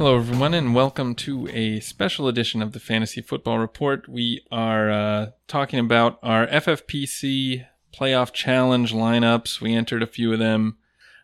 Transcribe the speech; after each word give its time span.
Hello, 0.00 0.16
everyone, 0.16 0.54
and 0.54 0.74
welcome 0.74 1.14
to 1.16 1.46
a 1.48 1.78
special 1.80 2.26
edition 2.26 2.62
of 2.62 2.72
the 2.72 2.80
Fantasy 2.80 3.20
Football 3.20 3.58
Report. 3.58 4.08
We 4.08 4.42
are 4.50 4.90
uh, 4.90 5.26
talking 5.46 5.78
about 5.78 6.18
our 6.22 6.46
FFPC 6.46 7.66
playoff 7.92 8.32
challenge 8.32 8.94
lineups. 8.94 9.60
We 9.60 9.74
entered 9.74 10.02
a 10.02 10.06
few 10.06 10.32
of 10.32 10.38
them. 10.38 10.78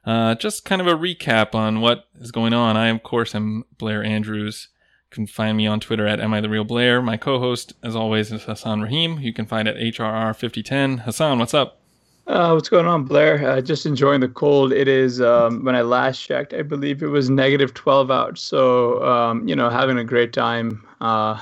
Uh, 0.04 0.34
just 0.34 0.66
kind 0.66 0.82
of 0.82 0.86
a 0.86 0.94
recap 0.94 1.54
on 1.54 1.80
what 1.80 2.04
is 2.20 2.30
going 2.30 2.52
on. 2.52 2.76
I, 2.76 2.88
of 2.88 3.02
course, 3.02 3.34
am 3.34 3.64
Blair 3.78 4.04
Andrews. 4.04 4.68
You 5.10 5.14
can 5.14 5.26
find 5.26 5.56
me 5.56 5.66
on 5.66 5.80
Twitter 5.80 6.06
at 6.06 6.20
Am 6.20 6.34
I 6.34 6.42
the 6.42 6.50
Real 6.50 6.62
Blair. 6.62 7.00
My 7.00 7.16
co-host, 7.16 7.72
as 7.82 7.96
always, 7.96 8.30
is 8.30 8.42
Hassan 8.42 8.82
Rahim. 8.82 9.20
You 9.20 9.32
can 9.32 9.46
find 9.46 9.66
at 9.68 9.76
HRR5010. 9.76 11.04
Hassan, 11.04 11.38
what's 11.38 11.54
up? 11.54 11.80
Uh, 12.26 12.50
what's 12.50 12.68
going 12.68 12.86
on, 12.86 13.04
Blair? 13.04 13.48
Uh, 13.48 13.60
just 13.60 13.86
enjoying 13.86 14.20
the 14.20 14.28
cold. 14.28 14.72
It 14.72 14.88
is, 14.88 15.20
um, 15.20 15.64
when 15.64 15.76
I 15.76 15.82
last 15.82 16.18
checked, 16.20 16.52
I 16.52 16.62
believe 16.62 17.00
it 17.00 17.06
was 17.06 17.30
negative 17.30 17.72
12 17.74 18.10
out. 18.10 18.36
So, 18.36 19.02
um, 19.04 19.46
you 19.46 19.54
know, 19.54 19.70
having 19.70 19.96
a 19.96 20.04
great 20.04 20.32
time 20.32 20.84
uh, 21.00 21.40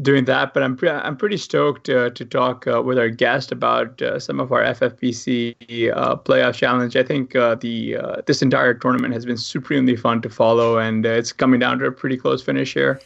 doing 0.00 0.24
that. 0.26 0.54
But 0.54 0.62
I'm, 0.62 0.76
pre- 0.76 0.90
I'm 0.90 1.16
pretty 1.16 1.38
stoked 1.38 1.88
uh, 1.88 2.10
to 2.10 2.24
talk 2.24 2.68
uh, 2.68 2.82
with 2.82 3.00
our 3.00 3.08
guest 3.08 3.50
about 3.50 4.00
uh, 4.00 4.20
some 4.20 4.38
of 4.38 4.52
our 4.52 4.62
FFPC 4.62 5.56
playoff 6.24 6.54
challenge. 6.54 6.94
I 6.94 7.02
think 7.02 7.32
the 7.32 8.22
this 8.24 8.42
entire 8.42 8.74
tournament 8.74 9.14
has 9.14 9.26
been 9.26 9.36
supremely 9.36 9.96
fun 9.96 10.22
to 10.22 10.30
follow, 10.30 10.78
and 10.78 11.04
it's 11.04 11.32
coming 11.32 11.58
down 11.58 11.80
to 11.80 11.86
a 11.86 11.92
pretty 11.92 12.16
close 12.16 12.44
finish 12.44 12.74
here. 12.74 13.00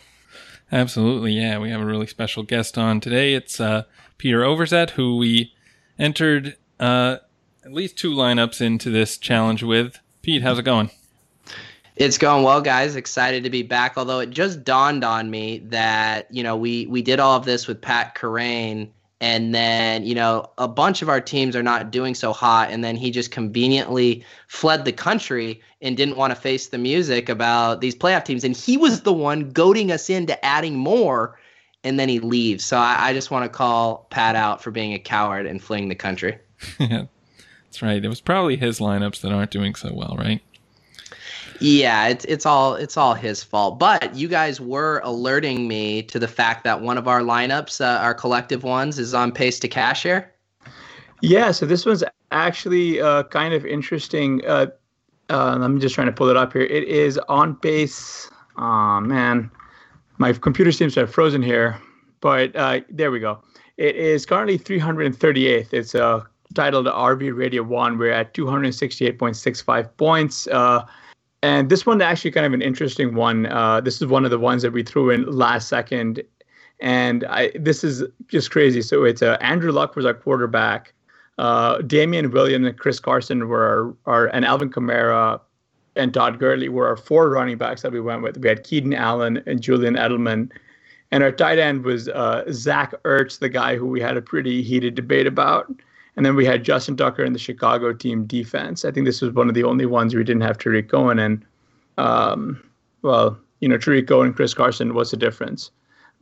Absolutely, 0.71 1.32
yeah. 1.32 1.56
We 1.59 1.71
have 1.71 1.81
a 1.81 1.87
really 1.87 2.09
special 2.09 2.43
guest 2.43 2.76
on 2.76 3.00
today. 3.00 3.32
It's 3.32 3.59
Peter 4.19 4.41
Overzet, 4.41 4.91
who 4.91 5.16
we 5.16 5.55
entered 5.99 6.56
uh, 6.81 7.16
at 7.64 7.72
least 7.72 7.98
two 7.98 8.12
lineups 8.14 8.60
into 8.60 8.91
this 8.91 9.19
challenge 9.19 9.62
with. 9.62 9.98
Pete, 10.22 10.42
how's 10.42 10.59
it 10.59 10.64
going? 10.64 10.91
It's 11.97 12.19
going 12.19 12.44
well, 12.44 12.60
guys. 12.60 12.94
Excited 12.94 13.42
to 13.44 13.50
be 13.50 13.62
back. 13.62 13.94
Although 13.97 14.20
it 14.20 14.31
just 14.31 14.64
dawned 14.64 15.03
on 15.03 15.31
me 15.31 15.59
that 15.70 16.26
you 16.31 16.42
know 16.42 16.56
we 16.56 16.87
we 16.87 17.00
did 17.00 17.20
all 17.20 17.37
of 17.37 17.47
this 17.47 17.66
with 17.66 17.81
Pat 17.81 18.14
Kerrane, 18.14 18.91
and 19.20 19.54
then 19.54 20.04
you 20.04 20.14
know 20.14 20.50
a 20.59 20.69
bunch 20.69 21.00
of 21.00 21.09
our 21.09 21.22
teams 21.22 21.56
are 21.56 21.62
not 21.62 21.91
doing 21.91 22.14
so 22.14 22.34
hot, 22.34 22.70
and 22.70 22.84
then 22.84 22.97
he 22.97 23.10
just 23.10 23.31
conveniently 23.31 24.25
fled 24.47 24.84
the 24.84 24.93
country 24.93 25.60
and 25.81 25.97
didn't 25.97 26.16
want 26.16 26.34
to 26.34 26.41
face 26.41 26.69
the 26.69 26.78
music 26.78 27.31
about 27.31 27.81
these 27.81 27.97
playoff 27.97 28.25
teams, 28.25 28.44
and 28.44 28.54
he 28.54 28.76
was 28.76 29.03
the 29.03 29.12
one 29.12 29.50
goading 29.50 29.91
us 29.91 30.10
into 30.10 30.44
adding 30.44 30.76
more, 30.76 31.38
and 31.82 31.98
then 31.98 32.10
he 32.10 32.20
leaves. 32.20 32.62
So 32.62 32.76
I, 32.76 33.08
I 33.08 33.12
just 33.14 33.31
want 33.31 33.44
to 33.44 33.48
call 33.48 34.06
Pat 34.10 34.37
out 34.37 34.62
for 34.62 34.70
being 34.70 34.93
a 34.93 34.98
coward 34.98 35.47
and 35.47 35.62
fleeing 35.62 35.88
the 35.88 35.94
country. 35.94 36.38
Yeah, 36.78 37.04
that's 37.65 37.82
right. 37.82 38.04
It 38.04 38.09
was 38.09 38.21
probably 38.21 38.56
his 38.56 38.78
lineups 38.78 39.21
that 39.21 39.32
aren't 39.32 39.50
doing 39.50 39.75
so 39.75 39.93
well, 39.93 40.16
right? 40.19 40.43
Yeah, 41.60 42.09
it's 42.09 42.25
it's 42.27 42.44
all 42.47 42.75
it's 42.75 42.97
all 42.97 43.15
his 43.15 43.43
fault. 43.43 43.78
But 43.78 44.15
you 44.15 44.28
guys 44.28 44.60
were 44.60 45.00
alerting 45.05 45.69
me 45.69 46.03
to 46.05 46.19
the 46.19 46.28
fact 46.28 46.65
that 46.65 46.81
one 46.81 46.99
of 46.99 47.09
our 47.09 47.21
lineups, 47.21 47.81
uh, 47.81 48.00
our 48.00 48.15
collective 48.15 48.62
ones, 48.62 48.99
is 48.99 49.15
on 49.15 49.32
pace 49.32 49.59
to 49.60 49.69
cash 49.69 50.03
here. 50.03 50.32
Yeah, 51.22 51.50
so 51.53 51.66
this 51.66 51.87
one's 51.87 52.05
actually 52.31 53.00
uh, 53.00 53.22
kind 53.25 53.55
of 53.55 53.65
interesting. 53.65 54.44
Uh, 54.47 54.66
uh, 55.31 55.59
I'm 55.60 55.81
just 55.81 55.94
trying 55.94 56.09
to 56.09 56.12
pull 56.12 56.29
it 56.29 56.37
up 56.37 56.52
here. 56.52 56.62
It 56.62 56.85
is 56.85 57.19
on 57.29 57.56
pace. 57.56 58.31
Oh 58.58 59.00
man, 59.00 59.50
my 60.19 60.32
computer 60.32 60.73
seems 60.73 60.94
to 60.94 61.00
have 61.00 61.12
frozen 61.12 61.43
here, 61.43 61.81
but 62.20 62.55
uh, 62.55 62.81
there 62.90 63.11
we 63.11 63.20
go. 63.20 63.43
It 63.76 63.96
is 63.96 64.25
currently 64.25 64.58
338th. 64.58 65.73
It's 65.73 65.94
uh, 65.94 66.25
titled 66.56 66.87
RV 66.87 67.37
Radio 67.37 67.62
1. 67.62 67.99
We're 67.99 68.11
at 68.11 68.35
268.65 68.35 69.97
points. 69.97 70.49
Uh, 70.49 70.85
and 71.43 71.69
this 71.69 71.87
one 71.87 72.03
actually 72.03 72.32
kind 72.32 72.47
of 72.47 72.53
an 72.53 72.62
interesting 72.62 73.14
one. 73.14 73.47
Uh, 73.47 73.81
this 73.81 74.00
is 74.00 74.08
one 74.08 74.25
of 74.25 74.32
the 74.32 74.38
ones 74.38 74.62
that 74.62 74.73
we 74.73 74.82
threw 74.82 75.11
in 75.11 75.25
last 75.31 75.69
second. 75.69 76.23
And 76.81 77.25
I, 77.25 77.53
this 77.55 77.85
is 77.85 78.03
just 78.26 78.50
crazy. 78.50 78.82
So 78.82 79.05
it's 79.05 79.23
uh, 79.23 79.37
Andrew 79.41 79.70
Luck 79.70 79.94
was 79.94 80.05
our 80.05 80.14
quarterback. 80.14 80.93
Uh, 81.38 81.82
Damien 81.82 82.31
Williams 82.31 82.67
and 82.67 82.79
Chris 82.79 82.99
Carson 82.99 83.49
were 83.49 83.97
our, 84.06 84.12
our, 84.12 84.26
and 84.29 84.44
Alvin 84.44 84.70
Kamara 84.70 85.41
and 85.94 86.12
Todd 86.12 86.38
Gurley 86.38 86.69
were 86.69 86.87
our 86.88 86.97
four 86.97 87.31
running 87.31 87.59
backs 87.59 87.82
that 87.82 87.93
we 87.93 88.00
went 88.00 88.23
with. 88.23 88.38
We 88.38 88.49
had 88.49 88.64
Keenan 88.64 88.94
Allen 88.94 89.43
and 89.47 89.61
Julian 89.61 89.94
Edelman. 89.94 90.50
And 91.11 91.23
our 91.23 91.32
tight 91.32 91.59
end 91.59 91.85
was 91.85 92.09
uh, 92.09 92.44
Zach 92.50 92.93
Ertz, 93.05 93.38
the 93.38 93.49
guy 93.49 93.76
who 93.76 93.87
we 93.87 94.00
had 94.00 94.17
a 94.17 94.23
pretty 94.23 94.62
heated 94.62 94.94
debate 94.94 95.26
about. 95.26 95.73
And 96.16 96.24
then 96.24 96.34
we 96.34 96.46
had 96.46 96.64
Justin 96.64 96.96
Tucker 96.96 97.24
in 97.24 97.34
the 97.34 97.38
Chicago 97.38 97.92
team 97.92 98.24
defense. 98.24 98.84
I 98.84 98.90
think 98.90 99.06
this 99.06 99.20
was 99.20 99.32
one 99.32 99.48
of 99.48 99.54
the 99.54 99.64
only 99.64 99.86
ones 99.86 100.14
we 100.14 100.24
didn't 100.24 100.42
have 100.42 100.58
Tarik 100.58 100.88
Cohen. 100.88 101.18
And, 101.18 101.44
um, 101.98 102.62
well, 103.02 103.38
you 103.60 103.68
know, 103.68 103.76
Tarik 103.76 104.08
Cohen 104.08 104.28
and 104.28 104.36
Chris 104.36 104.54
Carson 104.54 104.94
was 104.94 105.10
the 105.10 105.16
difference. 105.18 105.70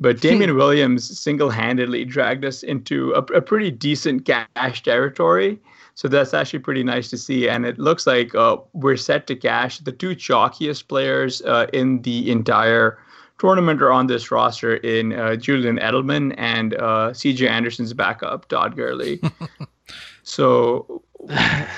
But 0.00 0.20
Damien 0.20 0.56
Williams 0.56 1.18
single 1.18 1.50
handedly 1.50 2.04
dragged 2.04 2.44
us 2.44 2.64
into 2.64 3.12
a, 3.12 3.20
a, 3.36 3.40
pretty 3.40 3.70
decent 3.70 4.24
cash 4.24 4.82
territory. 4.82 5.60
So 5.94 6.08
that's 6.08 6.34
actually 6.34 6.58
pretty 6.58 6.82
nice 6.82 7.10
to 7.10 7.16
see. 7.16 7.48
And 7.48 7.64
it 7.64 7.78
looks 7.78 8.04
like 8.04 8.34
uh, 8.34 8.56
we're 8.72 8.96
set 8.96 9.28
to 9.28 9.36
cash. 9.36 9.78
The 9.78 9.92
two 9.92 10.16
chalkiest 10.16 10.88
players 10.88 11.42
uh, 11.42 11.68
in 11.72 12.02
the 12.02 12.28
entire 12.32 12.98
tournament 13.38 13.82
are 13.82 13.92
on 13.92 14.08
this 14.08 14.32
roster 14.32 14.76
in 14.76 15.12
uh, 15.12 15.36
Julian 15.36 15.78
Edelman 15.78 16.34
and 16.38 16.74
uh, 16.74 17.10
CJ 17.12 17.48
Anderson's 17.48 17.92
backup, 17.92 18.48
Todd 18.48 18.74
Gurley. 18.74 19.20
so 20.24 21.02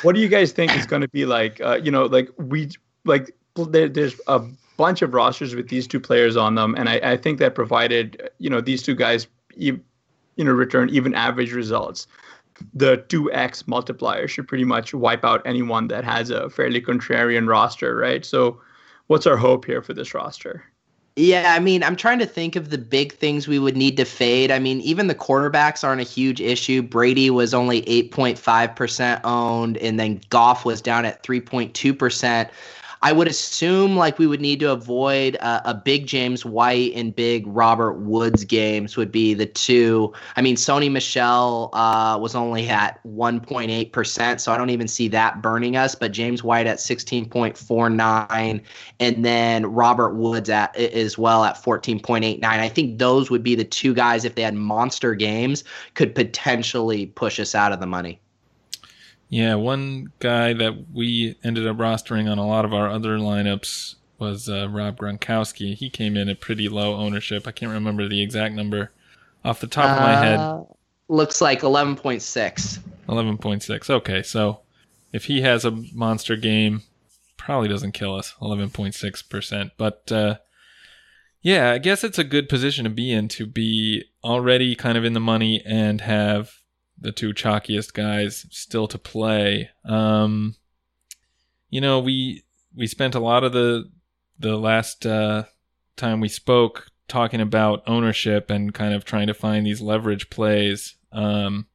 what 0.02 0.14
do 0.14 0.20
you 0.20 0.28
guys 0.28 0.52
think 0.52 0.74
is 0.76 0.86
going 0.86 1.02
to 1.02 1.08
be 1.08 1.26
like? 1.26 1.60
Uh, 1.60 1.78
you 1.82 1.90
know, 1.90 2.06
like 2.06 2.30
we, 2.38 2.70
like 3.04 3.36
there, 3.56 3.88
there's 3.88 4.18
a 4.28 4.40
bunch 4.76 5.02
of 5.02 5.12
rosters 5.12 5.54
with 5.54 5.68
these 5.68 5.86
two 5.86 6.00
players 6.00 6.36
on 6.36 6.54
them, 6.54 6.74
and 6.76 6.88
I, 6.88 7.00
I 7.02 7.16
think 7.16 7.38
that 7.40 7.54
provided 7.54 8.30
you 8.38 8.48
know 8.48 8.60
these 8.60 8.82
two 8.82 8.94
guys, 8.94 9.26
you 9.56 9.80
know, 10.38 10.52
return 10.52 10.88
even 10.90 11.14
average 11.14 11.52
results, 11.52 12.06
the 12.72 12.98
two 13.08 13.30
x 13.32 13.66
multiplier 13.66 14.28
should 14.28 14.48
pretty 14.48 14.64
much 14.64 14.94
wipe 14.94 15.24
out 15.24 15.42
anyone 15.44 15.88
that 15.88 16.04
has 16.04 16.30
a 16.30 16.48
fairly 16.48 16.80
contrarian 16.80 17.48
roster, 17.48 17.96
right? 17.96 18.24
So, 18.24 18.60
what's 19.08 19.26
our 19.26 19.36
hope 19.36 19.64
here 19.64 19.82
for 19.82 19.92
this 19.92 20.14
roster? 20.14 20.64
Yeah, 21.18 21.54
I 21.56 21.60
mean, 21.60 21.82
I'm 21.82 21.96
trying 21.96 22.18
to 22.18 22.26
think 22.26 22.56
of 22.56 22.68
the 22.68 22.76
big 22.76 23.14
things 23.14 23.48
we 23.48 23.58
would 23.58 23.74
need 23.76 23.96
to 23.96 24.04
fade. 24.04 24.50
I 24.50 24.58
mean, 24.58 24.82
even 24.82 25.06
the 25.06 25.14
quarterbacks 25.14 25.82
aren't 25.82 26.02
a 26.02 26.04
huge 26.04 26.42
issue. 26.42 26.82
Brady 26.82 27.30
was 27.30 27.54
only 27.54 27.80
8.5% 27.82 29.22
owned, 29.24 29.78
and 29.78 29.98
then 29.98 30.20
Goff 30.28 30.66
was 30.66 30.82
down 30.82 31.06
at 31.06 31.22
3.2%. 31.22 32.50
I 33.02 33.12
would 33.12 33.28
assume 33.28 33.96
like 33.96 34.18
we 34.18 34.26
would 34.26 34.40
need 34.40 34.60
to 34.60 34.72
avoid 34.72 35.36
uh, 35.40 35.60
a 35.64 35.74
big 35.74 36.06
James 36.06 36.44
White 36.44 36.92
and 36.94 37.14
big 37.14 37.44
Robert 37.46 37.94
Woods 37.94 38.44
games 38.44 38.96
would 38.96 39.12
be 39.12 39.34
the 39.34 39.46
two. 39.46 40.12
I 40.36 40.42
mean, 40.42 40.56
Sony 40.56 40.90
Michel 40.90 41.70
uh, 41.72 42.18
was 42.20 42.34
only 42.34 42.68
at 42.68 43.02
1.8%, 43.04 44.40
so 44.40 44.52
I 44.52 44.56
don't 44.56 44.70
even 44.70 44.88
see 44.88 45.08
that 45.08 45.42
burning 45.42 45.76
us. 45.76 45.94
But 45.94 46.12
James 46.12 46.42
White 46.42 46.66
at 46.66 46.78
16.49, 46.78 48.62
and 49.00 49.24
then 49.24 49.66
Robert 49.66 50.14
Woods 50.14 50.48
at 50.48 50.74
as 50.76 51.18
well 51.18 51.44
at 51.44 51.56
14.89. 51.56 52.44
I 52.44 52.68
think 52.68 52.98
those 52.98 53.30
would 53.30 53.42
be 53.42 53.54
the 53.54 53.64
two 53.64 53.94
guys 53.94 54.24
if 54.24 54.34
they 54.34 54.42
had 54.42 54.54
monster 54.54 55.14
games 55.14 55.64
could 55.94 56.14
potentially 56.14 57.06
push 57.06 57.38
us 57.38 57.54
out 57.54 57.72
of 57.72 57.80
the 57.80 57.86
money. 57.86 58.20
Yeah, 59.28 59.56
one 59.56 60.12
guy 60.20 60.52
that 60.52 60.92
we 60.92 61.36
ended 61.42 61.66
up 61.66 61.76
rostering 61.76 62.30
on 62.30 62.38
a 62.38 62.46
lot 62.46 62.64
of 62.64 62.72
our 62.72 62.88
other 62.88 63.18
lineups 63.18 63.96
was 64.18 64.48
uh, 64.48 64.68
Rob 64.68 64.98
Gronkowski. 64.98 65.74
He 65.74 65.90
came 65.90 66.16
in 66.16 66.28
at 66.28 66.40
pretty 66.40 66.68
low 66.68 66.94
ownership. 66.94 67.46
I 67.46 67.52
can't 67.52 67.72
remember 67.72 68.08
the 68.08 68.22
exact 68.22 68.54
number 68.54 68.92
off 69.44 69.60
the 69.60 69.66
top 69.66 69.96
of 69.96 70.02
my 70.02 70.16
head. 70.16 70.38
Uh, 70.38 70.64
looks 71.08 71.40
like 71.40 71.60
11.6. 71.60 72.78
11.6. 73.08 73.90
Okay, 73.90 74.22
so 74.22 74.60
if 75.12 75.24
he 75.24 75.42
has 75.42 75.64
a 75.64 75.70
monster 75.92 76.36
game, 76.36 76.82
probably 77.36 77.68
doesn't 77.68 77.92
kill 77.92 78.14
us. 78.14 78.34
11.6%. 78.40 79.70
But 79.76 80.10
uh, 80.10 80.36
yeah, 81.42 81.70
I 81.70 81.78
guess 81.78 82.02
it's 82.02 82.18
a 82.18 82.24
good 82.24 82.48
position 82.48 82.84
to 82.84 82.90
be 82.90 83.12
in 83.12 83.28
to 83.28 83.46
be 83.46 84.04
already 84.24 84.74
kind 84.74 84.96
of 84.98 85.04
in 85.04 85.12
the 85.12 85.20
money 85.20 85.62
and 85.64 86.00
have 86.00 86.54
the 86.98 87.12
two 87.12 87.32
chalkiest 87.32 87.92
guys 87.92 88.46
still 88.50 88.88
to 88.88 88.98
play. 88.98 89.70
Um, 89.84 90.56
you 91.70 91.80
know, 91.80 92.00
we 92.00 92.44
we 92.74 92.86
spent 92.86 93.14
a 93.14 93.20
lot 93.20 93.44
of 93.44 93.52
the 93.52 93.90
the 94.38 94.56
last 94.56 95.06
uh, 95.06 95.44
time 95.96 96.20
we 96.20 96.28
spoke 96.28 96.88
talking 97.08 97.40
about 97.40 97.82
ownership 97.86 98.50
and 98.50 98.74
kind 98.74 98.92
of 98.92 99.04
trying 99.04 99.26
to 99.26 99.34
find 99.34 99.66
these 99.66 99.80
leverage 99.80 100.30
plays. 100.30 100.96
Um, 101.12 101.66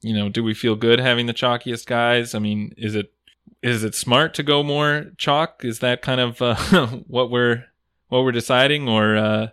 you 0.00 0.14
know, 0.14 0.28
do 0.28 0.42
we 0.42 0.54
feel 0.54 0.76
good 0.76 1.00
having 1.00 1.26
the 1.26 1.34
chalkiest 1.34 1.86
guys? 1.86 2.34
I 2.34 2.38
mean, 2.38 2.74
is 2.76 2.94
it 2.94 3.12
is 3.62 3.84
it 3.84 3.94
smart 3.94 4.34
to 4.34 4.42
go 4.42 4.62
more 4.62 5.12
chalk? 5.16 5.64
Is 5.64 5.80
that 5.80 6.02
kind 6.02 6.20
of 6.20 6.42
uh, 6.42 6.56
what 7.06 7.30
we're 7.30 7.64
what 8.08 8.22
we're 8.22 8.32
deciding, 8.32 8.88
or 8.88 9.16
uh, 9.16 9.48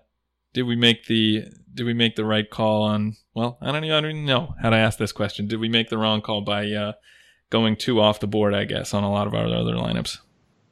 did 0.53 0.63
we 0.63 0.75
make 0.75 1.07
the 1.07 1.45
did 1.73 1.85
we 1.85 1.93
make 1.93 2.15
the 2.15 2.25
right 2.25 2.49
call 2.49 2.83
on? 2.83 3.15
Well, 3.33 3.57
I 3.61 3.71
don't 3.71 3.83
even 3.83 4.25
know 4.25 4.55
how 4.61 4.69
to 4.69 4.75
ask 4.75 4.99
this 4.99 5.11
question. 5.11 5.47
Did 5.47 5.59
we 5.59 5.69
make 5.69 5.89
the 5.89 5.97
wrong 5.97 6.21
call 6.21 6.41
by 6.41 6.71
uh, 6.71 6.93
going 7.49 7.75
too 7.75 7.99
off 7.99 8.19
the 8.19 8.27
board? 8.27 8.53
I 8.53 8.65
guess 8.65 8.93
on 8.93 9.03
a 9.03 9.11
lot 9.11 9.27
of 9.27 9.33
our 9.33 9.47
other 9.47 9.73
lineups. 9.73 10.19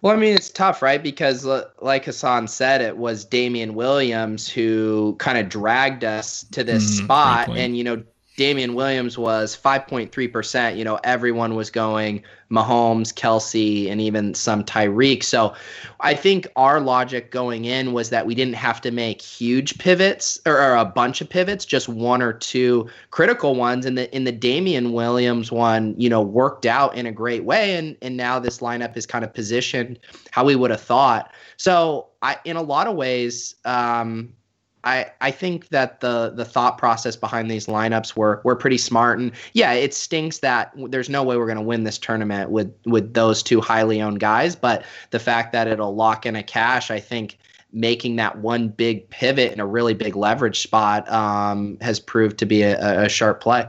Well, 0.02 0.14
I 0.14 0.18
mean, 0.18 0.36
it's 0.36 0.50
tough, 0.50 0.82
right? 0.82 1.02
Because, 1.02 1.46
like 1.80 2.06
Hassan 2.06 2.48
said, 2.48 2.82
it 2.82 2.98
was 2.98 3.24
damien 3.24 3.76
Williams 3.76 4.50
who 4.50 5.16
kind 5.20 5.38
of 5.38 5.48
dragged 5.48 6.04
us 6.04 6.44
to 6.52 6.64
this 6.64 6.84
mm, 6.84 7.04
spot. 7.04 7.56
And, 7.56 7.78
you 7.78 7.84
know, 7.84 8.04
Damien 8.42 8.74
Williams 8.74 9.20
was 9.20 9.56
5.3%. 9.56 10.76
You 10.76 10.84
know, 10.84 11.00
everyone 11.04 11.54
was 11.54 11.70
going 11.70 12.24
Mahomes, 12.50 13.14
Kelce, 13.14 13.88
and 13.88 14.02
even 14.02 14.34
some 14.34 14.64
Tyreek. 14.64 15.22
So 15.22 15.54
I 16.00 16.16
think 16.16 16.48
our 16.56 16.80
logic 16.80 17.30
going 17.30 17.66
in 17.66 17.94
was 17.94 18.10
that 18.10 18.26
we 18.26 18.34
didn't 18.34 18.56
have 18.56 18.82
to 18.82 18.90
make 18.90 19.22
huge 19.22 19.78
pivots 19.78 20.40
or, 20.48 20.60
or, 20.60 20.76
a 20.76 20.86
bunch 20.86 21.22
of 21.22 21.30
pivots, 21.30 21.66
just 21.66 21.88
one 21.88 22.24
or 22.24 22.34
two 22.34 22.90
critical 23.12 23.54
ones. 23.54 23.86
And 23.86 23.96
the 23.96 24.12
in 24.12 24.24
the 24.24 24.32
Damien 24.32 24.92
Williams 24.92 25.52
one, 25.52 25.94
you 26.00 26.10
know, 26.10 26.24
worked 26.24 26.66
out 26.66 26.96
in 26.96 27.06
a 27.06 27.12
great 27.12 27.44
way. 27.44 27.76
And 27.76 27.96
and 28.02 28.18
now 28.18 28.40
this 28.40 28.58
lineup 28.58 28.98
is 28.98 29.06
kind 29.06 29.24
of 29.24 29.32
positioned 29.36 30.00
how 30.32 30.46
we 30.46 30.56
would 30.56 30.72
have 30.72 30.82
thought. 30.82 31.32
So 31.58 32.08
I 32.24 32.38
in 32.44 32.56
a 32.56 32.64
lot 32.64 32.88
of 32.88 32.96
ways, 32.96 33.54
um, 33.66 34.34
I, 34.84 35.06
I 35.22 35.32
think 35.32 35.70
that 35.70 36.00
the 36.00 36.32
the 36.36 36.46
thought 36.46 36.78
process 36.78 37.16
behind 37.16 37.52
these 37.52 37.68
lineups 37.68 38.16
were 38.16 38.42
were 38.44 38.56
pretty 38.56 38.78
smart 38.78 39.20
and 39.20 39.32
yeah 39.54 39.74
it 39.74 39.94
stinks 39.94 40.40
that 40.40 40.74
there's 40.90 41.10
no 41.10 41.24
way 41.24 41.38
we're 41.38 41.46
going 41.46 41.58
to 41.58 41.64
win 41.64 41.84
this 41.84 42.00
tournament 42.00 42.50
with 42.50 42.74
with 42.86 43.14
those 43.14 43.44
two 43.44 43.62
highly 43.62 44.02
owned 44.02 44.20
guys 44.20 44.56
but 44.56 44.84
the 45.12 45.20
fact 45.20 45.52
that 45.52 45.68
it'll 45.68 45.96
lock 45.96 46.26
in 46.26 46.36
a 46.36 46.44
cash 46.44 46.90
I 46.90 47.00
think 47.00 47.38
making 47.74 48.18
that 48.18 48.38
one 48.40 48.68
big 48.70 49.10
pivot 49.10 49.52
in 49.54 49.60
a 49.60 49.66
really 49.66 49.94
big 49.94 50.16
leverage 50.16 50.62
spot 50.62 51.10
um, 51.12 51.78
has 51.82 52.00
proved 52.00 52.38
to 52.40 52.46
be 52.46 52.64
a, 52.64 53.04
a 53.04 53.10
sharp 53.10 53.42
play. 53.42 53.68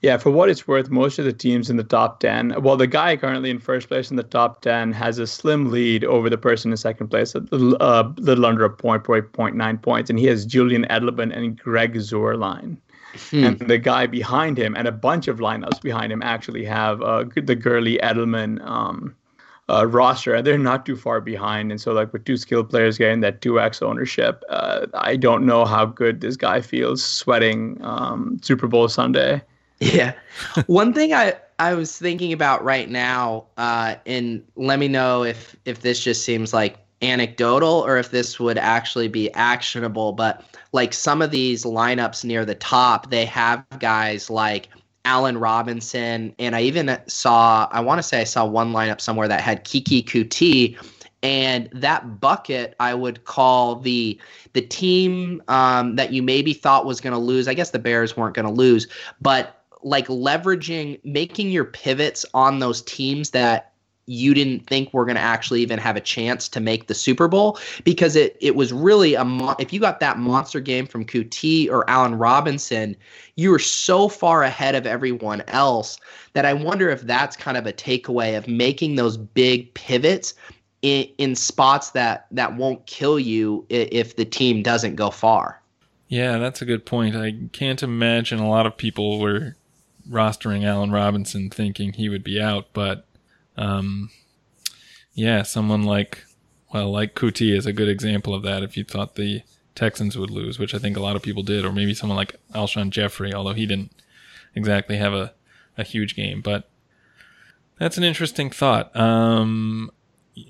Yeah, 0.00 0.16
for 0.16 0.30
what 0.30 0.48
it's 0.48 0.68
worth, 0.68 0.90
most 0.90 1.18
of 1.18 1.24
the 1.24 1.32
teams 1.32 1.68
in 1.70 1.76
the 1.76 1.82
top 1.82 2.20
10, 2.20 2.62
well, 2.62 2.76
the 2.76 2.86
guy 2.86 3.16
currently 3.16 3.50
in 3.50 3.58
first 3.58 3.88
place 3.88 4.10
in 4.10 4.16
the 4.16 4.22
top 4.22 4.60
10 4.60 4.92
has 4.92 5.18
a 5.18 5.26
slim 5.26 5.72
lead 5.72 6.04
over 6.04 6.30
the 6.30 6.38
person 6.38 6.70
in 6.70 6.76
second 6.76 7.08
place, 7.08 7.34
a 7.34 7.40
little, 7.40 7.76
uh, 7.80 8.08
little 8.16 8.46
under 8.46 8.64
a 8.64 8.70
point, 8.70 9.02
probably 9.02 9.22
0.9 9.22 9.82
points. 9.82 10.08
And 10.08 10.18
he 10.18 10.26
has 10.26 10.46
Julian 10.46 10.84
Edelman 10.84 11.36
and 11.36 11.58
Greg 11.58 11.94
Zuerlein. 11.94 12.76
Hmm. 13.30 13.44
And 13.44 13.58
the 13.58 13.78
guy 13.78 14.06
behind 14.06 14.56
him 14.56 14.76
and 14.76 14.86
a 14.86 14.92
bunch 14.92 15.26
of 15.26 15.38
lineups 15.38 15.80
behind 15.80 16.12
him 16.12 16.22
actually 16.22 16.64
have 16.64 17.02
uh, 17.02 17.24
the 17.34 17.56
Gurley 17.56 17.98
Edelman 17.98 18.64
um, 18.64 19.16
uh, 19.68 19.86
roster, 19.86 20.34
and 20.34 20.46
they're 20.46 20.58
not 20.58 20.86
too 20.86 20.96
far 20.96 21.20
behind. 21.20 21.70
And 21.70 21.80
so, 21.80 21.92
like 21.92 22.12
with 22.12 22.24
two 22.24 22.36
skilled 22.36 22.70
players 22.70 22.98
getting 22.98 23.20
that 23.20 23.40
two 23.40 23.60
X 23.60 23.82
ownership, 23.82 24.44
uh, 24.48 24.86
I 24.94 25.16
don't 25.16 25.44
know 25.44 25.64
how 25.64 25.86
good 25.86 26.20
this 26.20 26.36
guy 26.36 26.60
feels 26.60 27.02
sweating 27.04 27.78
um, 27.82 28.38
Super 28.42 28.66
Bowl 28.66 28.88
Sunday. 28.88 29.42
Yeah. 29.80 30.14
One 30.66 30.92
thing 30.92 31.12
I 31.12 31.34
I 31.58 31.74
was 31.74 31.96
thinking 31.96 32.32
about 32.32 32.62
right 32.64 32.88
now, 32.88 33.46
uh, 33.56 33.96
and 34.06 34.44
let 34.56 34.78
me 34.78 34.88
know 34.88 35.24
if 35.24 35.56
if 35.64 35.80
this 35.82 36.02
just 36.02 36.24
seems 36.24 36.52
like 36.52 36.78
anecdotal 37.02 37.84
or 37.84 37.96
if 37.96 38.10
this 38.10 38.40
would 38.40 38.58
actually 38.58 39.08
be 39.08 39.32
actionable. 39.34 40.12
But 40.12 40.42
like 40.72 40.92
some 40.92 41.22
of 41.22 41.30
these 41.30 41.64
lineups 41.64 42.24
near 42.24 42.44
the 42.44 42.54
top, 42.54 43.10
they 43.10 43.24
have 43.24 43.64
guys 43.78 44.30
like 44.30 44.68
Allen 45.04 45.38
Robinson, 45.38 46.34
and 46.38 46.54
I 46.54 46.62
even 46.62 46.98
saw 47.06 47.68
I 47.70 47.80
want 47.80 47.98
to 47.98 48.02
say 48.02 48.20
I 48.20 48.24
saw 48.24 48.44
one 48.46 48.72
lineup 48.72 49.00
somewhere 49.00 49.28
that 49.28 49.40
had 49.40 49.64
Kiki 49.64 50.02
Coutee. 50.02 50.76
And 51.20 51.68
that 51.72 52.20
bucket, 52.20 52.76
I 52.78 52.94
would 52.94 53.24
call 53.24 53.74
the 53.74 54.16
the 54.52 54.62
team 54.62 55.42
um, 55.48 55.96
that 55.96 56.12
you 56.12 56.22
maybe 56.22 56.52
thought 56.52 56.86
was 56.86 57.00
going 57.00 57.12
to 57.12 57.18
lose. 57.18 57.48
I 57.48 57.54
guess 57.54 57.70
the 57.70 57.80
Bears 57.80 58.16
weren't 58.16 58.36
going 58.36 58.46
to 58.46 58.52
lose, 58.52 58.86
but 59.20 59.57
like 59.88 60.06
leveraging 60.08 61.00
making 61.04 61.50
your 61.50 61.64
pivots 61.64 62.26
on 62.34 62.58
those 62.58 62.82
teams 62.82 63.30
that 63.30 63.72
you 64.06 64.32
didn't 64.32 64.66
think 64.66 64.92
were 64.94 65.04
going 65.04 65.16
to 65.16 65.20
actually 65.20 65.60
even 65.60 65.78
have 65.78 65.94
a 65.94 66.00
chance 66.00 66.48
to 66.48 66.60
make 66.60 66.86
the 66.86 66.94
Super 66.94 67.28
Bowl 67.28 67.58
because 67.84 68.16
it 68.16 68.36
it 68.40 68.54
was 68.54 68.72
really 68.72 69.14
a 69.14 69.24
mo- 69.24 69.56
if 69.58 69.72
you 69.72 69.80
got 69.80 70.00
that 70.00 70.18
monster 70.18 70.60
game 70.60 70.86
from 70.86 71.04
Coutee 71.04 71.70
or 71.70 71.88
Allen 71.88 72.16
Robinson, 72.16 72.96
you 73.36 73.50
were 73.50 73.58
so 73.58 74.08
far 74.08 74.42
ahead 74.42 74.74
of 74.74 74.86
everyone 74.86 75.42
else 75.48 75.98
that 76.32 76.44
I 76.44 76.54
wonder 76.54 76.88
if 76.90 77.02
that's 77.02 77.36
kind 77.36 77.56
of 77.56 77.66
a 77.66 77.72
takeaway 77.72 78.36
of 78.36 78.48
making 78.48 78.96
those 78.96 79.16
big 79.16 79.72
pivots 79.74 80.34
in, 80.82 81.06
in 81.18 81.34
spots 81.34 81.90
that 81.90 82.26
that 82.30 82.56
won't 82.56 82.84
kill 82.86 83.18
you 83.18 83.66
if 83.68 84.16
the 84.16 84.24
team 84.24 84.62
doesn't 84.62 84.96
go 84.96 85.10
far. 85.10 85.60
Yeah, 86.08 86.38
that's 86.38 86.62
a 86.62 86.64
good 86.64 86.86
point. 86.86 87.14
I 87.14 87.34
can't 87.52 87.82
imagine 87.82 88.38
a 88.38 88.48
lot 88.48 88.66
of 88.66 88.78
people 88.78 89.20
were 89.20 89.56
rostering 90.08 90.64
Allen 90.64 90.90
Robinson 90.90 91.50
thinking 91.50 91.92
he 91.92 92.08
would 92.08 92.24
be 92.24 92.40
out, 92.40 92.66
but 92.72 93.06
um, 93.56 94.10
yeah, 95.14 95.42
someone 95.42 95.82
like 95.82 96.24
well, 96.72 96.90
like 96.90 97.14
Coutee 97.14 97.56
is 97.56 97.66
a 97.66 97.72
good 97.72 97.88
example 97.88 98.34
of 98.34 98.42
that. 98.42 98.62
If 98.62 98.76
you 98.76 98.84
thought 98.84 99.14
the 99.14 99.42
Texans 99.74 100.18
would 100.18 100.30
lose, 100.30 100.58
which 100.58 100.74
I 100.74 100.78
think 100.78 100.96
a 100.96 101.00
lot 101.00 101.16
of 101.16 101.22
people 101.22 101.42
did, 101.42 101.64
or 101.64 101.72
maybe 101.72 101.94
someone 101.94 102.16
like 102.16 102.36
Alshon 102.54 102.90
Jeffery, 102.90 103.32
although 103.32 103.54
he 103.54 103.66
didn't 103.66 103.92
exactly 104.54 104.96
have 104.96 105.14
a, 105.14 105.32
a 105.76 105.84
huge 105.84 106.14
game. 106.14 106.40
But 106.40 106.68
that's 107.78 107.96
an 107.96 108.04
interesting 108.04 108.50
thought. 108.50 108.94
Um, 108.96 109.90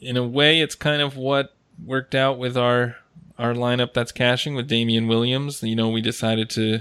in 0.01 0.17
a 0.17 0.27
way, 0.27 0.61
it's 0.61 0.75
kind 0.75 1.03
of 1.03 1.17
what 1.17 1.55
worked 1.85 2.15
out 2.15 2.39
with 2.39 2.57
our 2.57 2.97
our 3.39 3.55
lineup 3.55 3.95
that's 3.95 4.11
cashing 4.11 4.55
with 4.55 4.67
Damien 4.67 5.07
Williams. 5.07 5.63
You 5.63 5.77
know, 5.77 5.89
we 5.89 6.01
decided 6.01 6.51
to 6.51 6.81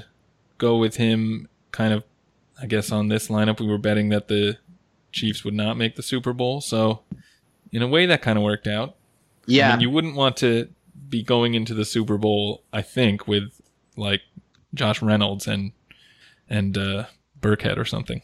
go 0.58 0.78
with 0.78 0.96
him 0.96 1.48
kind 1.72 1.94
of, 1.94 2.04
I 2.62 2.66
guess, 2.66 2.92
on 2.92 3.08
this 3.08 3.28
lineup. 3.28 3.60
We 3.60 3.68
were 3.68 3.78
betting 3.78 4.10
that 4.10 4.28
the 4.28 4.58
Chiefs 5.12 5.44
would 5.44 5.54
not 5.54 5.78
make 5.78 5.96
the 5.96 6.04
Super 6.04 6.34
Bowl. 6.34 6.62
So, 6.62 7.02
in 7.72 7.82
a 7.82 7.88
way, 7.88 8.06
that 8.06 8.22
kind 8.22 8.38
of 8.38 8.44
worked 8.44 8.68
out. 8.68 8.96
Yeah. 9.46 9.70
I 9.70 9.72
mean, 9.74 9.82
you 9.82 9.90
wouldn't 9.90 10.16
want 10.16 10.38
to 10.38 10.70
be 11.10 11.24
going 11.24 11.54
into 11.54 11.74
the 11.74 11.86
Super 11.86 12.18
Bowl, 12.18 12.64
I 12.74 12.82
think, 12.82 13.28
with 13.28 13.62
like 13.96 14.22
Josh 14.74 15.02
Reynolds 15.02 15.48
and 15.48 15.72
and 16.50 16.78
uh, 16.78 17.06
Burkhead 17.40 17.78
or 17.78 17.86
something. 17.86 18.22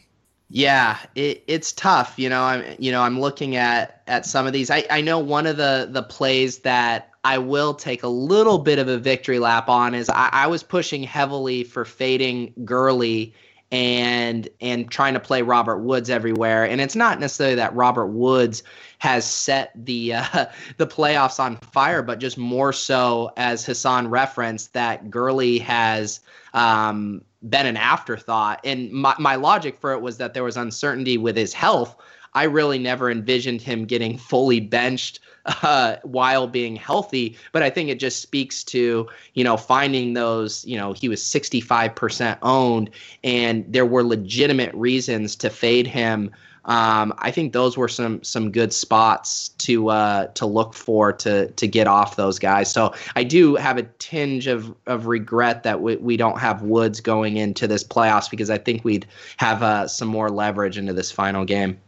Yeah, 0.50 0.98
it, 1.14 1.42
it's 1.46 1.72
tough. 1.72 2.14
You 2.18 2.28
know, 2.28 2.42
I'm 2.42 2.76
you 2.78 2.92
know 2.92 3.02
I'm 3.02 3.20
looking 3.20 3.56
at 3.56 4.02
at 4.06 4.26
some 4.26 4.46
of 4.46 4.52
these. 4.52 4.70
I, 4.70 4.84
I 4.90 5.00
know 5.00 5.18
one 5.18 5.46
of 5.46 5.56
the 5.56 5.88
the 5.90 6.02
plays 6.02 6.60
that 6.60 7.10
I 7.24 7.38
will 7.38 7.74
take 7.74 8.02
a 8.02 8.08
little 8.08 8.58
bit 8.58 8.78
of 8.78 8.86
a 8.86 8.98
victory 8.98 9.38
lap 9.38 9.68
on 9.68 9.94
is 9.94 10.10
I, 10.10 10.28
I 10.32 10.46
was 10.46 10.62
pushing 10.62 11.02
heavily 11.02 11.64
for 11.64 11.84
fading 11.84 12.52
Gurley 12.64 13.34
and 13.74 14.48
and 14.60 14.88
trying 14.88 15.14
to 15.14 15.20
play 15.20 15.42
Robert 15.42 15.78
Woods 15.78 16.08
everywhere. 16.08 16.64
And 16.64 16.80
it's 16.80 16.94
not 16.94 17.18
necessarily 17.18 17.56
that 17.56 17.74
Robert 17.74 18.06
Woods 18.06 18.62
has 18.98 19.24
set 19.24 19.72
the 19.74 20.14
uh, 20.14 20.46
the 20.76 20.86
playoffs 20.86 21.40
on 21.40 21.56
fire, 21.56 22.00
but 22.00 22.20
just 22.20 22.38
more 22.38 22.72
so 22.72 23.32
as 23.36 23.66
Hassan 23.66 24.08
referenced 24.08 24.74
that 24.74 25.10
Gurley 25.10 25.58
has 25.58 26.20
um, 26.52 27.22
been 27.48 27.66
an 27.66 27.76
afterthought. 27.76 28.60
And 28.62 28.92
my, 28.92 29.16
my 29.18 29.34
logic 29.34 29.80
for 29.80 29.92
it 29.92 30.00
was 30.00 30.18
that 30.18 30.34
there 30.34 30.44
was 30.44 30.56
uncertainty 30.56 31.18
with 31.18 31.36
his 31.36 31.52
health. 31.52 31.96
I 32.32 32.44
really 32.44 32.78
never 32.78 33.10
envisioned 33.10 33.60
him 33.60 33.86
getting 33.86 34.18
fully 34.18 34.60
benched 34.60 35.18
uh, 35.62 35.96
while 36.02 36.46
being 36.46 36.76
healthy. 36.76 37.36
But 37.52 37.62
I 37.62 37.70
think 37.70 37.90
it 37.90 37.98
just 38.00 38.22
speaks 38.22 38.64
to, 38.64 39.08
you 39.34 39.44
know, 39.44 39.56
finding 39.56 40.14
those, 40.14 40.64
you 40.64 40.76
know, 40.76 40.92
he 40.92 41.08
was 41.08 41.20
65% 41.22 42.38
owned 42.42 42.90
and 43.22 43.64
there 43.68 43.86
were 43.86 44.02
legitimate 44.02 44.74
reasons 44.74 45.36
to 45.36 45.50
fade 45.50 45.86
him. 45.86 46.30
Um, 46.66 47.12
I 47.18 47.30
think 47.30 47.52
those 47.52 47.76
were 47.76 47.88
some 47.88 48.22
some 48.22 48.50
good 48.50 48.72
spots 48.72 49.50
to 49.50 49.90
uh, 49.90 50.28
to 50.28 50.46
look 50.46 50.72
for 50.72 51.12
to 51.12 51.50
to 51.50 51.68
get 51.68 51.86
off 51.86 52.16
those 52.16 52.38
guys. 52.38 52.72
So 52.72 52.94
I 53.16 53.22
do 53.22 53.54
have 53.56 53.76
a 53.76 53.82
tinge 53.82 54.46
of 54.46 54.74
of 54.86 55.06
regret 55.06 55.62
that 55.64 55.82
we, 55.82 55.96
we 55.96 56.16
don't 56.16 56.38
have 56.38 56.62
Woods 56.62 57.00
going 57.00 57.36
into 57.36 57.66
this 57.66 57.84
playoffs 57.84 58.30
because 58.30 58.48
I 58.48 58.56
think 58.56 58.82
we'd 58.82 59.06
have 59.36 59.62
uh, 59.62 59.86
some 59.88 60.08
more 60.08 60.30
leverage 60.30 60.78
into 60.78 60.94
this 60.94 61.12
final 61.12 61.44
game. 61.44 61.78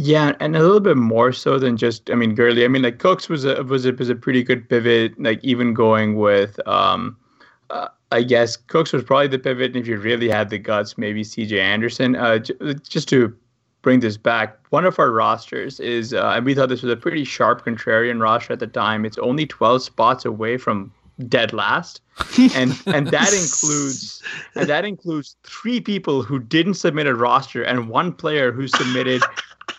Yeah, 0.00 0.36
and 0.38 0.54
a 0.54 0.60
little 0.60 0.78
bit 0.78 0.96
more 0.96 1.32
so 1.32 1.58
than 1.58 1.76
just 1.76 2.08
I 2.08 2.14
mean 2.14 2.36
Gurley. 2.36 2.64
I 2.64 2.68
mean 2.68 2.82
like 2.82 3.00
Cooks 3.00 3.28
was 3.28 3.44
a 3.44 3.64
was 3.64 3.84
a 3.84 3.92
was 3.92 4.08
a 4.08 4.14
pretty 4.14 4.44
good 4.44 4.68
pivot. 4.68 5.20
Like 5.20 5.42
even 5.42 5.74
going 5.74 6.14
with 6.14 6.60
um, 6.68 7.16
uh, 7.70 7.88
I 8.12 8.22
guess 8.22 8.56
Cooks 8.56 8.92
was 8.92 9.02
probably 9.02 9.26
the 9.26 9.40
pivot. 9.40 9.74
And 9.74 9.76
if 9.76 9.88
you 9.88 9.98
really 9.98 10.28
had 10.28 10.50
the 10.50 10.58
guts, 10.58 10.96
maybe 10.98 11.24
C.J. 11.24 11.60
Anderson. 11.60 12.14
Uh, 12.14 12.38
j- 12.38 12.54
just 12.88 13.08
to 13.08 13.36
bring 13.82 13.98
this 13.98 14.16
back, 14.16 14.60
one 14.70 14.84
of 14.84 15.00
our 15.00 15.10
rosters 15.10 15.80
is, 15.80 16.14
uh, 16.14 16.28
and 16.36 16.46
we 16.46 16.54
thought 16.54 16.68
this 16.68 16.82
was 16.82 16.92
a 16.92 16.96
pretty 16.96 17.24
sharp 17.24 17.64
contrarian 17.64 18.22
roster 18.22 18.52
at 18.52 18.60
the 18.60 18.68
time. 18.68 19.04
It's 19.04 19.18
only 19.18 19.46
twelve 19.46 19.82
spots 19.82 20.24
away 20.24 20.58
from 20.58 20.92
dead 21.26 21.52
last, 21.52 22.02
and 22.54 22.80
and 22.86 23.08
that 23.08 23.32
includes 23.42 24.22
and 24.54 24.68
that 24.68 24.84
includes 24.84 25.34
three 25.42 25.80
people 25.80 26.22
who 26.22 26.38
didn't 26.38 26.74
submit 26.74 27.08
a 27.08 27.16
roster 27.16 27.64
and 27.64 27.88
one 27.88 28.12
player 28.12 28.52
who 28.52 28.68
submitted 28.68 29.22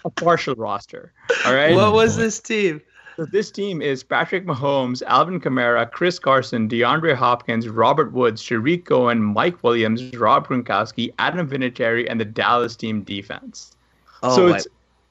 a 0.05 0.09
partial 0.09 0.55
roster. 0.55 1.11
All 1.45 1.53
right. 1.53 1.75
What 1.75 1.93
was 1.93 2.15
this 2.17 2.39
team? 2.39 2.81
So 3.17 3.25
this 3.25 3.51
team 3.51 3.81
is 3.81 4.01
Patrick 4.01 4.45
Mahomes, 4.45 5.01
Alvin 5.03 5.41
Kamara, 5.41 5.89
Chris 5.91 6.19
Carson, 6.19 6.69
DeAndre 6.69 7.15
Hopkins, 7.15 7.67
Robert 7.67 8.13
Woods, 8.13 8.41
Tarik 8.45 8.85
Cohen, 8.85 9.21
Mike 9.21 9.61
Williams, 9.61 10.15
Rob 10.15 10.47
Gronkowski, 10.47 11.13
Adam 11.19 11.49
Vinatieri, 11.49 12.07
and 12.09 12.19
the 12.19 12.23
Dallas 12.25 12.77
team 12.77 13.01
defense. 13.01 13.75
Oh, 14.23 14.35
so 14.35 14.47
my- 14.49 14.55
it's 14.57 14.67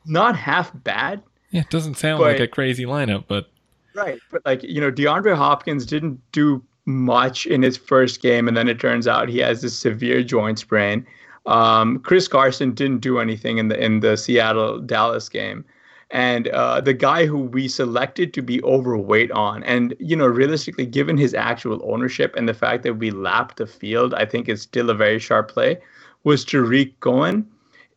not 0.07 0.37
half 0.37 0.73
bad. 0.85 1.23
Yeah, 1.51 1.63
it 1.63 1.71
doesn't 1.71 1.97
sound 1.97 2.19
But- 2.21 2.33
like 2.33 2.41
a 2.41 2.47
crazy 2.49 2.85
lineup, 2.87 3.25
but 3.29 3.51
Right. 3.95 4.19
But 4.31 4.43
like, 4.47 4.63
you 4.63 4.81
know, 4.81 4.93
DeAndre 4.93 5.35
Hopkins 5.35 5.85
didn't 5.85 6.21
do 6.33 6.63
much 6.87 7.47
in 7.47 7.63
his 7.63 7.77
first 7.77 8.23
game, 8.23 8.47
and 8.49 8.57
then 8.57 8.69
it 8.69 8.79
turns 8.81 9.07
out 9.09 9.29
he 9.29 9.39
has 9.41 9.61
this 9.61 9.77
severe 9.77 10.23
joint 10.23 10.59
sprain. 10.61 11.05
Um, 11.49 11.99
Chris 12.01 12.29
Carson 12.29 12.73
didn't 12.73 13.01
do 13.01 13.19
anything 13.19 13.57
in 13.57 13.69
the 13.69 13.83
in 13.83 14.01
the 14.01 14.17
Seattle 14.17 14.79
Dallas 14.81 15.29
game. 15.29 15.65
And 16.11 16.49
uh, 16.49 16.81
the 16.81 16.95
guy 16.95 17.27
who 17.27 17.39
we 17.39 17.69
selected 17.69 18.33
to 18.35 18.43
be 18.43 18.63
overweight 18.63 19.31
on, 19.33 19.63
and 19.65 19.95
you 19.99 20.17
know, 20.17 20.27
realistically, 20.27 20.87
given 20.87 21.19
his 21.19 21.35
actual 21.35 21.81
ownership 21.91 22.35
and 22.37 22.49
the 22.49 22.55
fact 22.55 22.83
that 22.85 22.95
we 22.95 23.11
lapped 23.11 23.57
the 23.57 23.67
field, 23.67 24.15
I 24.15 24.25
think 24.25 24.49
it's 24.49 24.63
still 24.63 24.89
a 24.89 24.95
very 24.95 25.19
sharp 25.19 25.51
play, 25.51 25.79
was 26.25 26.45
Tarik 26.45 26.99
Cohen. 27.01 27.47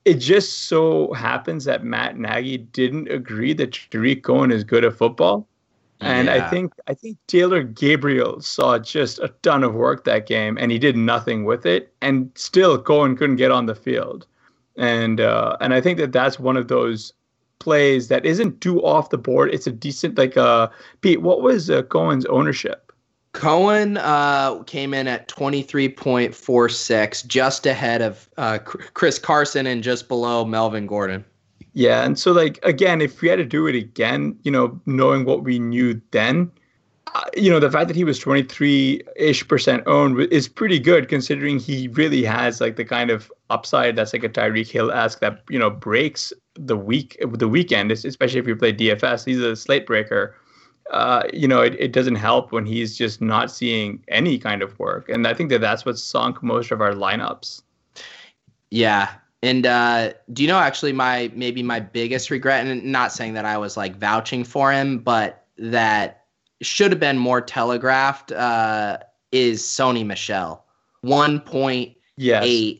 It 0.03 0.15
just 0.15 0.67
so 0.67 1.13
happens 1.13 1.65
that 1.65 1.83
Matt 1.83 2.17
Nagy 2.17 2.57
didn't 2.57 3.09
agree 3.09 3.53
that 3.53 3.77
Tarik 3.91 4.23
Cohen 4.23 4.51
is 4.51 4.63
good 4.63 4.83
at 4.83 4.97
football. 4.97 5.47
And 6.01 6.29
I 6.29 6.49
think 6.49 6.73
I 6.87 6.93
think 6.93 7.17
Taylor 7.27 7.63
Gabriel 7.63 8.41
saw 8.41 8.79
just 8.79 9.19
a 9.19 9.29
ton 9.43 9.63
of 9.63 9.75
work 9.75 10.03
that 10.05 10.25
game, 10.25 10.57
and 10.57 10.71
he 10.71 10.79
did 10.79 10.97
nothing 10.97 11.45
with 11.45 11.65
it. 11.65 11.93
And 12.01 12.31
still, 12.35 12.81
Cohen 12.81 13.15
couldn't 13.15 13.35
get 13.35 13.51
on 13.51 13.67
the 13.67 13.75
field. 13.75 14.25
And 14.77 15.21
uh, 15.21 15.57
and 15.61 15.73
I 15.73 15.81
think 15.81 15.99
that 15.99 16.11
that's 16.11 16.39
one 16.39 16.57
of 16.57 16.67
those 16.67 17.13
plays 17.59 18.07
that 18.07 18.25
isn't 18.25 18.61
too 18.61 18.83
off 18.83 19.11
the 19.11 19.17
board. 19.17 19.53
It's 19.53 19.67
a 19.67 19.71
decent 19.71 20.17
like 20.17 20.37
uh 20.37 20.69
Pete. 21.01 21.21
What 21.21 21.41
was 21.41 21.69
uh, 21.69 21.83
Cohen's 21.83 22.25
ownership? 22.25 22.91
Cohen 23.33 23.97
uh, 23.97 24.61
came 24.63 24.93
in 24.93 25.07
at 25.07 25.29
23.46, 25.29 27.25
just 27.27 27.65
ahead 27.65 28.01
of 28.01 28.29
uh, 28.37 28.59
Chris 28.59 29.17
Carson 29.17 29.67
and 29.67 29.81
just 29.81 30.09
below 30.09 30.43
Melvin 30.43 30.85
Gordon. 30.85 31.23
Yeah, 31.73 32.03
and 32.03 32.19
so 32.19 32.31
like 32.31 32.59
again, 32.63 33.01
if 33.01 33.21
we 33.21 33.29
had 33.29 33.37
to 33.37 33.45
do 33.45 33.67
it 33.67 33.75
again, 33.75 34.37
you 34.43 34.51
know, 34.51 34.79
knowing 34.85 35.23
what 35.25 35.43
we 35.43 35.57
knew 35.57 36.01
then, 36.11 36.51
uh, 37.15 37.23
you 37.35 37.49
know, 37.49 37.59
the 37.59 37.71
fact 37.71 37.87
that 37.87 37.95
he 37.95 38.03
was 38.03 38.19
23-ish 38.19 39.47
percent 39.47 39.83
owned 39.85 40.19
is 40.31 40.47
pretty 40.47 40.79
good 40.79 41.07
considering 41.07 41.59
he 41.59 41.87
really 41.89 42.23
has 42.23 42.59
like 42.59 42.75
the 42.75 42.85
kind 42.85 43.09
of 43.09 43.31
upside 43.49 43.95
that's 43.95 44.13
like 44.13 44.23
a 44.23 44.29
Tyreek 44.29 44.69
Hill 44.69 44.91
esque 44.91 45.19
that 45.19 45.43
you 45.49 45.59
know 45.59 45.69
breaks 45.69 46.33
the 46.55 46.75
week 46.75 47.17
the 47.33 47.47
weekend, 47.47 47.91
especially 47.91 48.39
if 48.39 48.47
you 48.47 48.55
play 48.55 48.73
DFS. 48.73 49.25
He's 49.25 49.39
a 49.39 49.55
slate 49.55 49.85
breaker. 49.85 50.35
Uh, 50.91 51.23
you 51.31 51.47
know, 51.47 51.61
it, 51.61 51.73
it 51.79 51.93
doesn't 51.93 52.15
help 52.15 52.51
when 52.51 52.65
he's 52.65 52.97
just 52.97 53.21
not 53.21 53.49
seeing 53.49 54.03
any 54.09 54.37
kind 54.37 54.61
of 54.61 54.77
work, 54.77 55.07
and 55.07 55.25
I 55.25 55.33
think 55.33 55.49
that 55.51 55.61
that's 55.61 55.85
what 55.85 55.97
sunk 55.97 56.43
most 56.43 56.71
of 56.71 56.81
our 56.81 56.91
lineups. 56.91 57.61
Yeah. 58.71 59.09
And 59.43 59.65
uh, 59.65 60.13
do 60.31 60.43
you 60.43 60.47
know 60.47 60.59
actually 60.59 60.93
my 60.93 61.31
maybe 61.35 61.63
my 61.63 61.79
biggest 61.79 62.29
regret, 62.29 62.65
and 62.65 62.83
not 62.83 63.11
saying 63.11 63.33
that 63.33 63.45
I 63.45 63.57
was 63.57 63.75
like 63.75 63.95
vouching 63.97 64.43
for 64.43 64.71
him, 64.71 64.99
but 64.99 65.45
that 65.57 66.25
should 66.61 66.91
have 66.91 66.99
been 66.99 67.17
more 67.17 67.41
telegraphed, 67.41 68.31
uh, 68.31 68.99
is 69.31 69.63
Sony 69.63 70.05
Michel. 70.05 70.63
1.8 71.03 71.95
Yes. 72.17 72.75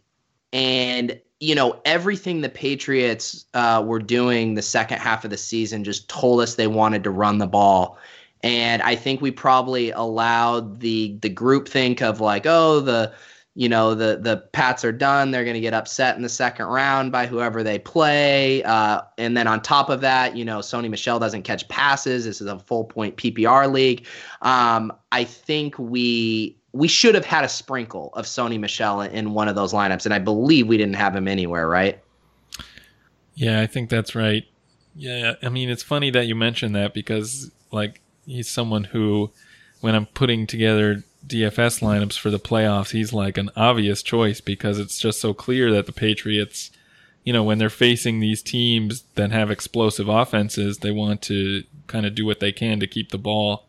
and 0.54 1.20
you 1.40 1.56
know 1.56 1.82
everything 1.86 2.42
the 2.42 2.50
patriots 2.50 3.46
uh, 3.56 3.84
were 3.84 4.00
doing 4.00 4.54
the 4.54 4.62
second 4.62 5.00
half 5.00 5.24
of 5.24 5.32
the 5.32 5.38
season 5.38 5.84
just 5.84 6.08
told 6.08 6.42
us 6.42 6.54
they 6.56 6.68
wanted 6.68 7.04
to 7.04 7.10
run 7.10 7.40
the 7.40 7.48
ball 7.48 7.98
and 8.44 8.84
i 8.84 8.96
think 8.96 9.22
we 9.22 9.32
probably 9.32 9.90
allowed 9.92 10.80
the 10.82 11.18
the 11.22 11.30
group 11.30 11.68
think 11.68 12.02
of 12.02 12.22
like 12.22 12.46
oh 12.46 12.80
the 12.80 13.12
you 13.56 13.68
know 13.68 13.94
the 13.94 14.18
the 14.22 14.38
pats 14.54 14.86
are 14.86 14.92
done 14.92 15.32
they're 15.32 15.44
going 15.44 15.56
to 15.56 15.62
get 15.62 15.74
upset 15.74 16.16
in 16.16 16.22
the 16.22 16.30
second 16.30 16.66
round 16.68 17.12
by 17.12 17.26
whoever 17.26 17.64
they 17.64 17.78
play 17.78 18.64
uh, 18.64 19.02
and 19.18 19.36
then 19.36 19.48
on 19.48 19.62
top 19.62 19.90
of 19.90 20.02
that 20.02 20.38
you 20.38 20.46
know 20.46 20.60
sony 20.60 20.90
michel 20.90 21.20
doesn't 21.20 21.44
catch 21.44 21.68
passes 21.68 22.26
this 22.26 22.40
is 22.40 22.48
a 22.48 22.60
full 22.60 22.86
point 22.86 23.16
ppr 23.18 23.72
league 23.72 24.06
um, 24.42 24.92
i 25.12 25.24
think 25.24 25.78
we 25.78 26.58
we 26.74 26.88
should 26.88 27.16
have 27.16 27.26
had 27.26 27.44
a 27.44 27.50
sprinkle 27.50 28.12
of 28.14 28.26
Sony 28.26 28.58
Michel 28.58 29.02
in 29.02 29.34
one 29.34 29.50
of 29.50 29.56
those 29.56 29.74
lineups, 29.74 30.06
and 30.06 30.14
I 30.14 30.20
believe 30.20 30.68
we 30.68 30.78
didn't 30.78 30.96
have 30.96 31.14
him 31.14 31.28
anywhere, 31.28 31.68
right? 31.68 32.02
yeah, 33.36 33.62
I 33.62 33.68
think 33.68 33.90
that's 33.90 34.16
right. 34.16 34.46
Yeah, 34.96 35.34
I 35.42 35.50
mean, 35.50 35.70
it's 35.70 35.84
funny 35.84 36.12
that 36.12 36.28
you 36.28 36.36
mentioned 36.36 36.76
that 36.76 36.94
because 36.94 37.50
like 37.72 38.02
he's 38.26 38.50
someone 38.50 38.84
who, 38.84 39.32
when 39.80 39.96
I'm 39.96 40.06
putting 40.06 40.48
together 40.48 41.04
DFS 41.26 41.82
lineups 41.82 42.18
for 42.18 42.30
the 42.30 42.40
playoffs, 42.40 42.92
he's 42.92 43.14
like 43.14 43.38
an 43.38 43.50
obvious 43.56 44.02
choice 44.04 44.42
because 44.42 44.80
it's 44.80 45.00
just 45.00 45.20
so 45.20 45.34
clear 45.34 45.72
that 45.72 45.86
the 45.86 45.92
Patriots, 45.92 46.72
you 47.24 47.32
know, 47.32 47.44
when 47.44 47.58
they're 47.58 47.70
facing 47.70 48.20
these 48.20 48.42
teams 48.42 49.04
that 49.16 49.32
have 49.32 49.52
explosive 49.52 50.10
offenses, 50.10 50.80
they 50.80 50.92
want 50.92 51.22
to 51.24 51.64
kind 51.88 52.06
of 52.06 52.16
do 52.16 52.26
what 52.26 52.40
they 52.40 52.52
can 52.52 52.80
to 52.80 52.88
keep 52.88 53.12
the 53.12 53.18
ball 53.18 53.66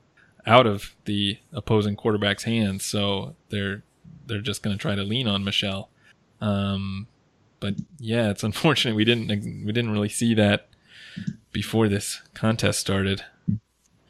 out 0.47 0.67
of 0.67 0.95
the 1.05 1.39
opposing 1.53 1.97
quarterback's 1.97 2.45
hands. 2.45 2.85
So 2.85 3.35
they're 3.51 3.83
they're 4.27 4.41
just 4.41 4.63
going 4.63 4.77
to 4.77 4.81
try 4.81 4.95
to 4.95 5.03
lean 5.03 5.29
on 5.29 5.45
Michel. 5.45 5.89
Um, 6.41 7.07
but 7.61 7.75
yeah, 7.99 8.31
it's 8.31 8.43
unfortunate 8.51 8.95
we 8.95 9.05
didn't 9.05 9.29
we 9.29 9.73
didn't 9.73 9.93
really 9.93 10.09
see 10.09 10.35
that 10.35 10.69
before 11.53 11.89
this 11.89 12.23
contest 12.35 12.81
started. 12.81 13.25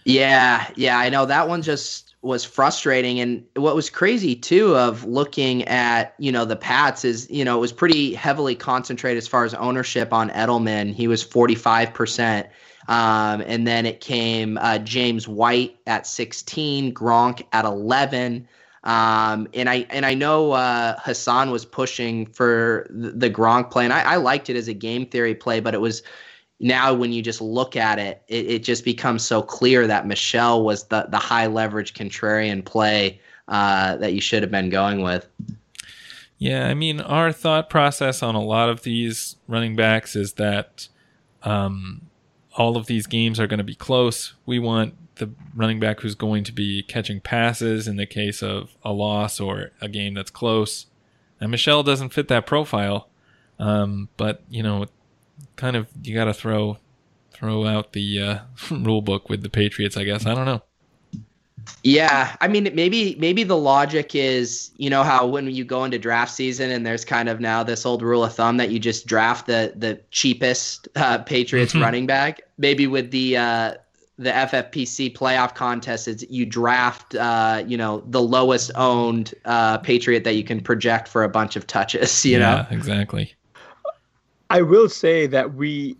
Yeah, 0.04 0.68
yeah, 0.76 0.98
I 0.98 1.10
know 1.10 1.26
that 1.26 1.48
one 1.48 1.62
just 1.62 2.11
was 2.22 2.44
frustrating 2.44 3.18
and 3.18 3.44
what 3.56 3.74
was 3.74 3.90
crazy 3.90 4.36
too 4.36 4.76
of 4.76 5.04
looking 5.04 5.64
at, 5.64 6.14
you 6.18 6.30
know, 6.30 6.44
the 6.44 6.56
Pats 6.56 7.04
is, 7.04 7.28
you 7.28 7.44
know, 7.44 7.58
it 7.58 7.60
was 7.60 7.72
pretty 7.72 8.14
heavily 8.14 8.54
concentrated 8.54 9.18
as 9.18 9.26
far 9.26 9.44
as 9.44 9.54
ownership 9.54 10.12
on 10.12 10.30
Edelman. 10.30 10.94
He 10.94 11.08
was 11.08 11.24
45%. 11.24 12.46
Um, 12.88 13.42
and 13.46 13.66
then 13.66 13.86
it 13.86 14.00
came 14.00 14.56
uh, 14.58 14.78
James 14.78 15.26
White 15.26 15.76
at 15.86 16.06
16, 16.06 16.94
Gronk 16.94 17.44
at 17.52 17.64
11. 17.64 18.46
Um, 18.84 19.48
and 19.54 19.70
I 19.70 19.86
and 19.90 20.04
I 20.04 20.14
know 20.14 20.52
uh, 20.52 20.96
Hassan 20.98 21.52
was 21.52 21.64
pushing 21.64 22.26
for 22.26 22.88
the, 22.90 23.10
the 23.12 23.30
Gronk 23.30 23.70
play, 23.70 23.84
and 23.84 23.92
I, 23.92 24.02
I 24.02 24.16
liked 24.16 24.50
it 24.50 24.56
as 24.56 24.66
a 24.66 24.74
game 24.74 25.06
theory 25.06 25.36
play, 25.36 25.60
but 25.60 25.72
it 25.72 25.80
was 25.80 26.02
now 26.62 26.94
when 26.94 27.12
you 27.12 27.20
just 27.20 27.40
look 27.40 27.76
at 27.76 27.98
it, 27.98 28.22
it, 28.28 28.46
it 28.46 28.58
just 28.62 28.84
becomes 28.84 29.24
so 29.24 29.42
clear 29.42 29.86
that 29.86 30.06
Michel 30.06 30.64
was 30.64 30.84
the 30.84 31.06
the 31.10 31.18
high 31.18 31.46
leverage 31.46 31.92
contrarian 31.92 32.64
play 32.64 33.20
uh, 33.48 33.96
that 33.96 34.14
you 34.14 34.20
should 34.20 34.42
have 34.42 34.50
been 34.50 34.70
going 34.70 35.02
with. 35.02 35.26
Yeah, 36.38 36.66
I 36.66 36.74
mean, 36.74 37.00
our 37.00 37.32
thought 37.32 37.68
process 37.68 38.22
on 38.22 38.34
a 38.34 38.42
lot 38.42 38.68
of 38.68 38.82
these 38.82 39.36
running 39.46 39.76
backs 39.76 40.16
is 40.16 40.34
that 40.34 40.88
um, 41.42 42.02
all 42.56 42.76
of 42.76 42.86
these 42.86 43.06
games 43.06 43.38
are 43.38 43.46
going 43.46 43.58
to 43.58 43.64
be 43.64 43.74
close. 43.74 44.34
We 44.46 44.58
want 44.58 44.94
the 45.16 45.30
running 45.54 45.78
back 45.78 46.00
who's 46.00 46.14
going 46.14 46.44
to 46.44 46.52
be 46.52 46.82
catching 46.82 47.20
passes 47.20 47.86
in 47.86 47.96
the 47.96 48.06
case 48.06 48.42
of 48.42 48.76
a 48.82 48.92
loss 48.92 49.38
or 49.38 49.70
a 49.80 49.88
game 49.88 50.14
that's 50.14 50.30
close. 50.30 50.86
And 51.40 51.50
Michel 51.50 51.82
doesn't 51.82 52.10
fit 52.10 52.28
that 52.28 52.46
profile. 52.46 53.08
Um, 53.58 54.08
but 54.16 54.42
you 54.48 54.62
know, 54.62 54.86
kind 55.62 55.76
of 55.76 55.86
you 56.02 56.12
got 56.12 56.24
to 56.24 56.34
throw 56.34 56.76
throw 57.30 57.64
out 57.64 57.92
the 57.92 58.20
uh, 58.20 58.38
rule 58.70 59.00
book 59.00 59.28
with 59.28 59.42
the 59.42 59.48
Patriots. 59.48 59.96
I 59.96 60.02
guess 60.02 60.26
I 60.26 60.34
don't 60.34 60.44
know. 60.44 60.60
Yeah, 61.84 62.34
I 62.40 62.48
mean, 62.48 62.68
maybe 62.74 63.14
maybe 63.20 63.44
the 63.44 63.56
logic 63.56 64.16
is, 64.16 64.72
you 64.76 64.90
know, 64.90 65.04
how 65.04 65.24
when 65.24 65.48
you 65.48 65.64
go 65.64 65.84
into 65.84 65.96
draft 65.96 66.32
season 66.32 66.72
and 66.72 66.84
there's 66.84 67.04
kind 67.04 67.28
of 67.28 67.38
now 67.38 67.62
this 67.62 67.86
old 67.86 68.02
rule 68.02 68.24
of 68.24 68.34
thumb 68.34 68.56
that 68.56 68.70
you 68.70 68.80
just 68.80 69.06
draft 69.06 69.46
the 69.46 69.72
the 69.76 70.00
cheapest 70.10 70.88
uh, 70.96 71.18
Patriots 71.18 71.72
mm-hmm. 71.72 71.82
running 71.82 72.06
back. 72.06 72.40
Maybe 72.58 72.88
with 72.88 73.12
the 73.12 73.36
uh, 73.36 73.74
the 74.18 74.30
FFPC 74.30 75.16
playoff 75.16 75.54
contest 75.54 76.08
is 76.08 76.26
you 76.28 76.44
draft, 76.44 77.14
uh, 77.14 77.62
you 77.64 77.76
know, 77.76 78.02
the 78.08 78.20
lowest 78.20 78.72
owned 78.74 79.32
uh, 79.44 79.78
Patriot 79.78 80.24
that 80.24 80.34
you 80.34 80.42
can 80.42 80.60
project 80.60 81.06
for 81.06 81.22
a 81.22 81.28
bunch 81.28 81.54
of 81.54 81.68
touches. 81.68 82.24
You 82.32 82.38
yeah, 82.38 82.66
know, 82.68 82.76
exactly. 82.76 83.34
I 84.52 84.60
will 84.60 84.88
say 84.90 85.26
that 85.28 85.54
we, 85.54 85.96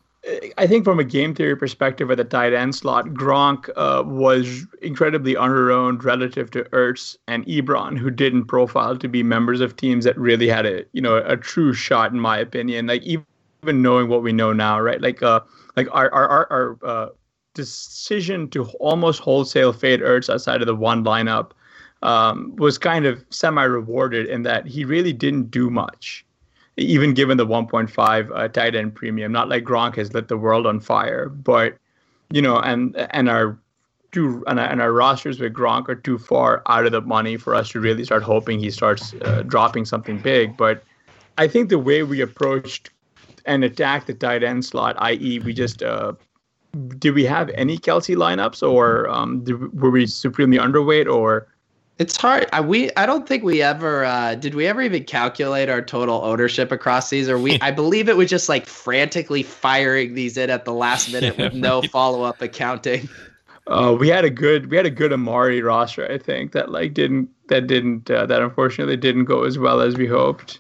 I 0.59 0.67
think 0.67 0.85
from 0.85 0.99
a 0.99 1.05
game 1.05 1.35
theory 1.35 1.57
perspective 1.57 2.11
at 2.11 2.19
the 2.19 2.25
tight 2.25 2.53
end 2.53 2.75
slot, 2.75 3.07
Gronk 3.07 3.71
uh, 3.77 4.03
was 4.07 4.67
incredibly 4.83 5.35
underowned 5.35 6.05
relative 6.05 6.51
to 6.51 6.65
Ertz 6.65 7.17
and 7.27 7.47
Ebron, 7.47 7.97
who 7.97 8.11
didn't 8.11 8.45
profile 8.45 8.99
to 8.99 9.09
be 9.09 9.23
members 9.23 9.63
of 9.63 9.77
teams 9.77 10.05
that 10.05 10.19
really 10.19 10.49
had 10.49 10.67
a, 10.67 10.85
you 10.93 11.01
know, 11.01 11.17
a 11.17 11.39
true 11.39 11.73
shot, 11.73 12.13
in 12.13 12.21
my 12.21 12.37
opinion. 12.37 12.89
Like 12.89 13.03
even 13.05 13.25
knowing 13.65 14.09
what 14.09 14.23
we 14.23 14.33
know 14.33 14.53
now, 14.53 14.79
right? 14.79 15.01
Like, 15.01 15.23
uh, 15.23 15.41
like 15.75 15.89
our 15.91 16.13
our 16.13 16.29
our, 16.29 16.47
our 16.51 16.79
uh, 16.85 17.09
decision 17.55 18.51
to 18.51 18.65
almost 18.81 19.21
wholesale 19.21 19.73
fade 19.73 20.01
Ertz 20.01 20.29
outside 20.29 20.61
of 20.61 20.67
the 20.67 20.77
one 20.77 21.03
lineup 21.05 21.53
um, 22.03 22.55
was 22.57 22.77
kind 22.77 23.07
of 23.07 23.25
semi 23.31 23.63
rewarded 23.63 24.27
in 24.27 24.43
that 24.43 24.67
he 24.67 24.85
really 24.85 25.15
didn't 25.15 25.51
do 25.51 25.71
much, 25.71 26.25
even 26.77 27.15
given 27.15 27.37
the 27.37 27.47
1.5 27.47 28.31
uh, 28.35 28.49
tight 28.49 28.75
end 28.75 28.95
premium. 28.95 29.33
Not 29.33 29.49
like 29.49 29.65
Gronk 29.65 29.97
has 29.97 30.13
lit 30.15 30.29
the 30.29 30.39
world 30.39 30.67
on 30.67 30.81
fire, 30.81 31.29
but 31.29 31.77
you 32.31 32.41
know, 32.41 32.59
and 32.59 32.97
and 32.97 33.29
our 33.29 33.59
too 34.13 34.45
and, 34.47 34.59
and 34.59 34.81
our 34.81 34.93
rosters 34.93 35.41
with 35.41 35.53
Gronk 35.53 35.89
are 35.89 35.95
too 35.95 36.19
far 36.19 36.63
out 36.67 36.87
of 36.87 36.93
the 36.93 37.01
money 37.01 37.37
for 37.37 37.55
us 37.55 37.71
to 37.71 37.81
really 37.81 38.05
start 38.05 38.23
hoping 38.23 38.59
he 38.59 38.71
starts 38.71 39.15
uh, 39.23 39.43
dropping 39.47 39.85
something 39.85 40.19
big. 40.19 40.57
But 40.57 40.83
I 41.39 41.49
think 41.49 41.69
the 41.69 41.79
way 41.79 42.03
we 42.03 42.21
approached 42.21 42.91
and 43.45 43.65
attacked 43.65 44.07
the 44.07 44.15
tight 44.15 44.43
end 44.43 44.65
slot, 44.65 44.97
i.e., 44.99 45.41
we 45.41 45.53
just 45.53 45.83
uh, 45.83 46.13
did 46.99 47.15
we 47.15 47.25
have 47.25 47.51
any 47.51 47.77
Kelce 47.77 48.17
lineups, 48.17 48.67
or 48.67 49.09
um, 49.11 49.45
did, 49.45 49.79
were 49.79 49.91
we 49.91 50.07
supremely 50.07 50.59
underweight, 50.59 51.13
or? 51.13 51.49
It's 52.03 52.17
hard. 52.17 52.49
I, 52.53 52.61
we 52.61 52.91
I 52.97 53.07
don't 53.07 53.29
think 53.29 53.45
we 53.45 53.63
ever 53.63 54.05
uh, 54.05 54.35
did. 54.35 54.57
We 54.57 54.67
ever 54.67 54.83
even 54.83 55.05
calculate 55.05 55.69
our 55.69 55.81
total 55.81 56.25
ownership 56.25 56.73
across 56.73 57.11
these, 57.11 57.29
or 57.29 57.39
we? 57.39 57.59
I 57.63 57.71
believe 57.71 58.09
it 58.09 58.17
was 58.17 58.29
just 58.29 58.49
like 58.49 58.67
frantically 58.67 59.45
firing 59.45 60.15
these 60.15 60.37
in 60.37 60.51
at 60.51 60.65
the 60.65 60.73
last 60.73 61.13
minute 61.13 61.39
yeah, 61.39 61.45
with 61.45 61.55
no 61.55 61.81
right. 61.81 61.91
follow 61.93 62.25
up 62.25 62.43
accounting. 62.43 63.09
Uh, 63.69 63.97
we 63.97 64.09
had 64.09 64.25
a 64.25 64.31
good 64.31 64.69
we 64.69 64.77
had 64.77 64.85
a 64.85 64.91
good 64.91 65.13
Amari 65.13 65.63
roster, 65.63 66.11
I 66.11 66.19
think 66.19 66.51
that 66.53 66.73
like 66.73 66.93
didn't 66.93 67.29
that 67.47 67.69
didn't 67.69 68.11
uh, 68.11 68.27
that 68.27 68.43
unfortunately 68.43 68.97
didn't 68.97 69.27
go 69.27 69.45
as 69.45 69.57
well 69.57 69.81
as 69.81 69.97
we 69.97 70.09
hoped. 70.09 70.59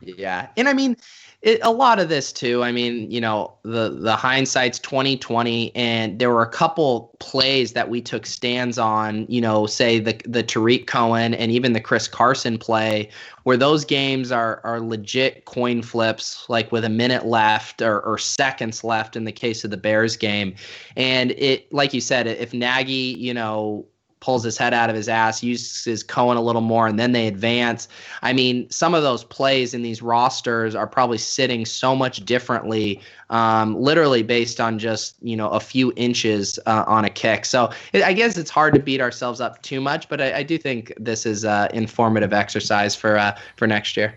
Yeah, 0.00 0.46
and 0.56 0.68
I 0.68 0.74
mean 0.74 0.96
it, 1.44 1.60
a 1.62 1.70
lot 1.70 2.00
of 2.00 2.08
this 2.08 2.32
too. 2.32 2.64
I 2.64 2.72
mean, 2.72 3.10
you 3.10 3.20
know, 3.20 3.52
the 3.62 3.90
the 3.90 4.16
hindsight's 4.16 4.78
twenty 4.78 5.18
twenty, 5.18 5.76
and 5.76 6.18
there 6.18 6.30
were 6.30 6.42
a 6.42 6.48
couple 6.48 7.14
plays 7.20 7.74
that 7.74 7.90
we 7.90 8.00
took 8.00 8.24
stands 8.24 8.78
on. 8.78 9.26
You 9.28 9.42
know, 9.42 9.66
say 9.66 9.98
the 9.98 10.18
the 10.24 10.42
Tarik 10.42 10.86
Cohen 10.86 11.34
and 11.34 11.52
even 11.52 11.74
the 11.74 11.80
Chris 11.80 12.08
Carson 12.08 12.56
play, 12.56 13.10
where 13.42 13.58
those 13.58 13.84
games 13.84 14.32
are 14.32 14.62
are 14.64 14.80
legit 14.80 15.44
coin 15.44 15.82
flips, 15.82 16.46
like 16.48 16.72
with 16.72 16.82
a 16.82 16.88
minute 16.88 17.26
left 17.26 17.82
or, 17.82 18.00
or 18.00 18.16
seconds 18.16 18.82
left 18.82 19.14
in 19.14 19.24
the 19.24 19.32
case 19.32 19.64
of 19.64 19.70
the 19.70 19.76
Bears 19.76 20.16
game, 20.16 20.54
and 20.96 21.32
it, 21.32 21.70
like 21.74 21.92
you 21.92 22.00
said, 22.00 22.26
if 22.26 22.54
Nagy, 22.54 23.16
you 23.18 23.34
know, 23.34 23.84
pulls 24.20 24.42
his 24.42 24.56
head 24.56 24.72
out 24.72 24.88
of 24.88 24.96
his 24.96 25.08
ass, 25.08 25.42
uses 25.42 26.02
Cohen 26.02 26.36
a 26.36 26.40
little 26.40 26.62
more, 26.62 26.86
and 26.86 26.98
then 26.98 27.12
they 27.12 27.26
advance. 27.26 27.88
I 28.22 28.32
mean, 28.32 28.68
some 28.70 28.94
of 28.94 29.02
those 29.02 29.22
plays 29.22 29.74
in 29.74 29.82
these 29.82 30.00
rosters 30.00 30.74
are 30.74 30.86
probably 30.86 31.18
sitting 31.18 31.66
so 31.66 31.94
much 31.94 32.24
differently, 32.24 33.00
um, 33.28 33.78
literally 33.78 34.22
based 34.22 34.60
on 34.60 34.78
just 34.78 35.16
you 35.20 35.36
know 35.36 35.48
a 35.50 35.60
few 35.60 35.92
inches 35.96 36.58
uh, 36.66 36.84
on 36.86 37.04
a 37.04 37.10
kick. 37.10 37.44
So 37.44 37.70
it, 37.92 38.02
I 38.02 38.12
guess 38.12 38.38
it's 38.38 38.50
hard 38.50 38.74
to 38.74 38.80
beat 38.80 39.00
ourselves 39.00 39.40
up 39.40 39.60
too 39.62 39.80
much, 39.80 40.08
but 40.08 40.20
I, 40.20 40.38
I 40.38 40.42
do 40.42 40.56
think 40.56 40.92
this 40.98 41.26
is 41.26 41.44
an 41.44 41.68
informative 41.72 42.32
exercise 42.32 42.94
for 42.94 43.18
uh, 43.18 43.38
for 43.56 43.66
next 43.66 43.96
year. 43.96 44.14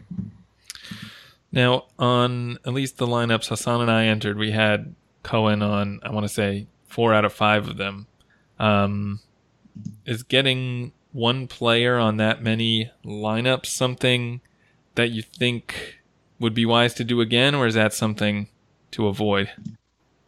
Now, 1.51 1.85
on 1.97 2.59
at 2.65 2.73
least 2.73 2.97
the 2.97 3.07
lineups 3.07 3.47
Hassan 3.47 3.81
and 3.81 3.91
I 3.91 4.05
entered, 4.05 4.37
we 4.37 4.51
had 4.51 4.95
Cohen 5.23 5.61
on. 5.61 5.99
I 6.03 6.11
want 6.11 6.23
to 6.25 6.33
say 6.33 6.67
four 6.87 7.13
out 7.13 7.25
of 7.25 7.33
five 7.33 7.67
of 7.67 7.77
them. 7.77 8.07
Um, 8.59 9.19
is 10.05 10.23
getting 10.23 10.91
one 11.11 11.47
player 11.47 11.97
on 11.97 12.17
that 12.17 12.43
many 12.43 12.91
lineups 13.03 13.67
something 13.67 14.41
that 14.95 15.09
you 15.09 15.21
think 15.21 15.99
would 16.39 16.53
be 16.53 16.65
wise 16.65 16.93
to 16.95 17.03
do 17.03 17.21
again, 17.21 17.55
or 17.55 17.65
is 17.65 17.73
that 17.75 17.93
something 17.93 18.47
to 18.91 19.07
avoid? 19.07 19.49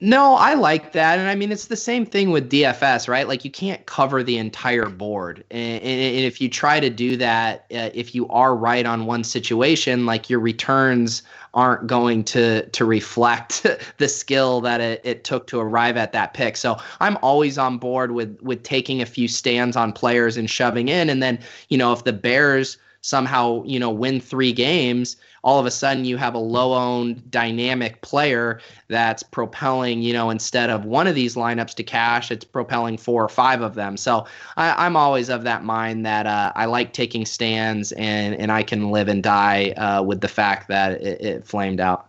No, 0.02 0.36
I 0.36 0.54
like 0.54 0.94
that. 0.94 1.20
And 1.20 1.28
I 1.28 1.36
mean, 1.36 1.52
it's 1.52 1.66
the 1.66 1.76
same 1.76 2.06
thing 2.06 2.32
with 2.32 2.50
DFS, 2.50 3.10
right? 3.10 3.28
Like, 3.28 3.44
you 3.44 3.52
can't 3.52 3.86
cover 3.86 4.24
the 4.24 4.38
entire 4.38 4.88
board. 4.88 5.44
And, 5.52 5.84
if 5.84 6.40
you 6.40 6.50
try 6.50 6.80
to 6.80 6.90
do 6.90 7.18
that, 7.18 7.66
uh, 7.72 7.90
if 7.94 8.16
you 8.16 8.28
are 8.30 8.56
right 8.56 8.86
on 8.86 9.06
one 9.06 9.26
situation, 9.26 10.06
like 10.06 10.30
your 10.30 10.40
returns 10.40 11.24
aren't 11.54 11.88
going 11.88 12.24
to 12.24 12.66
to 12.70 12.86
reflect 12.86 13.66
the 13.98 14.08
skill 14.08 14.62
that 14.62 14.82
it, 14.82 15.02
it 15.04 15.24
took 15.24 15.48
to 15.48 15.60
arrive 15.60 15.98
at 15.98 16.12
that 16.14 16.34
pick. 16.34 16.58
So 16.58 16.78
I'm 17.00 17.18
always 17.22 17.58
on 17.58 17.78
board 17.78 18.12
with 18.12 18.38
with 18.42 18.64
taking 18.64 19.02
a 19.02 19.06
few 19.06 19.28
stands 19.28 19.76
on 19.76 19.94
players 19.94 20.38
and 20.38 20.50
shoving 20.50 20.90
in. 20.90 21.10
And 21.10 21.22
then, 21.22 21.40
you 21.70 21.78
know, 21.78 21.94
if 21.94 22.04
the 22.04 22.14
Bears 22.14 22.78
somehow, 23.02 23.64
you 23.64 23.80
know, 23.80 23.90
win 23.90 24.20
three 24.20 24.52
games, 24.52 25.16
all 25.44 25.60
of 25.60 25.66
a 25.66 25.72
sudden 25.72 26.06
you 26.06 26.18
have 26.18 26.34
a 26.34 26.40
low 26.40 26.74
owned 26.74 27.30
dynamic 27.32 28.02
player 28.02 28.60
that's 28.88 29.24
propelling, 29.24 30.02
you 30.02 30.14
know, 30.14 30.30
instead 30.30 30.70
of 30.70 30.86
one 30.86 31.08
of 31.08 31.16
these 31.16 31.36
lineups 31.36 31.74
to 31.76 31.84
cash, 31.84 32.32
it's 32.32 32.46
propelling 32.46 32.98
four 32.98 33.24
or 33.24 33.30
five 33.30 33.62
of 33.62 33.76
them. 33.76 33.98
So 33.98 34.26
I, 34.58 34.86
am 34.86 34.96
always 34.96 35.30
of 35.30 35.44
that 35.44 35.64
mind 35.64 36.06
that 36.06 36.26
uh, 36.26 36.52
I 36.56 36.66
like 36.66 36.94
taking 36.94 37.26
stands 37.26 37.92
and, 37.94 38.36
and 38.36 38.52
I 38.52 38.64
can 38.64 38.92
live 38.92 39.08
and 39.08 39.24
die 39.24 39.72
uh, 39.72 40.02
with 40.04 40.22
the 40.22 40.28
fact 40.28 40.68
that 40.68 41.02
it, 41.02 41.22
it 41.22 41.46
flamed 41.46 41.80
out. 41.80 42.08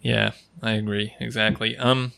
Yeah, 0.00 0.32
I 0.62 0.72
agree. 0.72 1.14
Exactly. 1.18 1.76
Um, 1.78 2.12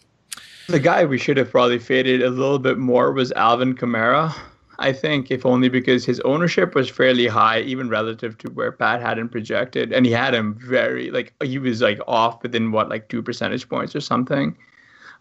the 0.68 0.80
guy 0.80 1.04
we 1.04 1.18
should 1.18 1.36
have 1.36 1.50
probably 1.50 1.78
faded 1.78 2.22
a 2.22 2.30
little 2.30 2.58
bit 2.58 2.78
more 2.78 3.12
was 3.12 3.30
Alvin 3.32 3.76
Kamara. 3.76 4.34
I 4.78 4.92
think, 4.92 5.30
if 5.30 5.46
only 5.46 5.68
because 5.68 6.04
his 6.04 6.20
ownership 6.20 6.74
was 6.74 6.90
fairly 6.90 7.26
high, 7.26 7.60
even 7.60 7.88
relative 7.88 8.36
to 8.38 8.50
where 8.50 8.72
Pat 8.72 9.00
had 9.00 9.18
him 9.18 9.28
projected, 9.28 9.92
and 9.92 10.04
he 10.04 10.12
had 10.12 10.34
him 10.34 10.54
very 10.54 11.10
like 11.10 11.32
he 11.42 11.58
was 11.58 11.80
like 11.80 11.98
off 12.06 12.42
within 12.42 12.72
what 12.72 12.88
like 12.88 13.08
two 13.08 13.22
percentage 13.22 13.68
points 13.68 13.96
or 13.96 14.00
something. 14.00 14.56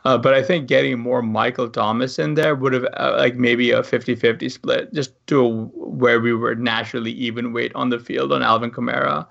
Uh, 0.04 0.18
but 0.18 0.36
I 0.36 0.44
think 0.44 0.68
getting 0.68 1.00
more 1.00 1.24
Michael 1.24 1.68
Thomas 1.68 2.20
in 2.20 2.36
there 2.36 2.54
would 2.54 2.74
have 2.74 2.86
uh, 2.94 3.16
like 3.18 3.38
maybe 3.38 3.72
a 3.72 3.82
50-50 3.82 4.52
split, 4.52 4.94
just 4.94 5.14
to 5.28 5.44
a, 5.44 5.50
where 5.50 6.20
we 6.20 6.32
were 6.32 6.54
naturally 6.54 7.12
even 7.12 7.54
weight 7.54 7.72
on 7.74 7.90
the 7.90 7.98
field 7.98 8.32
on 8.32 8.44
Alvin 8.44 8.70
Kamara. 8.70 9.26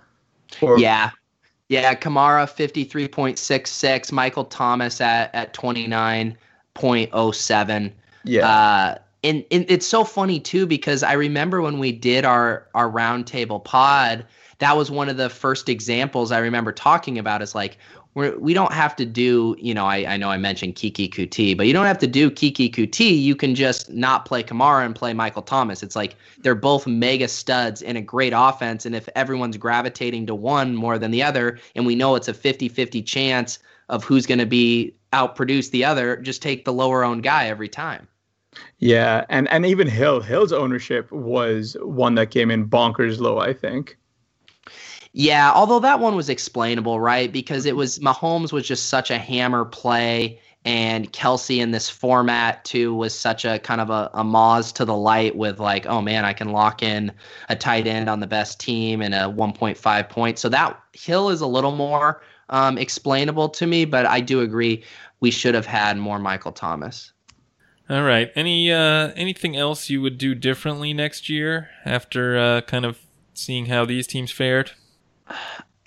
Or, 0.61 0.77
yeah, 0.77 1.11
yeah, 1.69 1.95
Kamara 1.95 2.47
53.66, 2.47 4.11
Michael 4.11 4.47
Thomas 4.47 5.01
at 5.01 5.33
at 5.33 5.55
29.07. 5.55 7.93
Yeah. 8.25 8.49
Uh, 8.49 8.99
and, 9.25 9.45
and 9.51 9.65
it's 9.69 9.87
so 9.87 10.05
funny 10.05 10.39
too 10.39 10.67
because 10.67 11.03
I 11.03 11.15
remember 11.15 11.63
when 11.63 11.79
we 11.79 11.91
did 11.91 12.25
our 12.25 12.69
our 12.75 12.91
roundtable 12.91 13.65
pod, 13.65 14.27
that 14.59 14.77
was 14.77 14.91
one 14.91 15.09
of 15.09 15.17
the 15.17 15.31
first 15.31 15.69
examples 15.69 16.31
I 16.31 16.39
remember 16.39 16.73
talking 16.73 17.19
about. 17.19 17.43
Is 17.43 17.55
like 17.55 17.79
we're, 18.15 18.39
we 18.39 18.55
don't 18.55 18.73
have 18.73 18.95
to 18.97 19.05
do, 19.05 19.57
you 19.59 19.75
know, 19.75 19.87
I, 19.87 20.15
I 20.15 20.17
know 20.17 20.31
I 20.31 20.39
mentioned 20.39 20.77
Kiki 20.77 21.09
Coutee, 21.09 21.57
but 21.57 21.67
you 21.67 21.73
don't 21.73 21.87
have 21.87 21.99
to 21.99 22.07
do 22.07 22.31
Kiki 22.31 22.71
Coutee. 22.71 23.21
You 23.21 23.35
can 23.35 23.55
just 23.55 23.91
not 23.91 24.25
play 24.25 24.43
Kamara 24.43 24.87
and 24.87 24.95
play 24.95 25.13
Michael 25.13 25.43
Thomas. 25.43 25.83
It's 25.83 25.97
like 25.97 26.17
they're 26.39 26.55
both 26.55 26.87
mega 26.87 27.27
studs 27.27 27.83
in 27.83 27.97
a 27.97 28.03
great 28.03 28.33
offense. 28.37 28.87
And 28.87 28.95
if 28.95 29.09
everyone's 29.17 29.57
gravitating 29.57 30.27
to 30.27 30.35
one 30.35 30.77
more 30.77 30.99
than 30.99 31.11
the 31.11 31.23
other, 31.23 31.59
and 31.75 31.87
we 31.87 31.97
know 31.97 32.15
it's 32.15 32.29
a 32.29 32.35
50 32.35 32.69
50 32.69 33.03
chance 33.03 33.59
of 33.89 34.05
who's 34.05 34.27
going 34.27 34.39
to 34.39 34.47
be 34.47 34.95
outproduce 35.13 35.71
the 35.71 35.85
other, 35.85 36.17
just 36.17 36.41
take 36.41 36.65
the 36.65 36.73
lower 36.73 37.05
owned 37.05 37.23
guy 37.23 37.47
every 37.49 37.69
time. 37.69 38.07
Yeah, 38.79 39.25
and 39.29 39.49
and 39.49 39.64
even 39.67 39.88
Hill, 39.88 40.21
Hill's 40.21 40.53
ownership 40.53 41.11
was 41.11 41.77
one 41.81 42.14
that 42.17 42.31
came 42.31 42.51
in 42.51 42.69
bonkers 42.69 43.19
low, 43.19 43.38
I 43.38 43.53
think. 43.53 43.97
Yeah, 45.12 45.53
although 45.55 45.79
that 45.79 46.01
one 46.01 46.17
was 46.17 46.29
explainable, 46.29 46.99
right? 46.99 47.33
Because 47.33 47.67
it 47.67 47.77
was 47.77 48.01
Mahomes 48.01 48.53
was 48.53 48.67
just 48.67 48.88
such 48.88 49.11
a 49.11 49.19
hammer 49.19 49.64
play, 49.64 50.40
and 50.64 51.12
Kelce 51.12 51.61
in 51.61 51.71
this 51.71 51.88
format 51.88 52.64
too 52.64 52.93
was 52.95 53.19
such 53.19 53.45
a 53.45 53.59
kind 53.61 53.81
of 53.81 53.90
a, 53.90 54.11
a 54.12 54.25
Moz 54.25 54.73
to 54.75 54.85
the 54.85 54.97
light 54.97 55.37
with 55.37 55.61
like, 55.61 55.87
oh 55.87 56.03
man, 56.03 56.25
I 56.25 56.33
can 56.33 56.51
lock 56.51 56.83
in 56.83 57.12
a 57.49 57.57
tight 57.57 57.87
end 57.87 58.09
on 58.09 58.21
the 58.21 58.27
best 58.27 58.59
team 58.59 59.01
and 59.01 59.14
a 59.14 59.29
1.5 59.29 60.09
point. 60.09 60.38
So 60.38 60.49
that 60.49 60.79
Hill 60.93 61.31
is 61.31 61.40
a 61.40 61.47
little 61.47 61.77
more 61.77 62.23
um, 62.49 62.77
explainable 62.77 63.49
to 63.51 63.67
me, 63.67 63.85
but 63.85 64.07
I 64.07 64.21
do 64.21 64.40
agree 64.40 64.85
we 65.21 65.31
should 65.31 65.55
have 65.55 65.64
had 65.64 65.97
more 65.97 66.19
Michael 66.19 66.53
Thomas. 66.53 67.13
All 67.88 68.03
right. 68.03 68.33
Any 68.35 68.73
uh, 68.73 69.12
anything 69.14 69.57
else 69.57 69.90
you 69.90 70.01
would 70.01 70.16
do 70.16 70.35
differently 70.35 70.94
next 70.94 71.29
year 71.29 71.70
after 71.85 72.38
uh, 72.38 72.61
kind 72.62 72.85
of 72.85 72.99
seeing 73.35 73.66
how 73.66 73.85
these 73.85 74.07
teams 74.07 74.31
fared? 74.31 74.73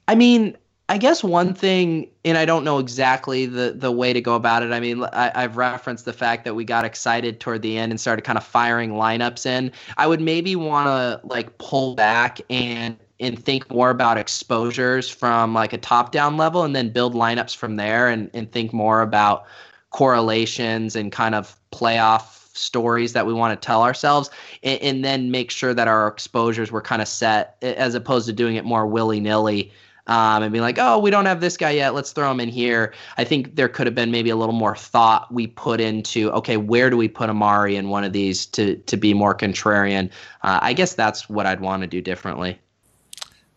I 0.08 0.16
mean, 0.16 0.58
I 0.90 0.98
guess 0.98 1.24
one 1.24 1.54
thing, 1.54 2.10
and 2.24 2.38
I 2.38 2.46
don't 2.46 2.64
know 2.64 2.78
exactly 2.80 3.46
the 3.46 3.74
the 3.76 3.92
way 3.92 4.14
to 4.14 4.22
go 4.22 4.36
about 4.36 4.64
it. 4.64 4.72
I 4.72 4.80
mean, 4.80 5.04
I, 5.12 5.32
have 5.42 5.58
referenced 5.58 6.06
the 6.06 6.14
fact 6.14 6.46
that 6.46 6.56
we 6.56 6.64
got 6.64 6.86
excited 6.86 7.40
toward 7.40 7.62
the 7.62 7.78
end 7.78 7.92
and 7.92 8.00
started 8.00 8.22
kind 8.22 8.38
of 8.38 8.44
firing 8.44 8.92
lineups 8.92 9.46
in. 9.46 9.72
I 9.98 10.08
would 10.08 10.22
maybe 10.22 10.56
want 10.56 10.88
to 10.88 11.20
like 11.28 11.58
pull 11.58 11.96
back 11.96 12.40
and 12.50 12.96
and 13.20 13.44
think 13.44 13.70
more 13.72 13.90
about 13.90 14.18
exposures 14.18 15.10
from 15.10 15.54
like 15.54 15.74
a 15.74 15.78
top 15.78 16.12
down 16.12 16.38
level, 16.38 16.64
and 16.64 16.76
then 16.76 16.90
build 16.90 17.16
lineups 17.16 17.56
from 17.56 17.76
there, 17.76 18.08
and 18.08 18.30
and 18.34 18.50
think 18.52 18.72
more 18.72 19.02
about 19.02 19.46
correlations 19.92 20.96
and 20.96 21.12
kind 21.12 21.36
of 21.36 21.58
playoff 21.72 22.38
stories 22.58 23.14
that 23.14 23.26
we 23.26 23.34
want 23.34 23.60
to 23.60 23.66
tell 23.66 23.84
ourselves 23.84 24.30
and, 24.64 24.82
and, 24.82 25.06
then 25.06 25.30
make 25.30 25.52
sure 25.52 25.74
that 25.74 25.88
our 25.88 26.08
exposures 26.08 26.72
were 26.72 26.82
kind 26.82 27.02
of 27.02 27.08
set 27.08 27.56
as 27.62 27.94
opposed 27.94 28.26
to 28.26 28.34
doing 28.34 28.56
it 28.56 28.66
more 28.66 28.88
willy-nilly 28.88 29.72
um, 30.08 30.42
and 30.42 30.52
being 30.52 30.64
like 30.64 30.78
oh 30.80 30.98
we 30.98 31.12
don't 31.12 31.26
have 31.26 31.42
this 31.42 31.58
guy 31.58 31.72
yet. 31.72 31.94
Let's 31.94 32.12
throw 32.12 32.32
him 32.32 32.40
in 32.40 32.50
here. 32.50 32.94
I 33.18 33.24
think 33.24 33.56
there 33.56 33.70
could 33.70 33.86
have 33.88 33.96
been 33.96 34.10
maybe 34.10 34.30
a 34.30 34.36
little 34.36 34.56
more 34.56 34.76
thought 34.76 35.32
we 35.32 35.48
put 35.48 35.80
into 35.80 36.32
okay 36.32 36.58
where 36.58 36.90
do 36.90 36.98
we 36.98 37.08
put 37.08 37.30
amari 37.30 37.76
in 37.76 37.90
one 37.90 38.04
of 38.04 38.14
these 38.14 38.46
to 38.48 38.78
to 38.78 38.98
be 38.98 39.14
more 39.14 39.36
contrarian? 39.36 40.10
Uh, 40.42 40.60
i 40.62 40.74
guess 40.74 40.96
that's 40.96 41.30
what 41.30 41.46
i'd 41.46 41.60
want 41.60 41.82
to 41.82 41.88
do 41.88 42.02
differently. 42.02 42.58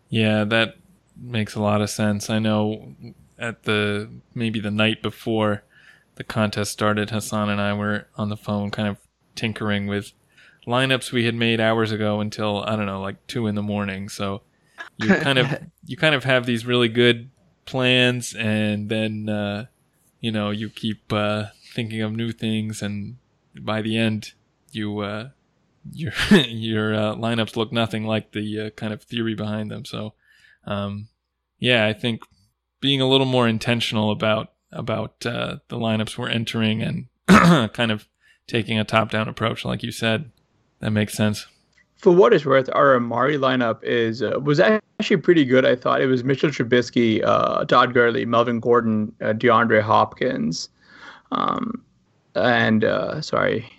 Yeah 0.08 0.44
that 0.44 0.76
makes 1.16 1.54
a 1.54 1.60
lot 1.60 1.82
of 1.82 1.90
sense. 1.90 2.30
I 2.30 2.38
know 2.38 2.94
at 3.38 3.62
the 3.62 4.10
maybe 4.34 4.60
the 4.60 4.70
night 4.70 5.02
before 5.02 5.62
the 6.20 6.24
contest 6.24 6.70
started, 6.70 7.08
Hassan 7.08 7.48
and 7.48 7.62
I 7.62 7.72
were 7.72 8.06
on 8.14 8.28
the 8.28 8.36
phone 8.36 8.70
kind 8.70 8.86
of 8.86 8.98
tinkering 9.34 9.86
with 9.86 10.12
lineups 10.66 11.12
we 11.12 11.24
had 11.24 11.34
made 11.34 11.62
hours 11.62 11.92
ago 11.92 12.20
until 12.20 12.62
I 12.64 12.76
don't 12.76 12.84
know, 12.84 13.00
like 13.00 13.26
two 13.26 13.46
in 13.46 13.54
the 13.54 13.62
morning. 13.62 14.10
So 14.10 14.42
you 14.98 15.08
kind 15.14 15.38
of 15.38 15.48
you 15.86 15.96
kind 15.96 16.14
of 16.14 16.24
have 16.24 16.44
these 16.44 16.66
really 16.66 16.90
good 16.90 17.30
plans, 17.64 18.34
and 18.34 18.90
then 18.90 19.30
uh, 19.30 19.64
you 20.20 20.30
know 20.30 20.50
you 20.50 20.68
keep 20.68 21.10
uh, 21.10 21.44
thinking 21.72 22.02
of 22.02 22.12
new 22.12 22.32
things, 22.32 22.82
and 22.82 23.16
by 23.58 23.80
the 23.80 23.96
end, 23.96 24.34
you 24.72 24.98
uh, 24.98 25.30
your 25.90 26.12
your 26.32 26.94
uh, 26.94 27.14
lineups 27.14 27.56
look 27.56 27.72
nothing 27.72 28.04
like 28.04 28.32
the 28.32 28.60
uh, 28.60 28.70
kind 28.72 28.92
of 28.92 29.02
theory 29.04 29.34
behind 29.34 29.70
them. 29.70 29.86
So 29.86 30.12
um, 30.66 31.08
yeah, 31.58 31.86
I 31.86 31.94
think 31.94 32.24
being 32.78 33.00
a 33.00 33.08
little 33.08 33.24
more 33.24 33.48
intentional 33.48 34.10
about 34.10 34.52
about 34.72 35.24
uh, 35.26 35.56
the 35.68 35.76
lineups 35.76 36.16
we're 36.16 36.28
entering 36.28 36.82
and 36.82 37.06
kind 37.72 37.90
of 37.90 38.08
taking 38.46 38.78
a 38.78 38.84
top 38.84 39.10
down 39.10 39.28
approach, 39.28 39.64
like 39.64 39.82
you 39.82 39.92
said. 39.92 40.30
That 40.80 40.90
makes 40.90 41.14
sense. 41.14 41.46
For 41.96 42.12
what 42.12 42.32
it's 42.32 42.46
worth, 42.46 42.70
our 42.72 42.96
Amari 42.96 43.36
lineup 43.36 43.82
is 43.84 44.22
uh, 44.22 44.40
was 44.42 44.58
actually 44.58 45.18
pretty 45.18 45.44
good. 45.44 45.66
I 45.66 45.76
thought 45.76 46.00
it 46.00 46.06
was 46.06 46.24
Mitchell 46.24 46.48
Trubisky, 46.48 47.22
uh, 47.22 47.64
Todd 47.66 47.92
Gurley, 47.92 48.24
Melvin 48.24 48.58
Gordon, 48.58 49.14
uh, 49.20 49.34
DeAndre 49.34 49.82
Hopkins, 49.82 50.70
um, 51.30 51.84
and 52.34 52.84
uh, 52.84 53.20
sorry, 53.20 53.70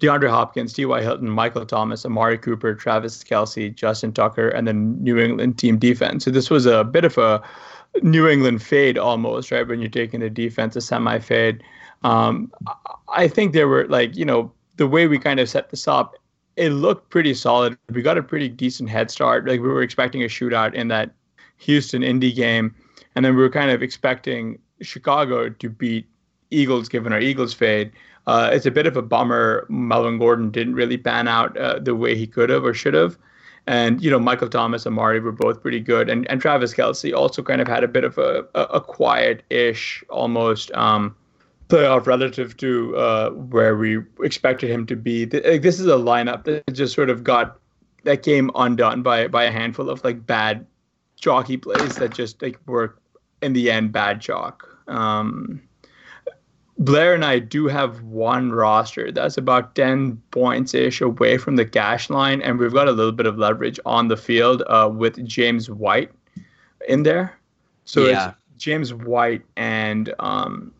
DeAndre 0.00 0.28
Hopkins, 0.28 0.74
T.Y. 0.74 1.00
Hilton, 1.00 1.30
Michael 1.30 1.64
Thomas, 1.64 2.04
Amari 2.04 2.36
Cooper, 2.36 2.74
Travis 2.74 3.24
Kelce, 3.24 3.74
Justin 3.74 4.12
Tucker, 4.12 4.50
and 4.50 4.68
then 4.68 5.02
New 5.02 5.18
England 5.18 5.58
team 5.58 5.78
defense. 5.78 6.26
So 6.26 6.30
this 6.30 6.50
was 6.50 6.66
a 6.66 6.84
bit 6.84 7.06
of 7.06 7.16
a 7.16 7.42
New 8.02 8.28
England 8.28 8.62
fade 8.62 8.98
almost, 8.98 9.50
right? 9.50 9.66
When 9.66 9.80
you're 9.80 9.90
taking 9.90 10.20
the 10.20 10.30
defense 10.30 10.76
a 10.76 10.80
semi 10.80 11.18
fade. 11.18 11.62
Um, 12.02 12.52
I 13.12 13.28
think 13.28 13.52
there 13.52 13.68
were 13.68 13.86
like, 13.88 14.16
you 14.16 14.24
know, 14.24 14.52
the 14.76 14.86
way 14.86 15.06
we 15.06 15.18
kind 15.18 15.40
of 15.40 15.48
set 15.48 15.70
this 15.70 15.88
up, 15.88 16.14
it 16.56 16.70
looked 16.70 17.10
pretty 17.10 17.34
solid. 17.34 17.76
We 17.90 18.02
got 18.02 18.18
a 18.18 18.22
pretty 18.22 18.48
decent 18.48 18.88
head 18.88 19.10
start. 19.10 19.46
Like 19.46 19.60
we 19.60 19.68
were 19.68 19.82
expecting 19.82 20.22
a 20.22 20.26
shootout 20.26 20.74
in 20.74 20.88
that 20.88 21.10
Houston 21.58 22.02
Indy 22.02 22.32
game. 22.32 22.74
And 23.14 23.24
then 23.24 23.34
we 23.34 23.42
were 23.42 23.50
kind 23.50 23.70
of 23.70 23.82
expecting 23.82 24.58
Chicago 24.80 25.48
to 25.48 25.68
beat 25.68 26.06
Eagles 26.50 26.88
given 26.88 27.12
our 27.12 27.20
Eagles 27.20 27.52
fade. 27.52 27.92
Uh, 28.26 28.50
it's 28.52 28.66
a 28.66 28.70
bit 28.70 28.86
of 28.86 28.96
a 28.96 29.02
bummer. 29.02 29.66
Melvin 29.68 30.18
Gordon 30.18 30.50
didn't 30.50 30.74
really 30.74 30.98
pan 30.98 31.28
out 31.28 31.56
uh, 31.56 31.78
the 31.78 31.94
way 31.94 32.14
he 32.14 32.26
could 32.26 32.50
have 32.50 32.64
or 32.64 32.74
should 32.74 32.94
have. 32.94 33.18
And 33.68 34.02
you 34.02 34.10
know, 34.10 34.18
Michael 34.18 34.48
Thomas 34.48 34.86
and 34.86 34.94
Amari 34.94 35.20
were 35.20 35.30
both 35.30 35.60
pretty 35.60 35.78
good, 35.78 36.08
and 36.08 36.28
and 36.30 36.40
Travis 36.40 36.72
Kelce 36.72 37.14
also 37.14 37.42
kind 37.42 37.60
of 37.60 37.68
had 37.68 37.84
a 37.84 37.88
bit 37.88 38.02
of 38.02 38.16
a 38.16 38.46
a, 38.54 38.62
a 38.62 38.80
quiet-ish 38.80 40.02
almost 40.08 40.72
um, 40.72 41.14
playoff 41.68 42.06
relative 42.06 42.56
to 42.56 42.96
uh, 42.96 43.30
where 43.30 43.76
we 43.76 43.98
expected 44.22 44.70
him 44.70 44.86
to 44.86 44.96
be. 44.96 45.26
This 45.26 45.78
is 45.78 45.84
a 45.84 46.00
lineup 46.00 46.44
that 46.44 46.64
just 46.72 46.94
sort 46.94 47.10
of 47.10 47.22
got 47.22 47.58
that 48.04 48.22
came 48.22 48.50
undone 48.54 49.02
by 49.02 49.28
by 49.28 49.44
a 49.44 49.52
handful 49.52 49.90
of 49.90 50.02
like 50.02 50.26
bad 50.26 50.66
chalky 51.16 51.58
plays 51.58 51.96
that 51.96 52.14
just 52.14 52.40
like 52.40 52.58
were 52.66 52.96
in 53.42 53.52
the 53.52 53.70
end 53.70 53.92
bad 53.92 54.22
chalk. 54.22 54.66
Um, 54.86 55.60
Blair 56.78 57.12
and 57.12 57.24
I 57.24 57.40
do 57.40 57.66
have 57.66 58.02
one 58.02 58.52
roster 58.52 59.10
that's 59.10 59.36
about 59.36 59.74
10 59.74 60.20
points 60.30 60.74
ish 60.74 61.00
away 61.00 61.36
from 61.36 61.56
the 61.56 61.64
cash 61.64 62.08
line, 62.08 62.40
and 62.40 62.58
we've 62.58 62.72
got 62.72 62.86
a 62.86 62.92
little 62.92 63.12
bit 63.12 63.26
of 63.26 63.36
leverage 63.36 63.80
on 63.84 64.08
the 64.08 64.16
field 64.16 64.62
uh, 64.68 64.88
with 64.92 65.24
James 65.26 65.68
White 65.68 66.12
in 66.88 67.02
there. 67.02 67.36
So 67.84 68.06
yeah. 68.06 68.28
it's 68.28 68.62
James 68.62 68.94
White 68.94 69.42
and 69.56 70.14
um, 70.20 70.72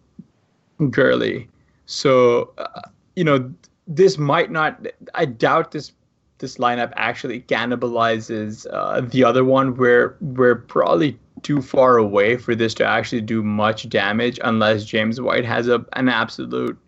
Gurley. 0.91 1.49
So, 1.87 2.53
uh, 2.59 2.83
you 3.17 3.25
know, 3.25 3.53
this 3.89 4.19
might 4.19 4.53
not, 4.53 4.87
I 5.15 5.25
doubt 5.25 5.73
this 5.73 5.93
this 6.39 6.57
lineup 6.59 6.93
actually 6.95 7.41
cannibalizes 7.41 8.67
uh, 8.73 9.01
the 9.01 9.25
other 9.25 9.45
one 9.45 9.77
where 9.77 10.17
we're 10.21 10.55
probably 10.55 11.19
too 11.43 11.63
far 11.63 11.97
away 11.97 12.37
for 12.37 12.55
this 12.55 12.75
to 12.75 12.85
actually 12.85 13.21
do 13.21 13.43
much 13.43 13.89
damage 13.89 14.39
unless 14.45 14.85
James 14.85 15.21
White 15.21 15.45
has 15.45 15.69
a 15.69 15.85
an 15.95 16.09
absolute 16.09 16.79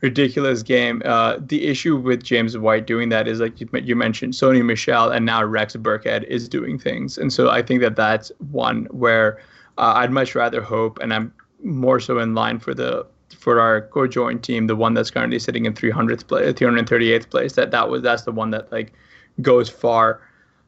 ridiculous 0.00 0.62
game. 0.62 1.02
Uh, 1.04 1.38
the 1.40 1.66
issue 1.66 1.96
with 1.96 2.22
James 2.22 2.56
White 2.56 2.86
doing 2.86 3.08
that 3.08 3.26
is 3.26 3.40
like 3.40 3.60
you, 3.60 3.68
you 3.82 3.96
mentioned, 3.96 4.32
Sony 4.34 4.64
Michel 4.64 5.10
and 5.10 5.26
now 5.26 5.42
Rex 5.42 5.74
Burkhead 5.76 6.24
is 6.24 6.48
doing 6.48 6.78
things, 6.78 7.18
and 7.18 7.32
so 7.32 7.50
I 7.50 7.62
think 7.62 7.80
that 7.80 7.96
that's 7.96 8.30
one 8.50 8.86
where 8.90 9.38
uh, 9.76 9.94
I'd 9.96 10.10
much 10.10 10.34
rather 10.34 10.62
hope, 10.62 10.98
and 11.00 11.12
I'm 11.12 11.32
more 11.62 12.00
so 12.00 12.18
in 12.18 12.34
line 12.34 12.58
for 12.58 12.74
the 12.74 13.06
for 13.36 13.60
our 13.60 13.82
co-joint 13.82 14.42
team, 14.42 14.66
the 14.66 14.76
one 14.76 14.94
that's 14.94 15.10
currently 15.10 15.38
sitting 15.38 15.66
in 15.66 15.74
300th 15.74 16.26
place, 16.26 16.54
338th 16.54 17.30
place, 17.30 17.52
that 17.54 17.70
that 17.70 17.88
was 17.88 18.02
that's 18.02 18.22
the 18.22 18.32
one 18.32 18.50
that 18.50 18.70
like 18.72 18.92
goes 19.42 19.68
far. 19.68 20.20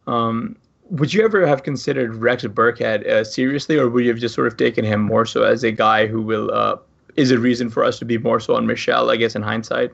Um, 0.06 0.56
would 0.90 1.14
you 1.14 1.24
ever 1.24 1.46
have 1.46 1.62
considered 1.62 2.16
Rex 2.16 2.44
Burkhead 2.44 3.06
uh, 3.06 3.24
seriously, 3.24 3.78
or 3.78 3.88
would 3.88 4.04
you 4.04 4.10
have 4.10 4.18
just 4.18 4.34
sort 4.34 4.46
of 4.46 4.56
taken 4.56 4.84
him 4.84 5.00
more 5.00 5.24
so 5.24 5.44
as 5.44 5.62
a 5.64 5.72
guy 5.72 6.06
who 6.06 6.20
will 6.20 6.52
uh, 6.52 6.76
is 7.16 7.30
a 7.30 7.38
reason 7.38 7.70
for 7.70 7.84
us 7.84 7.98
to 8.00 8.04
be 8.04 8.18
more 8.18 8.40
so 8.40 8.56
on 8.56 8.66
Michel? 8.66 9.10
I 9.10 9.16
guess 9.16 9.34
in 9.34 9.42
hindsight. 9.42 9.92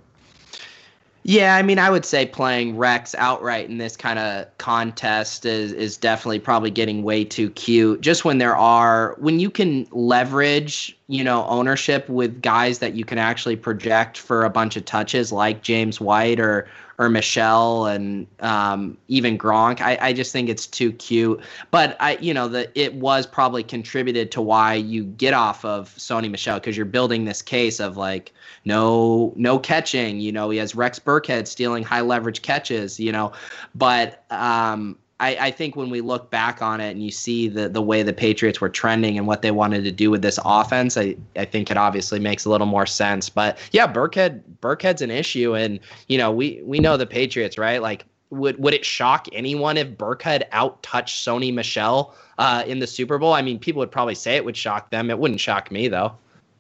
Yeah, 1.29 1.57
I 1.57 1.63
mean, 1.63 1.81
I 1.81 1.91
would 1.91 2.05
say 2.05 2.25
playing 2.25 2.77
Rex 2.77 3.13
outright 3.17 3.69
in 3.69 3.79
this 3.79 3.97
kind 3.97 4.21
of 4.21 4.47
contest 4.59 5.45
is 5.45 5.73
is 5.73 5.97
definitely 5.97 6.39
probably 6.39 6.71
getting 6.71 7.03
way 7.03 7.25
too 7.25 7.51
cute. 7.51 8.01
Just 8.01 8.25
when 8.25 8.39
there 8.39 8.57
are 8.57 9.17
when 9.19 9.41
you 9.41 9.51
can 9.51 9.89
leverage, 9.91 10.97
you 11.09 11.25
know, 11.25 11.45
ownership 11.47 12.09
with 12.09 12.41
guys 12.43 12.79
that 12.79 12.95
you 12.95 13.05
can 13.05 13.19
actually 13.19 13.57
project 13.57 14.17
for 14.17 14.45
a 14.45 14.51
bunch 14.51 14.77
of 14.77 14.85
touches, 14.85 15.33
like 15.33 15.63
James 15.63 16.01
White 16.01 16.39
or 16.39 16.69
or 16.99 17.09
Michel 17.09 17.87
and 17.87 18.27
um, 18.41 18.97
even 19.09 19.37
Gronk. 19.37 19.81
I, 19.81 19.99
I 20.01 20.13
just 20.13 20.33
think 20.33 20.49
it's 20.49 20.67
too 20.67 20.93
cute. 20.93 21.41
But 21.71 21.97
I, 22.01 22.17
you 22.21 22.33
know, 22.33 22.49
the 22.49 22.71
it 22.79 22.95
was 22.95 23.27
probably 23.27 23.63
contributed 23.63 24.31
to 24.33 24.41
why 24.41 24.75
you 24.75 25.05
get 25.05 25.35
off 25.35 25.65
of 25.65 25.95
Sony 25.97 26.31
Michel 26.31 26.59
because 26.59 26.77
you're 26.77 26.87
building 26.87 27.25
this 27.25 27.43
case 27.43 27.81
of 27.81 27.97
like 27.97 28.33
no 28.65 29.33
no 29.37 29.59
catching. 29.59 30.21
You 30.21 30.33
know, 30.33 30.51
he 30.51 30.59
has 30.59 30.75
Rex 30.75 30.99
Burkhead 30.99 31.47
stealing 31.47 31.83
high 31.83 32.01
leverage 32.01 32.43
catches. 32.43 32.99
You 32.99 33.13
know, 33.13 33.33
but 33.75 34.25
um, 34.31 34.97
I, 35.19 35.37
I, 35.47 35.51
think 35.51 35.77
when 35.77 35.89
we 35.89 36.03
look 36.03 36.31
back 36.31 36.61
on 36.61 36.81
it 36.81 36.91
and 36.91 37.03
you 37.03 37.11
see 37.11 37.49
the 37.49 37.69
the 37.69 37.81
way 37.81 38.03
the 38.03 38.13
Patriots 38.13 38.61
were 38.61 38.69
trending 38.69 39.17
and 39.17 39.27
what 39.27 39.41
they 39.41 39.51
wanted 39.51 39.83
to 39.85 39.93
do 39.93 40.11
with 40.11 40.21
this 40.21 40.39
offense, 40.45 40.97
I, 40.97 41.17
I 41.37 41.47
think 41.47 41.71
it 41.71 41.79
obviously 41.79 42.21
makes 42.21 42.45
a 42.45 42.51
little 42.51 42.67
more 42.67 42.85
sense. 42.85 43.31
But 43.31 43.59
yeah, 43.73 43.91
Burkhead 43.91 44.43
Burkhead's 44.61 45.01
an 45.01 45.11
issue, 45.11 45.55
and 45.55 45.81
you 46.09 46.19
know 46.19 46.31
we 46.31 46.61
we 46.65 46.81
know 46.81 46.97
the 46.99 47.07
Patriots, 47.07 47.57
right? 47.57 47.81
Like, 47.81 48.05
would 48.29 48.59
would 48.59 48.75
it 48.75 48.85
shock 48.85 49.27
anyone 49.33 49.79
if 49.79 49.89
Burkhead 49.97 50.45
out 50.53 50.83
touched 50.83 51.27
Sony 51.27 51.53
Michel 51.53 52.15
uh, 52.37 52.65
in 52.67 52.81
the 52.81 52.87
Super 52.87 53.17
Bowl? 53.17 53.33
I 53.33 53.41
mean, 53.41 53.59
people 53.59 53.81
would 53.81 53.91
probably 53.91 54.15
say 54.15 54.37
it 54.37 54.45
would 54.45 54.57
shock 54.57 54.91
them. 54.91 55.11
It 55.11 55.19
wouldn't 55.19 55.41
shock 55.41 55.71
me 55.71 55.89
though. 55.89 56.13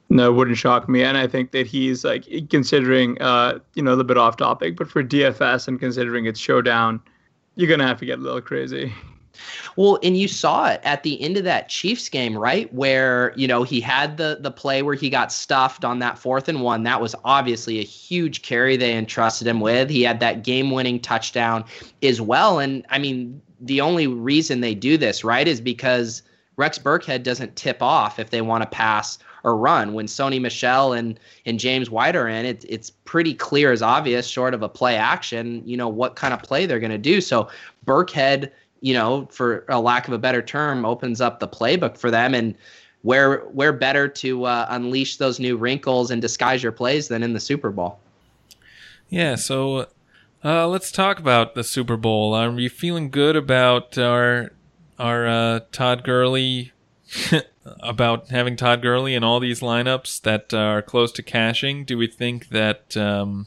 No, 0.08 0.32
wouldn't 0.32 0.56
shock 0.56 0.88
me, 0.88 1.02
and 1.02 1.18
I 1.18 1.26
think 1.26 1.50
that 1.50 1.66
he's 1.66 2.04
like 2.04 2.26
considering, 2.48 3.20
uh, 3.20 3.58
you 3.74 3.82
know, 3.82 3.90
a 3.90 3.92
little 3.92 4.04
bit 4.04 4.16
off 4.16 4.36
topic, 4.36 4.76
but 4.76 4.88
for 4.88 5.02
DFS 5.02 5.68
and 5.68 5.78
considering 5.80 6.26
it's 6.26 6.38
showdown 6.38 7.02
you're 7.56 7.68
gonna 7.68 7.86
have 7.86 7.98
to 7.98 8.06
get 8.06 8.18
a 8.18 8.22
little 8.22 8.40
crazy. 8.40 8.92
Well, 9.76 9.98
and 10.02 10.16
you 10.16 10.28
saw 10.28 10.68
it 10.70 10.80
at 10.82 11.02
the 11.02 11.20
end 11.20 11.36
of 11.36 11.44
that 11.44 11.68
Chiefs 11.68 12.08
game, 12.08 12.36
right? 12.38 12.72
Where, 12.72 13.34
you 13.36 13.46
know, 13.46 13.62
he 13.62 13.80
had 13.80 14.16
the 14.16 14.38
the 14.40 14.50
play 14.50 14.82
where 14.82 14.94
he 14.94 15.10
got 15.10 15.32
stuffed 15.32 15.84
on 15.84 15.98
that 15.98 16.18
fourth 16.18 16.48
and 16.48 16.62
one. 16.62 16.84
That 16.84 17.00
was 17.00 17.14
obviously 17.24 17.78
a 17.78 17.84
huge 17.84 18.42
carry 18.42 18.76
they 18.76 18.96
entrusted 18.96 19.46
him 19.46 19.60
with. 19.60 19.90
He 19.90 20.02
had 20.02 20.20
that 20.20 20.42
game-winning 20.42 21.00
touchdown 21.00 21.64
as 22.02 22.20
well. 22.20 22.58
And 22.58 22.86
I 22.88 22.98
mean, 22.98 23.42
the 23.60 23.80
only 23.80 24.06
reason 24.06 24.60
they 24.60 24.74
do 24.74 24.96
this, 24.96 25.24
right, 25.24 25.46
is 25.46 25.60
because 25.60 26.22
Rex 26.56 26.78
Burkhead 26.78 27.22
doesn't 27.22 27.56
tip 27.56 27.82
off 27.82 28.18
if 28.18 28.30
they 28.30 28.40
want 28.40 28.62
to 28.62 28.68
pass 28.68 29.18
or 29.46 29.56
run. 29.56 29.94
When 29.94 30.06
Sony 30.06 30.40
Michel 30.40 30.92
and 30.92 31.18
and 31.46 31.58
James 31.58 31.88
White 31.88 32.16
are 32.16 32.28
in, 32.28 32.44
it's 32.44 32.66
it's 32.68 32.90
pretty 32.90 33.32
clear 33.32 33.72
as 33.72 33.80
obvious, 33.80 34.26
short 34.26 34.52
of 34.52 34.62
a 34.62 34.68
play 34.68 34.96
action, 34.96 35.62
you 35.64 35.76
know 35.76 35.88
what 35.88 36.16
kind 36.16 36.34
of 36.34 36.42
play 36.42 36.66
they're 36.66 36.80
going 36.80 36.90
to 36.90 36.98
do. 36.98 37.20
So 37.22 37.48
Burkhead, 37.86 38.50
you 38.80 38.92
know, 38.92 39.26
for 39.30 39.64
a 39.68 39.80
lack 39.80 40.08
of 40.08 40.12
a 40.12 40.18
better 40.18 40.42
term, 40.42 40.84
opens 40.84 41.20
up 41.22 41.40
the 41.40 41.48
playbook 41.48 41.96
for 41.96 42.10
them 42.10 42.34
and. 42.34 42.54
Where, 43.02 43.42
where 43.52 43.72
better 43.72 44.08
to 44.08 44.46
uh, 44.46 44.66
unleash 44.68 45.18
those 45.18 45.38
new 45.38 45.56
wrinkles 45.56 46.10
and 46.10 46.20
disguise 46.20 46.60
your 46.60 46.72
plays 46.72 47.06
than 47.06 47.22
in 47.22 47.34
the 47.34 47.38
Super 47.38 47.70
Bowl? 47.70 48.00
Yeah, 49.08 49.36
so 49.36 49.86
uh, 50.44 50.66
let's 50.66 50.90
talk 50.90 51.20
about 51.20 51.54
the 51.54 51.62
Super 51.62 51.96
Bowl. 51.96 52.34
Are 52.34 52.50
you 52.58 52.68
feeling 52.68 53.10
good 53.10 53.36
about 53.36 53.96
our 53.96 54.50
our 54.98 55.28
uh, 55.28 55.60
Todd 55.70 56.02
Gurley 56.02 56.72
about 57.80 58.28
having 58.28 58.56
Todd 58.56 58.82
Gurley 58.82 59.14
in 59.14 59.24
all 59.24 59.40
these 59.40 59.60
lineups 59.60 60.20
that 60.22 60.52
are 60.54 60.82
close 60.82 61.12
to 61.12 61.22
cashing? 61.22 61.84
Do 61.84 61.98
we 61.98 62.06
think 62.06 62.48
that 62.48 62.96
um, 62.96 63.46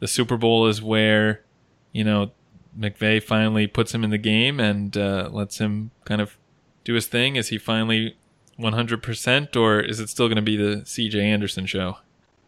the 0.00 0.08
Super 0.08 0.36
Bowl 0.36 0.66
is 0.66 0.82
where, 0.82 1.42
you 1.92 2.04
know, 2.04 2.32
McVay 2.78 3.22
finally 3.22 3.66
puts 3.66 3.94
him 3.94 4.04
in 4.04 4.10
the 4.10 4.18
game 4.18 4.58
and 4.58 4.96
uh, 4.96 5.28
lets 5.30 5.58
him 5.58 5.90
kind 6.04 6.20
of 6.20 6.36
do 6.84 6.94
his 6.94 7.06
thing? 7.06 7.36
Is 7.36 7.48
he 7.48 7.58
finally 7.58 8.16
100%, 8.58 9.56
or 9.56 9.80
is 9.80 10.00
it 10.00 10.08
still 10.08 10.28
going 10.28 10.36
to 10.36 10.42
be 10.42 10.56
the 10.56 10.82
CJ 10.82 11.22
Anderson 11.22 11.66
show? 11.66 11.98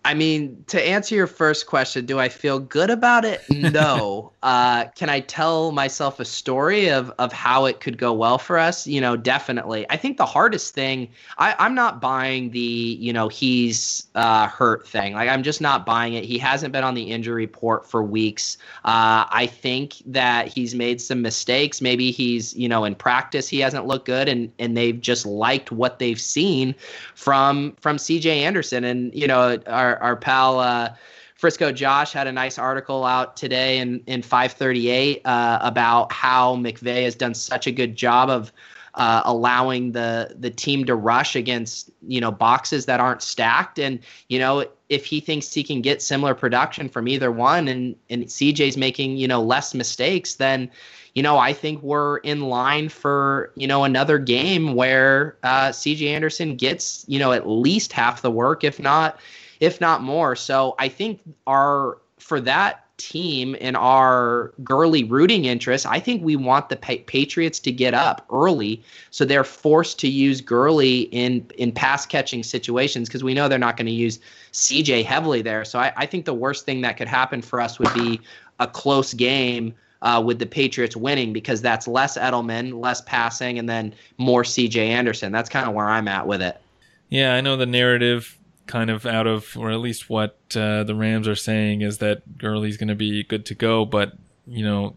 I 0.04 0.12
mean, 0.14 0.62
to 0.68 0.80
answer 0.80 1.14
your 1.14 1.26
first 1.26 1.66
question, 1.66 2.04
do 2.04 2.18
I 2.18 2.28
feel 2.28 2.58
good 2.58 2.90
about 2.90 3.24
it? 3.24 3.42
No. 3.74 4.32
uh, 4.42 4.84
can 4.94 5.08
I 5.08 5.20
tell 5.20 5.72
myself 5.72 6.20
a 6.20 6.24
story 6.24 6.88
of 6.88 7.10
of 7.18 7.32
how 7.32 7.64
it 7.64 7.80
could 7.80 7.96
go 7.96 8.12
well 8.12 8.36
for 8.38 8.58
us? 8.58 8.86
You 8.86 9.00
know, 9.00 9.16
definitely. 9.16 9.86
I 9.88 9.96
think 9.96 10.18
the 10.18 10.26
hardest 10.26 10.74
thing, 10.74 11.08
I, 11.38 11.56
I'm 11.58 11.74
not 11.74 12.00
buying 12.00 12.50
the, 12.50 12.60
you 12.60 13.12
know, 13.12 13.28
he's 13.28 14.06
uh, 14.14 14.46
hurt 14.48 14.86
thing. 14.86 15.14
Like, 15.14 15.28
I'm 15.30 15.42
just 15.42 15.60
not 15.60 15.86
buying 15.86 16.12
it. 16.14 16.24
He 16.24 16.38
hasn't 16.38 16.72
been 16.72 16.84
on 16.84 16.94
the 16.94 17.04
injury 17.10 17.34
report 17.46 17.88
for 17.88 18.02
weeks. 18.02 18.58
Uh, 18.84 19.24
I 19.30 19.46
think 19.50 19.96
that 20.06 20.48
he's 20.48 20.74
made 20.74 21.00
some 21.00 21.22
mistakes. 21.22 21.80
Maybe 21.80 22.10
he's, 22.10 22.54
you 22.54 22.68
know, 22.68 22.84
in 22.84 22.94
practice 22.94 23.48
he 23.48 23.60
hasn't 23.60 23.86
looked 23.86 24.04
good, 24.04 24.28
and 24.28 24.52
and 24.58 24.76
they've 24.76 25.00
just 25.00 25.24
liked 25.24 25.72
what 25.72 25.98
they've 25.98 26.20
seen 26.20 26.74
from 27.14 27.76
from 27.80 27.96
CJ 27.96 28.26
Anderson, 28.26 28.84
and 28.84 29.14
you 29.14 29.26
know, 29.26 29.58
our 29.66 29.93
our, 30.02 30.16
pal 30.16 30.60
uh, 30.60 30.94
Frisco 31.34 31.72
Josh 31.72 32.12
had 32.12 32.26
a 32.26 32.32
nice 32.32 32.58
article 32.58 33.04
out 33.04 33.36
today 33.36 33.78
in, 33.78 34.02
in 34.06 34.22
538 34.22 35.22
uh, 35.24 35.58
about 35.62 36.12
how 36.12 36.56
McVay 36.56 37.04
has 37.04 37.14
done 37.14 37.34
such 37.34 37.66
a 37.66 37.72
good 37.72 37.96
job 37.96 38.30
of 38.30 38.52
uh, 38.94 39.22
allowing 39.24 39.92
the 39.92 40.34
the 40.38 40.50
team 40.50 40.84
to 40.84 40.94
rush 40.94 41.34
against 41.34 41.90
you 42.06 42.20
know 42.20 42.30
boxes 42.30 42.86
that 42.86 43.00
aren't 43.00 43.22
stacked. 43.22 43.78
And 43.78 43.98
you 44.28 44.38
know 44.38 44.64
if 44.88 45.04
he 45.04 45.20
thinks 45.20 45.52
he 45.52 45.64
can 45.64 45.80
get 45.80 46.00
similar 46.00 46.34
production 46.34 46.88
from 46.88 47.08
either 47.08 47.30
one 47.32 47.68
and 47.68 47.96
and 48.08 48.24
CJ's 48.24 48.76
making 48.76 49.16
you 49.16 49.26
know 49.26 49.42
less 49.42 49.74
mistakes 49.74 50.34
then 50.36 50.70
you 51.14 51.22
know 51.22 51.38
I 51.38 51.52
think 51.52 51.82
we're 51.82 52.18
in 52.18 52.42
line 52.42 52.88
for 52.88 53.50
you 53.56 53.66
know 53.66 53.82
another 53.84 54.18
game 54.18 54.74
where 54.74 55.36
uh, 55.42 55.70
CJ 55.70 56.06
Anderson 56.08 56.56
gets 56.56 57.04
you 57.08 57.18
know 57.18 57.32
at 57.32 57.48
least 57.48 57.92
half 57.92 58.22
the 58.22 58.30
work 58.30 58.62
if 58.62 58.78
not 58.78 59.18
if 59.60 59.80
not 59.80 60.02
more. 60.02 60.36
So 60.36 60.74
I 60.78 60.88
think 60.88 61.20
our 61.46 61.98
for 62.18 62.40
that 62.40 62.84
team 62.96 63.56
and 63.60 63.76
our 63.76 64.52
Gurley 64.62 65.04
rooting 65.04 65.46
interest, 65.46 65.84
I 65.86 65.98
think 65.98 66.22
we 66.22 66.36
want 66.36 66.68
the 66.68 66.76
pa- 66.76 67.02
Patriots 67.06 67.58
to 67.60 67.72
get 67.72 67.92
up 67.92 68.24
early, 68.30 68.82
so 69.10 69.24
they're 69.24 69.44
forced 69.44 69.98
to 70.00 70.08
use 70.08 70.40
Gurley 70.40 71.02
in 71.12 71.46
in 71.58 71.72
pass 71.72 72.06
catching 72.06 72.42
situations 72.42 73.08
because 73.08 73.24
we 73.24 73.34
know 73.34 73.48
they're 73.48 73.58
not 73.58 73.76
going 73.76 73.86
to 73.86 73.92
use 73.92 74.20
CJ 74.52 75.04
heavily 75.04 75.42
there. 75.42 75.64
So 75.64 75.78
I, 75.78 75.92
I, 75.96 76.06
think 76.06 76.24
the 76.24 76.34
worst 76.34 76.64
thing 76.64 76.80
that 76.82 76.96
could 76.96 77.08
happen 77.08 77.42
for 77.42 77.60
us 77.60 77.78
would 77.78 77.92
be 77.94 78.20
a 78.60 78.66
close 78.66 79.14
game. 79.14 79.74
Uh, 80.02 80.20
with 80.20 80.38
the 80.38 80.44
Patriots 80.44 80.94
winning 80.94 81.32
because 81.32 81.62
that's 81.62 81.88
less 81.88 82.18
Edelman, 82.18 82.78
less 82.78 83.00
passing, 83.00 83.58
and 83.58 83.66
then 83.66 83.94
more 84.18 84.42
CJ 84.42 84.76
Anderson. 84.76 85.32
That's 85.32 85.48
kind 85.48 85.66
of 85.66 85.72
where 85.72 85.88
I'm 85.88 86.08
at 86.08 86.26
with 86.26 86.42
it. 86.42 86.60
Yeah, 87.08 87.34
I 87.34 87.40
know 87.40 87.56
the 87.56 87.64
narrative 87.64 88.38
kind 88.66 88.90
of 88.90 89.06
out 89.06 89.26
of, 89.26 89.56
or 89.56 89.70
at 89.70 89.80
least 89.80 90.08
what 90.08 90.38
uh, 90.56 90.84
the 90.84 90.94
Rams 90.94 91.28
are 91.28 91.34
saying 91.34 91.82
is 91.82 91.98
that 91.98 92.38
Gurley's 92.38 92.76
going 92.76 92.88
to 92.88 92.94
be 92.94 93.22
good 93.22 93.46
to 93.46 93.54
go. 93.54 93.84
But 93.84 94.12
you 94.46 94.64
know, 94.64 94.96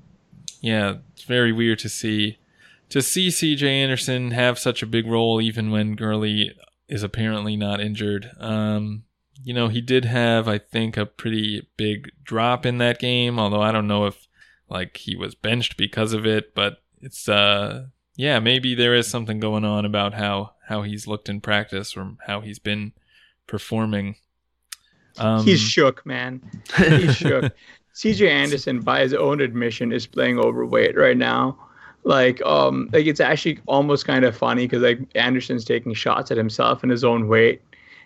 yeah, 0.62 0.96
it's 1.14 1.24
very 1.24 1.52
weird 1.52 1.80
to 1.80 1.90
see 1.90 2.38
to 2.90 3.02
see 3.02 3.30
C.J. 3.30 3.68
Anderson 3.68 4.32
have 4.32 4.58
such 4.58 4.82
a 4.82 4.88
big 4.88 5.06
role, 5.06 5.42
even 5.42 5.72
when 5.72 5.96
Gurley 5.96 6.56
is 6.88 7.04
apparently 7.04 7.58
not 7.58 7.82
injured. 7.82 8.32
Um, 8.40 9.04
you 9.44 9.54
know, 9.54 9.68
he 9.68 9.82
did 9.82 10.06
have, 10.06 10.48
I 10.48 10.58
think, 10.58 10.98
a 10.98 11.06
pretty 11.06 11.68
big 11.78 12.12
drop 12.24 12.66
in 12.66 12.78
that 12.78 13.00
game. 13.00 13.40
Although 13.40 13.62
I 13.62 13.72
don't 13.72 13.88
know 13.88 14.06
if 14.06 14.28
like 14.70 14.98
he 14.98 15.16
was 15.16 15.36
benched 15.36 15.78
because 15.78 16.14
of 16.14 16.26
it, 16.26 16.54
but 16.56 16.82
it's 17.02 17.30
uh 17.30 17.88
yeah, 18.16 18.40
maybe 18.40 18.74
there 18.74 18.96
is 18.96 19.08
something 19.08 19.40
going 19.40 19.64
on 19.64 19.86
about 19.86 20.14
how 20.16 20.54
how 20.68 20.82
he's 20.82 21.08
looked 21.08 21.30
in 21.30 21.40
practice 21.40 21.96
or 21.96 22.16
how 22.26 22.42
he's 22.42 22.60
been 22.60 22.94
performing. 23.48 24.16
Um, 25.18 25.44
He's 25.44 25.60
shook, 25.60 26.06
man. 26.06 26.42
He's 26.78 27.16
shook. 27.18 27.54
CJ 27.96 28.30
Anderson, 28.30 28.82
by 28.82 29.02
his 29.02 29.14
own 29.14 29.42
admission, 29.42 29.92
is 29.92 30.06
playing 30.06 30.38
overweight 30.38 30.96
right 30.96 31.18
now. 31.18 31.58
Like, 32.04 32.42
um, 32.44 32.90
like 32.94 33.08
it's 33.08 33.20
actually 33.20 33.60
almost 33.66 34.06
kind 34.06 34.24
of 34.24 34.38
funny 34.38 34.68
because 34.68 34.84
like 34.84 35.00
Anderson's 35.16 35.66
taking 35.66 35.94
shots 35.94 36.30
at 36.30 36.38
himself 36.38 36.84
and 36.84 36.92
his 36.92 37.04
own 37.04 37.28
weight, 37.28 37.62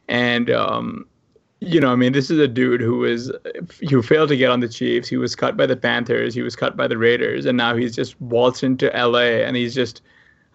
and 0.08 0.50
um, 0.50 1.06
you 1.60 1.80
know, 1.80 1.92
I 1.92 1.96
mean, 1.96 2.12
this 2.12 2.32
is 2.32 2.40
a 2.40 2.48
dude 2.48 2.82
who 2.82 2.98
was 3.00 3.32
who 3.90 4.02
failed 4.02 4.30
to 4.30 4.38
get 4.38 4.50
on 4.50 4.62
the 4.62 4.68
Chiefs. 4.68 5.08
He 5.08 5.18
was 5.18 5.36
cut 5.36 5.56
by 5.56 5.68
the 5.68 5.76
Panthers. 5.76 6.34
He 6.34 6.42
was 6.42 6.56
cut 6.56 6.76
by 6.76 6.88
the 6.88 6.98
Raiders, 6.98 7.46
and 7.46 7.58
now 7.58 7.76
he's 7.76 7.96
just 7.96 8.20
waltzed 8.20 8.64
into 8.64 8.88
LA, 8.96 9.44
and 9.46 9.56
he's 9.56 9.76
just 9.76 10.02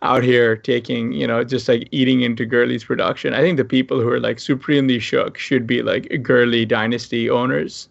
out 0.03 0.23
here 0.23 0.57
taking, 0.57 1.13
you 1.13 1.27
know, 1.27 1.43
just 1.43 1.69
like 1.69 1.89
eating 1.91 2.21
into 2.21 2.45
Gurley's 2.45 2.85
production. 2.85 3.33
I 3.33 3.41
think 3.41 3.57
the 3.57 3.65
people 3.65 4.01
who 4.01 4.09
are 4.09 4.21
like 4.21 4.39
supremely 4.39 4.99
shook 4.99 5.39
should 5.39 5.67
be 5.67 5.83
like 5.83 6.23
Gurley 6.23 6.65
dynasty 6.65 7.31
owners. 7.31 7.89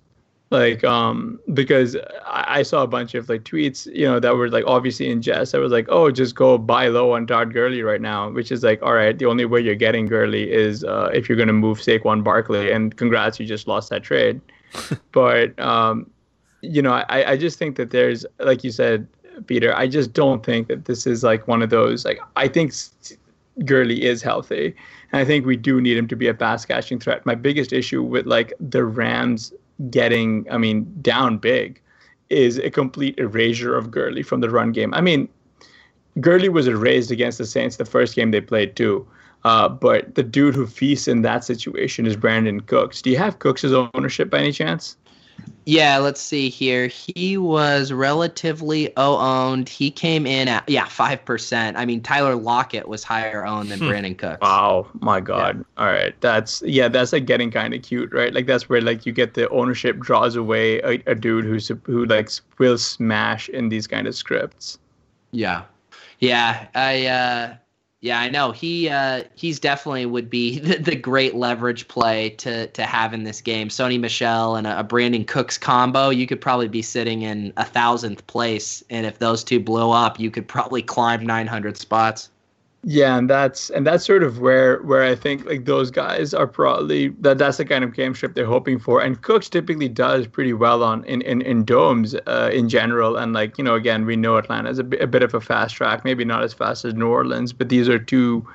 Like, 0.51 0.83
um, 0.83 1.39
because 1.53 1.97
I, 2.25 2.59
I 2.59 2.63
saw 2.63 2.83
a 2.83 2.87
bunch 2.87 3.15
of 3.15 3.27
like 3.27 3.43
tweets, 3.43 3.87
you 3.93 4.05
know, 4.05 4.19
that 4.19 4.35
were 4.35 4.49
like 4.49 4.63
obviously 4.67 5.09
in 5.09 5.21
jest. 5.21 5.55
I 5.55 5.57
was 5.57 5.71
like, 5.71 5.87
oh, 5.89 6.11
just 6.11 6.35
go 6.35 6.57
buy 6.59 6.87
low 6.87 7.13
on 7.13 7.25
Todd 7.25 7.51
Gurley 7.51 7.81
right 7.81 7.99
now, 7.99 8.29
which 8.29 8.51
is 8.51 8.63
like, 8.63 8.81
all 8.83 8.93
right, 8.93 9.17
the 9.17 9.25
only 9.25 9.45
way 9.45 9.59
you're 9.59 9.73
getting 9.73 10.05
Gurley 10.05 10.51
is 10.51 10.83
uh, 10.83 11.09
if 11.13 11.27
you're 11.27 11.35
going 11.35 11.47
to 11.47 11.53
move 11.53 11.79
Saquon 11.79 12.23
Barkley. 12.23 12.71
And 12.71 12.95
congrats, 12.95 13.39
you 13.39 13.47
just 13.47 13.67
lost 13.67 13.89
that 13.89 14.03
trade. 14.03 14.39
but, 15.11 15.59
um, 15.59 16.09
you 16.61 16.81
know, 16.81 16.93
I, 16.93 17.31
I 17.31 17.37
just 17.37 17.57
think 17.57 17.75
that 17.77 17.89
there's, 17.89 18.25
like 18.39 18.63
you 18.63 18.71
said, 18.71 19.07
Peter. 19.41 19.75
I 19.75 19.87
just 19.87 20.13
don't 20.13 20.45
think 20.45 20.67
that 20.67 20.85
this 20.85 21.07
is 21.07 21.23
like 21.23 21.47
one 21.47 21.61
of 21.61 21.69
those. 21.69 22.05
Like 22.05 22.19
I 22.35 22.47
think 22.47 22.73
Gurley 23.65 24.03
is 24.03 24.21
healthy, 24.21 24.75
and 25.11 25.21
I 25.21 25.25
think 25.25 25.45
we 25.45 25.55
do 25.55 25.81
need 25.81 25.97
him 25.97 26.07
to 26.07 26.15
be 26.15 26.27
a 26.27 26.33
pass 26.33 26.65
catching 26.65 26.99
threat. 26.99 27.25
My 27.25 27.35
biggest 27.35 27.73
issue 27.73 28.03
with 28.03 28.25
like 28.25 28.53
the 28.59 28.83
Rams 28.83 29.53
getting, 29.89 30.45
I 30.49 30.57
mean, 30.57 30.91
down 31.01 31.37
big, 31.37 31.81
is 32.29 32.57
a 32.57 32.69
complete 32.69 33.17
erasure 33.17 33.75
of 33.75 33.91
Gurley 33.91 34.23
from 34.23 34.41
the 34.41 34.49
run 34.49 34.71
game. 34.71 34.93
I 34.93 35.01
mean, 35.01 35.29
Gurley 36.19 36.49
was 36.49 36.67
erased 36.67 37.11
against 37.11 37.37
the 37.37 37.45
Saints 37.45 37.75
the 37.75 37.85
first 37.85 38.15
game 38.15 38.31
they 38.31 38.41
played 38.41 38.75
too. 38.75 39.07
Uh, 39.43 39.69
but 39.69 40.15
the 40.15 40.23
dude 40.23 40.55
who 40.55 40.65
feasts 40.65 41.07
in 41.07 41.21
that 41.21 41.43
situation 41.43 42.07
is 42.07 42.17
Brandin 42.17 42.65
Cooks. 42.65 43.01
Do 43.01 43.11
you 43.11 43.17
have 43.17 43.37
Cooks' 43.37 43.65
ownership 43.65 44.31
by 44.31 44.39
any 44.39 44.51
chance? 44.51 44.97
Yeah, 45.67 45.97
let's 45.97 46.21
see 46.21 46.49
here. 46.49 46.87
He 46.87 47.37
was 47.37 47.91
relatively 47.91 48.93
oh 48.97 49.17
owned. 49.17 49.67
He 49.67 49.89
came 49.89 50.27
in 50.27 50.47
at 50.47 50.67
yeah 50.69 50.85
five 50.85 51.25
percent. 51.25 51.75
I 51.75 51.85
mean, 51.85 52.01
Tyler 52.01 52.35
Lockett 52.35 52.87
was 52.87 53.03
higher 53.03 53.45
owned 53.45 53.71
than 53.71 53.79
Brandon 53.79 54.13
Brandin 54.13 54.17
Cooks. 54.17 54.41
Wow, 54.41 54.87
my 54.99 55.19
God! 55.19 55.57
Yeah. 55.57 55.83
All 55.83 55.91
right, 55.91 56.13
that's 56.21 56.61
yeah, 56.63 56.87
that's 56.87 57.13
like 57.13 57.25
getting 57.25 57.49
kind 57.49 57.73
of 57.73 57.81
cute, 57.81 58.13
right? 58.13 58.31
Like 58.31 58.45
that's 58.45 58.69
where 58.69 58.79
like 58.79 59.07
you 59.07 59.11
get 59.11 59.33
the 59.33 59.49
ownership 59.49 59.97
draws 59.97 60.35
away 60.35 60.79
a, 60.81 61.01
a 61.07 61.15
dude 61.15 61.45
who's 61.45 61.71
who 61.83 62.05
like 62.05 62.29
will 62.59 62.77
smash 62.77 63.49
in 63.49 63.69
these 63.69 63.87
kind 63.87 64.07
of 64.07 64.15
scripts. 64.15 64.77
Yeah, 65.31 65.63
yeah. 66.19 66.67
I 66.75 67.07
uh, 67.07 67.55
yeah, 68.05 68.19
I 68.19 68.29
know. 68.29 68.51
He 68.51 68.87
uh, 68.87 69.23
he's 69.33 69.59
definitely 69.59 70.05
would 70.05 70.29
be 70.29 70.59
the, 70.67 70.77
the, 70.77 70.95
great 70.95 71.33
leverage 71.33 71.87
play 71.87 72.29
to 72.37 72.67
to 72.67 72.83
have 72.83 73.15
in 73.15 73.23
this 73.23 73.41
game. 73.41 73.69
Sony 73.69 73.99
Michel 73.99 74.55
and 74.55 74.67
a, 74.67 74.79
a 74.79 74.83
Brandin 74.83 75.25
Cooks 75.25 75.57
combo, 75.57 76.11
you 76.11 76.27
could 76.27 76.39
probably 76.39 76.67
be 76.67 76.83
sitting 76.83 77.23
in 77.23 77.51
a 77.57 77.65
thousandth 77.65 78.25
place, 78.27 78.83
and 78.91 79.07
if 79.07 79.17
those 79.17 79.43
two 79.43 79.59
blow 79.59 79.91
up, 79.91 80.19
you 80.19 80.29
could 80.29 80.47
probably 80.47 80.83
climb 80.83 81.25
900 81.25 81.77
spots. 81.77 82.29
Yeah, 82.87 83.17
and 83.17 83.27
that's 83.27 83.71
and 83.71 83.85
that's 83.85 84.05
sort 84.05 84.21
of 84.21 84.37
where 84.37 84.79
where 84.83 85.01
I 85.01 85.15
think 85.15 85.43
like 85.45 85.65
those 85.65 85.89
guys 85.89 86.35
are 86.35 86.45
probably 86.45 87.07
that 87.21 87.39
that's 87.39 87.57
the 87.57 87.65
kind 87.65 87.83
of 87.83 87.95
game 87.95 88.13
script 88.13 88.35
they're 88.35 88.45
hoping 88.45 88.77
for. 88.77 89.01
And 89.01 89.19
Cooks 89.23 89.49
typically 89.49 89.89
does 89.89 90.27
pretty 90.27 90.53
well 90.53 90.83
on 90.83 91.03
in 91.05 91.23
in, 91.23 91.41
in 91.41 91.65
domes 91.65 92.13
uh, 92.27 92.51
in 92.53 92.69
general. 92.69 93.17
And 93.17 93.33
like 93.33 93.57
you 93.57 93.63
know, 93.63 93.73
again, 93.73 94.05
we 94.05 94.15
know 94.15 94.37
Atlanta 94.37 94.69
is 94.69 94.77
a, 94.77 94.83
b- 94.83 94.99
a 94.99 95.07
bit 95.07 95.23
of 95.23 95.33
a 95.33 95.41
fast 95.41 95.75
track, 95.75 96.05
maybe 96.05 96.23
not 96.23 96.43
as 96.43 96.53
fast 96.53 96.85
as 96.85 96.93
New 96.93 97.07
Orleans, 97.07 97.53
but 97.53 97.69
these 97.69 97.89
are 97.89 97.97
two 97.97 98.47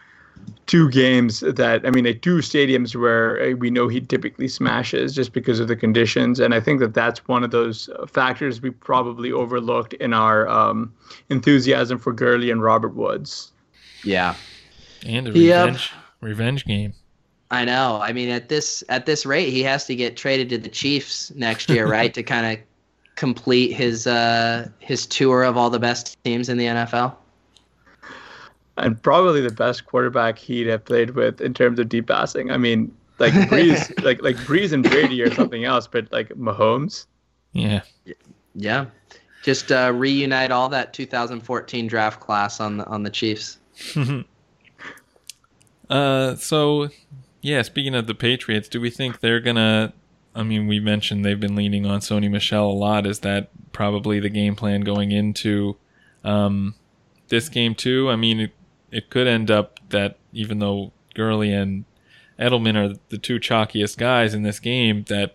two 0.66 0.88
games 0.90 1.40
that 1.40 1.85
I 1.85 1.90
mean, 1.90 2.05
like 2.05 2.23
two 2.23 2.37
stadiums 2.37 2.95
where 2.95 3.43
uh, 3.43 3.57
we 3.57 3.69
know 3.69 3.88
he 3.88 4.01
typically 4.01 4.47
smashes 4.47 5.12
just 5.12 5.33
because 5.33 5.59
of 5.59 5.66
the 5.66 5.75
conditions, 5.75 6.38
and 6.38 6.55
I 6.55 6.61
think 6.61 6.79
that 6.79 6.95
that's 6.95 7.27
one 7.27 7.43
of 7.43 7.51
those 7.51 7.88
uh, 7.99 8.07
factors 8.07 8.62
we 8.62 8.71
probably 8.71 9.33
overlooked 9.33 9.95
in 9.95 10.14
our 10.14 10.47
um, 10.49 10.95
enthusiasm 11.31 11.99
for 11.99 12.12
Gurley 12.12 12.53
and 12.53 12.62
Robert 12.62 12.95
Woods. 12.95 13.51
Yeah. 14.04 14.34
And 15.04 15.28
a 15.28 15.32
revenge 15.32 15.92
yep. 15.92 16.02
revenge 16.20 16.64
game. 16.64 16.94
I 17.50 17.64
know. 17.64 18.00
I 18.00 18.12
mean, 18.12 18.28
at 18.28 18.48
this 18.48 18.84
at 18.88 19.06
this 19.06 19.26
rate, 19.26 19.50
he 19.50 19.62
has 19.64 19.86
to 19.86 19.96
get 19.96 20.16
traded 20.16 20.48
to 20.50 20.58
the 20.58 20.68
Chiefs 20.68 21.32
next 21.34 21.68
year, 21.68 21.86
right, 21.90 22.14
to 22.14 22.22
kind 22.22 22.46
of 22.46 22.64
complete 23.16 23.72
his 23.72 24.06
uh, 24.06 24.68
his 24.78 25.06
tour 25.06 25.42
of 25.42 25.56
all 25.56 25.70
the 25.70 25.78
best 25.78 26.16
teams 26.24 26.48
in 26.48 26.58
the 26.58 26.66
NFL. 26.66 27.14
And 28.76 29.00
probably 29.02 29.40
the 29.40 29.50
best 29.50 29.84
quarterback 29.86 30.38
he'd 30.38 30.68
have 30.68 30.84
played 30.84 31.10
with 31.10 31.40
in 31.40 31.52
terms 31.52 31.78
of 31.78 31.88
deep 31.88 32.06
passing. 32.06 32.50
I 32.50 32.56
mean, 32.56 32.94
like 33.18 33.32
Brees, 33.32 34.02
like 34.04 34.22
like 34.22 34.36
Brees 34.36 34.72
and 34.72 34.82
Brady 34.82 35.20
or 35.22 35.34
something 35.34 35.64
else, 35.64 35.86
but 35.86 36.10
like 36.12 36.28
Mahomes. 36.30 37.06
Yeah. 37.52 37.82
Yeah. 38.54 38.86
Just 39.42 39.72
uh, 39.72 39.92
reunite 39.94 40.50
all 40.50 40.68
that 40.68 40.92
2014 40.92 41.86
draft 41.86 42.20
class 42.20 42.60
on 42.60 42.78
the 42.78 42.86
on 42.86 43.02
the 43.02 43.10
Chiefs. 43.10 43.58
uh, 45.90 46.35
so 46.37 46.88
yeah, 47.43 47.62
speaking 47.62 47.95
of 47.95 48.07
the 48.07 48.14
Patriots, 48.14 48.69
do 48.69 48.81
we 48.81 48.90
think 48.90 49.21
they're 49.21 49.40
gonna? 49.40 49.93
I 50.35 50.43
mean, 50.43 50.66
we 50.66 50.79
mentioned 50.79 51.25
they've 51.25 51.40
been 51.40 51.57
leaning 51.57 51.87
on 51.87 52.01
Sony 52.01 52.31
Michel 52.31 52.66
a 52.66 52.73
lot. 52.73 53.07
Is 53.07 53.21
that 53.21 53.51
probably 53.73 54.21
the 54.21 54.29
game 54.29 54.55
plan 54.55 54.83
going 54.83 55.11
into 55.11 55.77
um, 56.23 56.75
this 57.29 57.49
game 57.49 57.75
too? 57.75 58.11
I 58.11 58.16
mean, 58.16 58.40
it, 58.40 58.53
it 58.90 59.11
could 59.11 59.27
end 59.27 59.51
up 59.51 59.81
that 59.88 60.19
even 60.33 60.59
though 60.59 60.93
Gurley 61.14 61.53
and 61.53 61.85
Edelman 62.38 62.77
are 62.77 62.97
the 63.09 63.19
two 63.19 63.40
chalkiest 63.40 63.99
guys 63.99 64.35
in 64.35 64.43
this 64.43 64.61
game, 64.61 65.05
that 65.09 65.35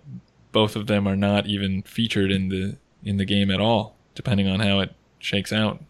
both 0.51 0.75
of 0.75 0.87
them 0.87 1.07
are 1.07 1.17
not 1.17 1.47
even 1.47 1.83
featured 1.83 2.31
in 2.31 2.49
the 2.49 2.77
in 3.03 3.17
the 3.17 3.25
game 3.25 3.51
at 3.51 3.59
all, 3.59 3.95
depending 4.13 4.47
on 4.47 4.59
how 4.59 4.79
it 4.79 4.93
shakes 5.19 5.51
out. 5.51 5.83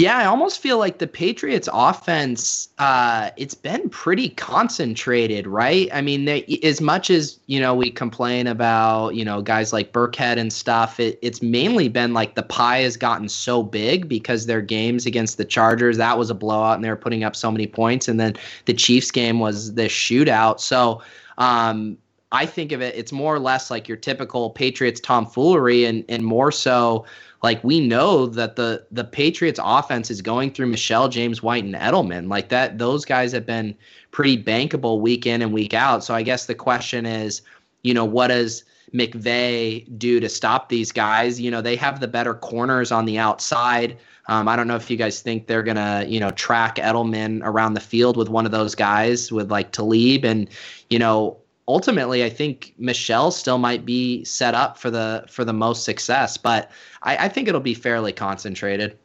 Yeah, 0.00 0.16
I 0.16 0.24
almost 0.24 0.60
feel 0.60 0.78
like 0.78 0.96
the 0.96 1.06
Patriots 1.06 1.68
offense 1.70 2.70
uh 2.78 3.32
it's 3.36 3.52
been 3.52 3.90
pretty 3.90 4.30
concentrated, 4.30 5.46
right? 5.46 5.90
I 5.92 6.00
mean, 6.00 6.24
they, 6.24 6.42
as 6.62 6.80
much 6.80 7.10
as, 7.10 7.38
you 7.48 7.60
know, 7.60 7.74
we 7.74 7.90
complain 7.90 8.46
about, 8.46 9.10
you 9.14 9.26
know, 9.26 9.42
guys 9.42 9.74
like 9.74 9.92
Burkhead 9.92 10.38
and 10.38 10.50
stuff, 10.50 10.98
it, 11.00 11.18
it's 11.20 11.42
mainly 11.42 11.88
been 11.88 12.14
like 12.14 12.34
the 12.34 12.42
pie 12.42 12.78
has 12.78 12.96
gotten 12.96 13.28
so 13.28 13.62
big 13.62 14.08
because 14.08 14.46
their 14.46 14.62
games 14.62 15.04
against 15.04 15.36
the 15.36 15.44
Chargers, 15.44 15.98
that 15.98 16.16
was 16.16 16.30
a 16.30 16.34
blowout 16.34 16.76
and 16.76 16.84
they 16.84 16.88
were 16.88 16.96
putting 16.96 17.22
up 17.22 17.36
so 17.36 17.50
many 17.50 17.66
points 17.66 18.08
and 18.08 18.18
then 18.18 18.34
the 18.64 18.72
Chiefs 18.72 19.10
game 19.10 19.38
was 19.38 19.74
this 19.74 19.92
shootout. 19.92 20.60
So, 20.60 21.02
um 21.36 21.98
I 22.32 22.46
think 22.46 22.72
of 22.72 22.80
it 22.80 22.94
it's 22.96 23.12
more 23.12 23.34
or 23.34 23.40
less 23.40 23.70
like 23.70 23.88
your 23.88 23.96
typical 23.98 24.50
Patriots 24.50 25.00
tomfoolery 25.00 25.84
and 25.84 26.04
and 26.08 26.24
more 26.24 26.52
so 26.52 27.04
like 27.42 27.62
we 27.64 27.80
know 27.80 28.26
that 28.26 28.56
the 28.56 28.84
the 28.90 29.04
Patriots 29.04 29.60
offense 29.62 30.10
is 30.10 30.20
going 30.20 30.52
through 30.52 30.66
Michel, 30.66 31.08
James 31.08 31.42
White, 31.42 31.64
and 31.64 31.74
Edelman. 31.74 32.28
Like 32.28 32.50
that, 32.50 32.78
those 32.78 33.04
guys 33.04 33.32
have 33.32 33.46
been 33.46 33.74
pretty 34.10 34.42
bankable 34.42 35.00
week 35.00 35.26
in 35.26 35.40
and 35.42 35.52
week 35.52 35.72
out. 35.72 36.04
So 36.04 36.14
I 36.14 36.22
guess 36.22 36.46
the 36.46 36.54
question 36.54 37.06
is, 37.06 37.42
you 37.82 37.94
know, 37.94 38.04
what 38.04 38.28
does 38.28 38.64
McVay 38.92 39.86
do 39.98 40.20
to 40.20 40.28
stop 40.28 40.68
these 40.68 40.92
guys? 40.92 41.40
You 41.40 41.50
know, 41.50 41.62
they 41.62 41.76
have 41.76 42.00
the 42.00 42.08
better 42.08 42.34
corners 42.34 42.92
on 42.92 43.06
the 43.06 43.18
outside. 43.18 43.96
Um, 44.28 44.46
I 44.46 44.54
don't 44.54 44.68
know 44.68 44.76
if 44.76 44.90
you 44.90 44.96
guys 44.96 45.22
think 45.22 45.46
they're 45.46 45.62
gonna, 45.62 46.04
you 46.06 46.20
know, 46.20 46.30
track 46.30 46.76
Edelman 46.76 47.40
around 47.42 47.74
the 47.74 47.80
field 47.80 48.16
with 48.16 48.28
one 48.28 48.44
of 48.44 48.52
those 48.52 48.74
guys 48.74 49.32
with 49.32 49.50
like 49.50 49.72
Talib, 49.72 50.24
and 50.24 50.48
you 50.90 50.98
know, 50.98 51.39
ultimately, 51.70 52.24
I 52.24 52.28
think 52.28 52.74
Michel 52.78 53.30
still 53.30 53.58
might 53.58 53.86
be 53.86 54.24
set 54.24 54.54
up 54.54 54.76
for 54.76 54.90
the 54.90 55.24
for 55.28 55.44
the 55.44 55.52
most 55.52 55.84
success, 55.84 56.36
but 56.36 56.70
I, 57.02 57.26
I 57.26 57.28
think 57.28 57.46
it'll 57.46 57.60
be 57.60 57.74
fairly 57.74 58.12
concentrated. 58.12 58.98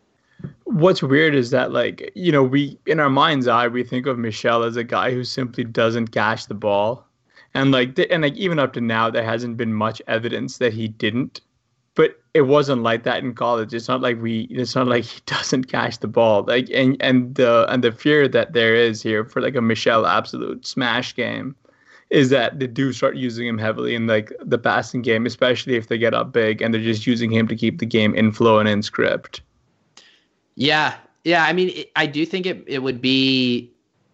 What's 0.63 1.03
weird 1.03 1.35
is 1.35 1.51
that 1.51 1.71
like 1.71 2.11
you 2.15 2.31
know 2.31 2.43
we 2.43 2.79
in 2.87 2.99
our 2.99 3.09
mind's 3.09 3.47
eye 3.47 3.67
we 3.67 3.83
think 3.83 4.07
of 4.07 4.17
Michel 4.17 4.63
as 4.63 4.75
a 4.75 4.83
guy 4.83 5.11
who 5.11 5.23
simply 5.23 5.63
doesn't 5.63 6.07
catch 6.07 6.47
the 6.47 6.55
ball, 6.55 7.05
and 7.53 7.71
like 7.71 7.99
and 8.09 8.23
like 8.23 8.35
even 8.35 8.57
up 8.57 8.73
to 8.73 8.81
now 8.81 9.09
there 9.11 9.23
hasn't 9.23 9.57
been 9.57 9.73
much 9.73 10.01
evidence 10.07 10.57
that 10.57 10.73
he 10.73 10.87
didn't 10.87 11.41
but 11.95 12.19
it 12.33 12.41
wasn't 12.41 12.83
like 12.83 13.03
that 13.03 13.23
in 13.23 13.33
college. 13.33 13.73
It's 13.73 13.87
not 13.87 14.01
like 14.01 14.21
we. 14.21 14.41
It's 14.51 14.75
not 14.75 14.87
like 14.87 15.05
he 15.05 15.21
doesn't 15.25 15.65
catch 15.65 15.99
the 15.99 16.07
ball. 16.07 16.43
Like 16.43 16.69
and 16.71 16.97
and 16.99 17.33
the 17.35 17.65
and 17.69 17.83
the 17.83 17.93
fear 17.93 18.27
that 18.27 18.51
there 18.51 18.75
is 18.75 19.01
here 19.01 19.23
for 19.23 19.41
like 19.41 19.55
a 19.55 19.61
Michel 19.61 20.05
absolute 20.05 20.67
smash 20.67 21.15
game 21.15 21.55
is 22.09 22.29
that 22.29 22.59
they 22.59 22.67
do 22.67 22.93
start 22.93 23.15
using 23.15 23.47
him 23.47 23.57
heavily 23.57 23.95
in 23.95 24.07
like 24.07 24.31
the 24.41 24.57
passing 24.57 25.01
game, 25.01 25.25
especially 25.25 25.75
if 25.75 25.87
they 25.87 25.97
get 25.97 26.13
up 26.13 26.31
big 26.31 26.61
and 26.61 26.73
they're 26.73 26.81
just 26.81 27.07
using 27.07 27.31
him 27.31 27.47
to 27.47 27.55
keep 27.55 27.79
the 27.79 27.85
game 27.85 28.13
in 28.15 28.31
flow 28.31 28.59
and 28.59 28.69
in 28.69 28.81
script. 28.81 29.41
Yeah, 30.55 30.95
yeah. 31.23 31.45
I 31.45 31.53
mean, 31.53 31.69
it, 31.69 31.91
I 31.95 32.05
do 32.05 32.25
think 32.25 32.45
it 32.45 32.63
it 32.67 32.83
would 32.83 33.01
be 33.01 33.71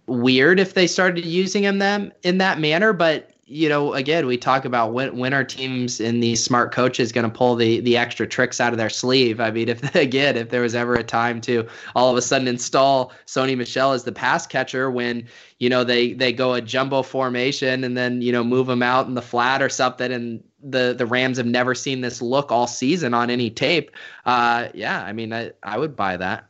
weird 0.08 0.60
if 0.60 0.74
they 0.74 0.88
started 0.88 1.26
using 1.26 1.64
him 1.64 1.80
them 1.80 2.12
in 2.24 2.38
that 2.40 2.60
manner, 2.60 2.94
but 2.94 3.32
you 3.52 3.68
know, 3.68 3.94
again, 3.94 4.28
we 4.28 4.38
talk 4.38 4.64
about 4.64 4.94
when 4.94 5.18
when 5.18 5.34
our 5.34 5.44
teams 5.44 6.00
and 6.00 6.24
these 6.24 6.42
smart 6.42 6.72
coaches 6.72 7.12
going 7.12 7.30
to 7.30 7.38
pull 7.38 7.56
the 7.56 7.82
the 7.82 7.98
extra 7.98 8.26
tricks 8.26 8.62
out 8.62 8.72
of 8.72 8.78
their 8.78 8.90
sleeve. 8.90 9.42
I 9.42 9.52
mean, 9.52 9.68
if 9.68 9.94
again, 9.96 10.38
if 10.38 10.50
there 10.50 10.62
was 10.62 10.74
ever 10.74 10.96
a 10.96 11.04
time 11.04 11.42
to 11.42 11.68
all 11.94 12.10
of 12.10 12.16
a 12.16 12.22
sudden 12.22 12.48
install 12.48 13.12
Sony 13.28 13.58
Michel 13.58 13.92
as 13.92 14.06
the 14.06 14.12
pass 14.14 14.48
catcher 14.48 14.90
when 14.90 15.28
you 15.60 15.70
know 15.70 15.84
they 15.84 16.14
they 16.14 16.32
go 16.32 16.54
a 16.54 16.62
jumbo 16.62 17.04
formation 17.04 17.84
and 17.84 17.98
then 17.98 18.22
you 18.22 18.32
know 18.32 18.44
move 18.44 18.70
him 18.70 18.82
out 18.82 19.08
in 19.08 19.16
the 19.16 19.22
flat 19.22 19.62
or 19.62 19.70
something, 19.70 20.14
and 20.14 20.42
the 20.64 20.96
the 20.98 21.06
Rams 21.06 21.38
have 21.38 21.46
never 21.46 21.76
seen 21.76 22.00
this 22.00 22.22
look 22.22 22.54
all 22.54 22.68
season 22.68 23.14
on 23.14 23.30
any 23.30 23.50
tape. 23.50 23.92
Uh, 24.26 24.70
yeah, 24.74 25.04
I 25.04 25.12
mean, 25.12 25.34
I 25.34 25.52
I 25.62 25.78
would 25.78 25.98
buy 25.98 26.16
that. 26.16 26.46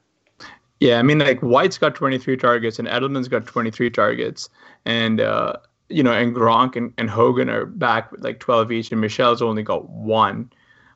Yeah, 0.79 0.99
I 0.99 1.03
mean, 1.03 1.19
like 1.19 1.39
White's 1.41 1.77
got 1.77 1.93
23 1.93 2.37
targets 2.37 2.79
and 2.79 2.87
Edelman's 2.87 3.27
got 3.27 3.45
23 3.45 3.91
targets, 3.91 4.49
and 4.85 5.21
uh, 5.21 5.53
you 5.91 6.03
know, 6.03 6.13
and 6.13 6.35
Gronk 6.35 6.75
and, 6.75 6.93
and 6.97 7.09
Hogan 7.09 7.49
are 7.49 7.65
back 7.65 8.11
with 8.11 8.23
like 8.23 8.39
12 8.39 8.71
each, 8.71 8.91
and 8.91 9.01
Michel's 9.01 9.41
only 9.41 9.63
got 9.63 9.89
one. 9.89 10.49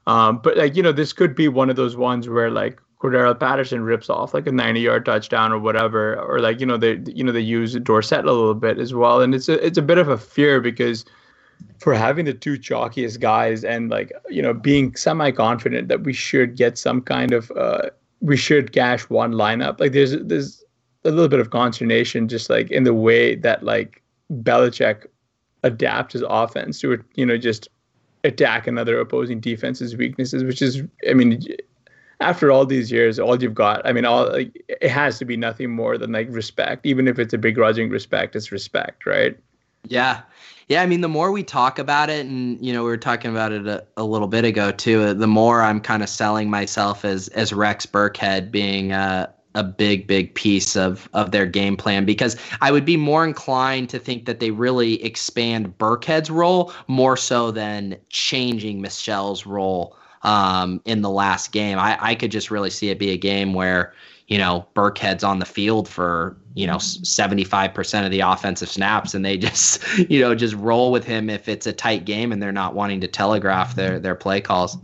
Um, 0.07 0.39
but 0.43 0.57
like 0.57 0.75
you 0.75 0.83
know, 0.83 0.91
this 0.91 1.13
could 1.13 1.35
be 1.35 1.47
one 1.47 1.69
of 1.69 1.75
those 1.75 1.95
ones 1.95 2.29
where 2.29 2.51
like 2.51 2.79
Cordarrelle 3.01 3.39
Patterson 3.39 3.83
rips 3.83 4.09
off 4.09 4.33
like 4.33 4.47
a 4.47 4.51
90-yard 4.51 5.05
touchdown 5.05 5.51
or 5.51 5.59
whatever, 5.59 6.19
or 6.19 6.39
like 6.39 6.59
you 6.59 6.65
know 6.65 6.77
they 6.77 6.99
you 7.07 7.23
know 7.23 7.31
they 7.31 7.39
use 7.39 7.75
Dorsett 7.75 8.25
a 8.25 8.31
little 8.31 8.53
bit 8.53 8.79
as 8.79 8.93
well, 8.93 9.21
and 9.21 9.35
it's 9.35 9.49
a 9.49 9.63
it's 9.65 9.77
a 9.77 9.81
bit 9.81 9.97
of 9.97 10.07
a 10.07 10.17
fear 10.17 10.61
because 10.61 11.05
for 11.79 11.93
having 11.93 12.25
the 12.25 12.33
two 12.33 12.57
chalkiest 12.57 13.19
guys 13.19 13.63
and 13.63 13.89
like 13.89 14.11
you 14.29 14.41
know 14.41 14.53
being 14.53 14.95
semi 14.95 15.31
confident 15.31 15.87
that 15.87 16.03
we 16.03 16.13
should 16.13 16.55
get 16.55 16.77
some 16.77 17.01
kind 17.01 17.33
of 17.33 17.51
uh, 17.51 17.89
we 18.21 18.37
should 18.37 18.71
cash 18.71 19.09
one 19.09 19.33
lineup. 19.33 19.79
Like 19.79 19.91
there's 19.91 20.15
there's 20.23 20.63
a 21.03 21.11
little 21.11 21.27
bit 21.27 21.39
of 21.39 21.51
consternation 21.51 22.27
just 22.27 22.49
like 22.49 22.71
in 22.71 22.83
the 22.83 22.93
way 22.93 23.35
that 23.35 23.63
like 23.63 24.01
Belichick 24.31 25.07
adapt 25.63 26.13
his 26.13 26.23
offense 26.27 26.79
to 26.81 27.03
you 27.15 27.25
know 27.25 27.37
just 27.37 27.69
attack 28.23 28.67
another 28.67 28.99
opposing 28.99 29.39
defense's 29.39 29.95
weaknesses, 29.95 30.43
which 30.43 30.61
is 30.61 30.83
I 31.09 31.13
mean 31.13 31.41
after 32.21 32.51
all 32.51 32.65
these 32.65 32.91
years, 32.91 33.19
all 33.19 33.41
you've 33.41 33.53
got, 33.53 33.85
I 33.85 33.91
mean, 33.91 34.05
all 34.05 34.31
like, 34.31 34.63
it 34.67 34.89
has 34.89 35.19
to 35.19 35.25
be 35.25 35.35
nothing 35.35 35.71
more 35.71 35.97
than 35.97 36.11
like 36.11 36.27
respect. 36.29 36.85
Even 36.85 37.07
if 37.07 37.19
it's 37.19 37.33
a 37.33 37.37
begrudging 37.37 37.89
respect, 37.89 38.35
it's 38.35 38.51
respect, 38.51 39.05
right? 39.05 39.37
Yeah, 39.87 40.21
yeah, 40.67 40.81
I 40.81 40.87
mean, 40.87 41.01
the 41.01 41.09
more 41.09 41.31
we 41.31 41.43
talk 41.43 41.77
about 41.77 42.09
it, 42.09 42.25
and 42.25 42.63
you 42.65 42.73
know, 42.73 42.83
we 42.83 42.89
were 42.89 42.97
talking 42.97 43.29
about 43.29 43.51
it 43.51 43.67
a, 43.67 43.85
a 43.97 44.03
little 44.03 44.27
bit 44.27 44.45
ago 44.45 44.71
too. 44.71 45.13
The 45.13 45.27
more 45.27 45.61
I'm 45.61 45.79
kind 45.79 46.01
of 46.01 46.09
selling 46.09 46.49
myself 46.49 47.05
as 47.05 47.27
as 47.29 47.53
Rex 47.53 47.85
Burkhead 47.85 48.49
being 48.49 48.91
a, 48.91 49.31
a 49.55 49.63
big, 49.63 50.05
big 50.05 50.35
piece 50.35 50.75
of 50.75 51.09
of 51.13 51.31
their 51.31 51.45
game 51.45 51.75
plan 51.75 52.05
because 52.05 52.37
I 52.61 52.71
would 52.71 52.85
be 52.85 52.97
more 52.97 53.25
inclined 53.25 53.89
to 53.89 53.99
think 53.99 54.25
that 54.25 54.39
they 54.39 54.51
really 54.51 55.03
expand 55.03 55.77
Burkhead's 55.77 56.29
role 56.29 56.71
more 56.87 57.17
so 57.17 57.51
than 57.51 57.97
changing 58.09 58.81
Michel's 58.81 59.45
role 59.45 59.97
um, 60.21 60.81
in 60.85 61.01
the 61.01 61.09
last 61.09 61.51
game. 61.51 61.79
I, 61.79 61.97
I 61.99 62.15
could 62.15 62.31
just 62.31 62.51
really 62.51 62.69
see 62.69 62.89
it 62.89 62.99
be 62.99 63.11
a 63.11 63.17
game 63.17 63.53
where 63.53 63.93
you 64.27 64.39
know, 64.39 64.65
Burkhead's 64.75 65.23
on 65.23 65.39
the 65.39 65.45
field 65.45 65.87
for, 65.87 66.35
you 66.55 66.65
know, 66.65 66.77
75% 66.77 68.05
of 68.05 68.11
the 68.11 68.21
offensive 68.21 68.69
snaps 68.69 69.13
and 69.13 69.23
they 69.23 69.37
just, 69.37 69.85
you 70.09 70.19
know, 70.19 70.33
just 70.33 70.55
roll 70.55 70.91
with 70.91 71.05
him 71.05 71.29
if 71.29 71.47
it's 71.47 71.67
a 71.67 71.73
tight 71.73 72.05
game 72.05 72.31
and 72.31 72.41
they're 72.41 72.51
not 72.51 72.73
wanting 72.73 73.01
to 73.01 73.07
telegraph 73.07 73.75
their, 73.75 73.99
their 73.99 74.15
play 74.15 74.41
calls. 74.41 74.77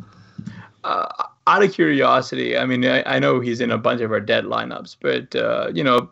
Uh, 0.83 1.07
out 1.51 1.63
of 1.63 1.73
curiosity, 1.73 2.57
I 2.57 2.65
mean, 2.65 2.85
I, 2.85 3.03
I, 3.03 3.19
know 3.19 3.39
he's 3.39 3.59
in 3.59 3.71
a 3.71 3.77
bunch 3.77 4.01
of 4.01 4.11
our 4.11 4.21
dead 4.21 4.45
lineups, 4.45 4.95
but, 5.01 5.35
uh, 5.35 5.69
you 5.73 5.83
know, 5.83 6.09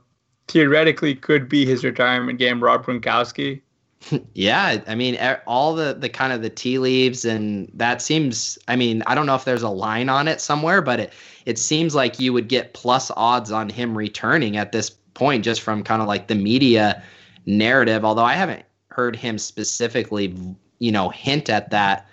theoretically 0.49 1.15
could 1.15 1.47
be 1.47 1.65
his 1.65 1.83
retirement 1.83 2.39
game, 2.39 2.61
Rob 2.61 2.85
Gronkowski. 2.85 3.61
yeah, 4.33 4.81
I 4.87 4.95
mean, 4.95 5.17
all 5.45 5.75
the 5.75 5.93
the 5.93 6.07
kind 6.07 6.31
of 6.31 6.41
the 6.41 6.49
tea 6.49 6.77
leaves, 6.79 7.25
and 7.25 7.69
that 7.73 8.01
seems. 8.01 8.57
I 8.69 8.77
mean, 8.77 9.03
I 9.07 9.15
don't 9.15 9.25
know 9.25 9.35
if 9.35 9.43
there's 9.43 9.61
a 9.61 9.69
line 9.69 10.07
on 10.07 10.29
it 10.29 10.39
somewhere, 10.39 10.81
but 10.81 11.01
it 11.01 11.13
it 11.45 11.59
seems 11.59 11.95
like 11.95 12.17
you 12.17 12.31
would 12.31 12.47
get 12.47 12.73
plus 12.73 13.11
odds 13.17 13.51
on 13.51 13.69
him 13.69 13.97
returning 13.97 14.55
at 14.55 14.71
this 14.71 14.89
point 14.89 15.43
just 15.43 15.59
from 15.59 15.83
kind 15.83 16.01
of 16.01 16.07
like 16.07 16.27
the 16.27 16.35
media 16.35 17.03
narrative. 17.45 18.05
Although 18.05 18.23
I 18.23 18.35
haven't 18.35 18.63
heard 18.87 19.17
him 19.17 19.37
specifically, 19.37 20.33
you 20.79 20.93
know, 20.93 21.09
hint 21.09 21.49
at 21.49 21.69
that 21.71 22.07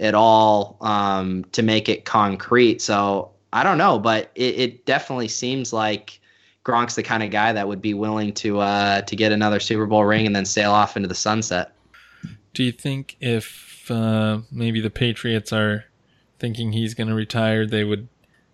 at 0.00 0.14
all 0.14 0.76
um, 0.80 1.44
to 1.52 1.62
make 1.62 1.88
it 1.88 2.04
concrete. 2.04 2.82
So 2.82 3.30
I 3.52 3.62
don't 3.62 3.78
know, 3.78 3.98
but 3.98 4.30
it, 4.34 4.58
it 4.58 4.86
definitely 4.86 5.28
seems 5.28 5.72
like 5.72 6.20
Gronk's 6.64 6.94
the 6.94 7.02
kind 7.02 7.22
of 7.22 7.30
guy 7.30 7.52
that 7.52 7.68
would 7.68 7.82
be 7.82 7.94
willing 7.94 8.32
to 8.34 8.60
uh, 8.60 9.02
to 9.02 9.16
get 9.16 9.32
another 9.32 9.60
Super 9.60 9.86
Bowl 9.86 10.04
ring 10.04 10.26
and 10.26 10.34
then 10.34 10.44
sail 10.44 10.72
off 10.72 10.96
into 10.96 11.08
the 11.08 11.14
sunset. 11.14 11.72
Do 12.52 12.64
you 12.64 12.72
think 12.72 13.16
if 13.20 13.90
uh, 13.90 14.40
maybe 14.50 14.80
the 14.80 14.90
Patriots 14.90 15.52
are 15.52 15.84
thinking 16.38 16.72
he's 16.72 16.94
going 16.94 17.08
to 17.08 17.14
retire, 17.14 17.66
they 17.66 17.84
would 17.84 18.08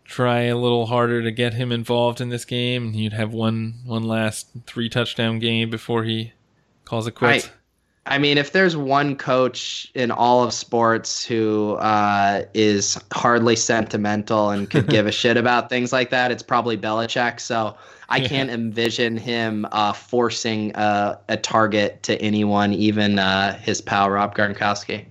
try 0.04 0.42
a 0.42 0.56
little 0.56 0.86
harder 0.86 1.22
to 1.22 1.30
get 1.30 1.54
him 1.54 1.72
involved 1.72 2.20
in 2.20 2.28
this 2.28 2.44
game. 2.44 2.88
And 2.88 2.96
you'd 2.96 3.12
have 3.12 3.32
one 3.32 3.80
one 3.84 4.02
last 4.02 4.48
three 4.66 4.88
touchdown 4.88 5.38
game 5.38 5.70
before 5.70 6.04
he 6.04 6.32
calls 6.84 7.06
it 7.06 7.12
quits. 7.12 7.46
I, 7.46 7.50
I 8.06 8.18
mean, 8.18 8.38
if 8.38 8.52
there's 8.52 8.76
one 8.76 9.16
coach 9.16 9.90
in 9.94 10.10
all 10.10 10.44
of 10.44 10.52
sports 10.52 11.24
who 11.24 11.74
uh, 11.74 12.44
is 12.54 12.98
hardly 13.12 13.56
sentimental 13.56 14.50
and 14.50 14.70
could 14.70 14.88
give 14.88 15.06
a 15.06 15.12
shit 15.12 15.36
about 15.36 15.68
things 15.68 15.92
like 15.92 16.10
that, 16.10 16.30
it's 16.30 16.42
probably 16.42 16.78
Belichick. 16.78 17.40
So 17.40 17.76
I 18.08 18.18
yeah. 18.18 18.28
can't 18.28 18.50
envision 18.50 19.16
him 19.16 19.66
uh, 19.72 19.92
forcing 19.92 20.74
uh, 20.76 21.18
a 21.28 21.36
target 21.36 22.02
to 22.04 22.16
anyone, 22.22 22.72
even 22.72 23.18
uh, 23.18 23.58
his 23.58 23.80
pal 23.80 24.10
Rob 24.10 24.36
Gronkowski. 24.36 25.04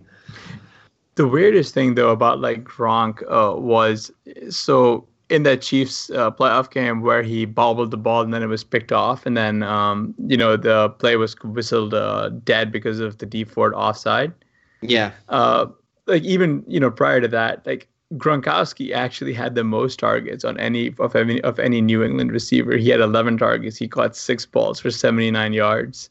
The 1.15 1.27
weirdest 1.27 1.73
thing 1.73 1.95
though 1.95 2.11
about 2.11 2.39
like 2.39 2.63
Gronk 2.63 3.23
uh, 3.23 3.57
was 3.57 4.11
so 4.49 5.07
in 5.35 5.43
that 5.43 5.61
Chiefs 5.61 6.09
uh, 6.11 6.31
playoff 6.31 6.71
game 6.71 7.01
where 7.01 7.21
he 7.21 7.43
bobbled 7.43 7.91
the 7.91 7.97
ball 7.97 8.21
and 8.21 8.33
then 8.33 8.41
it 8.41 8.47
was 8.47 8.63
picked 8.63 8.93
off 8.93 9.25
and 9.25 9.35
then 9.35 9.63
um, 9.63 10.15
you 10.27 10.37
know 10.37 10.55
the 10.55 10.89
play 10.91 11.17
was 11.17 11.35
whistled 11.43 11.93
uh, 11.93 12.29
dead 12.43 12.71
because 12.71 13.01
of 13.01 13.17
the 13.17 13.25
Dee 13.25 13.43
Ford 13.43 13.73
offside. 13.73 14.33
Yeah. 14.81 15.11
Uh, 15.27 15.65
like 16.07 16.23
even 16.23 16.63
you 16.67 16.79
know 16.79 16.89
prior 16.89 17.19
to 17.19 17.27
that, 17.27 17.65
like 17.65 17.89
Gronkowski 18.13 18.93
actually 18.93 19.33
had 19.33 19.55
the 19.55 19.63
most 19.65 19.99
targets 19.99 20.45
on 20.45 20.57
any 20.57 20.95
of 20.99 21.15
any 21.15 21.41
of 21.41 21.59
any 21.59 21.81
New 21.81 22.01
England 22.01 22.31
receiver. 22.31 22.77
He 22.77 22.89
had 22.89 23.01
11 23.01 23.37
targets. 23.37 23.75
He 23.75 23.89
caught 23.89 24.15
six 24.15 24.45
balls 24.45 24.79
for 24.79 24.89
79 24.89 25.51
yards. 25.51 26.09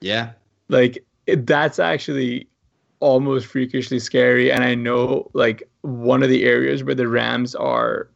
Yeah. 0.00 0.32
Like 0.68 1.02
it, 1.26 1.46
that's 1.46 1.78
actually 1.78 2.46
almost 3.00 3.46
freakishly 3.46 4.00
scary. 4.00 4.52
And 4.52 4.64
I 4.64 4.74
know 4.74 5.30
like 5.32 5.62
one 5.80 6.22
of 6.22 6.28
the 6.28 6.44
areas 6.44 6.84
where 6.84 6.94
the 6.94 7.08
Rams 7.08 7.54
are 7.54 8.10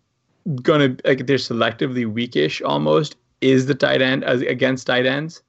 gonna 0.62 0.96
like 1.04 1.26
they're 1.26 1.36
selectively 1.36 2.10
weakish 2.10 2.62
almost 2.62 3.16
is 3.40 3.66
the 3.66 3.74
tight 3.74 4.02
end 4.02 4.24
as 4.24 4.42
against 4.42 4.86
tight 4.86 5.06
ends. 5.06 5.42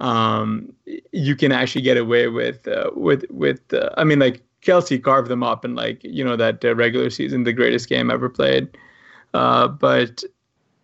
Um, 0.00 0.72
you 1.12 1.36
can 1.36 1.52
actually 1.52 1.82
get 1.82 1.96
away 1.96 2.28
with 2.28 2.66
uh, 2.68 2.90
with 2.94 3.24
with 3.30 3.72
uh, 3.72 3.90
I 3.96 4.04
mean 4.04 4.18
like 4.18 4.42
Kelce 4.62 5.02
carved 5.02 5.28
them 5.28 5.42
up 5.42 5.64
in 5.64 5.74
like 5.74 6.02
you 6.02 6.24
know 6.24 6.36
that 6.36 6.64
uh, 6.64 6.74
regular 6.74 7.10
season, 7.10 7.44
the 7.44 7.52
greatest 7.52 7.88
game 7.88 8.10
ever 8.10 8.28
played. 8.28 8.68
Uh, 9.32 9.68
but 9.68 10.22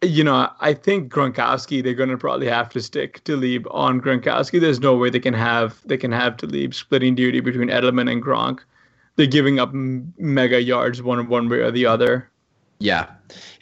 you 0.02 0.24
know, 0.24 0.48
I 0.60 0.72
think 0.74 1.12
Gronkowski, 1.12 1.82
they're 1.82 1.94
to 2.08 2.16
probably 2.16 2.48
have 2.48 2.70
to 2.70 2.80
stick 2.80 3.22
to 3.24 3.36
Talib 3.36 3.66
on 3.70 4.00
Gronkowski. 4.00 4.60
There's 4.60 4.80
no 4.80 4.96
way 4.96 5.10
they 5.10 5.20
can 5.20 5.34
have 5.34 5.80
they 5.84 5.96
can 5.96 6.12
have 6.12 6.36
to 6.38 6.46
Talib 6.46 6.74
splitting 6.74 7.14
duty 7.14 7.40
between 7.40 7.68
Edelman 7.68 8.10
and 8.10 8.22
Gronk. 8.22 8.60
They're 9.16 9.26
giving 9.26 9.58
up 9.58 9.70
mega 9.72 10.62
yards 10.62 11.02
one 11.02 11.28
one 11.28 11.48
way 11.48 11.58
or 11.58 11.70
the 11.70 11.86
other. 11.86 12.29
Yeah, 12.80 13.06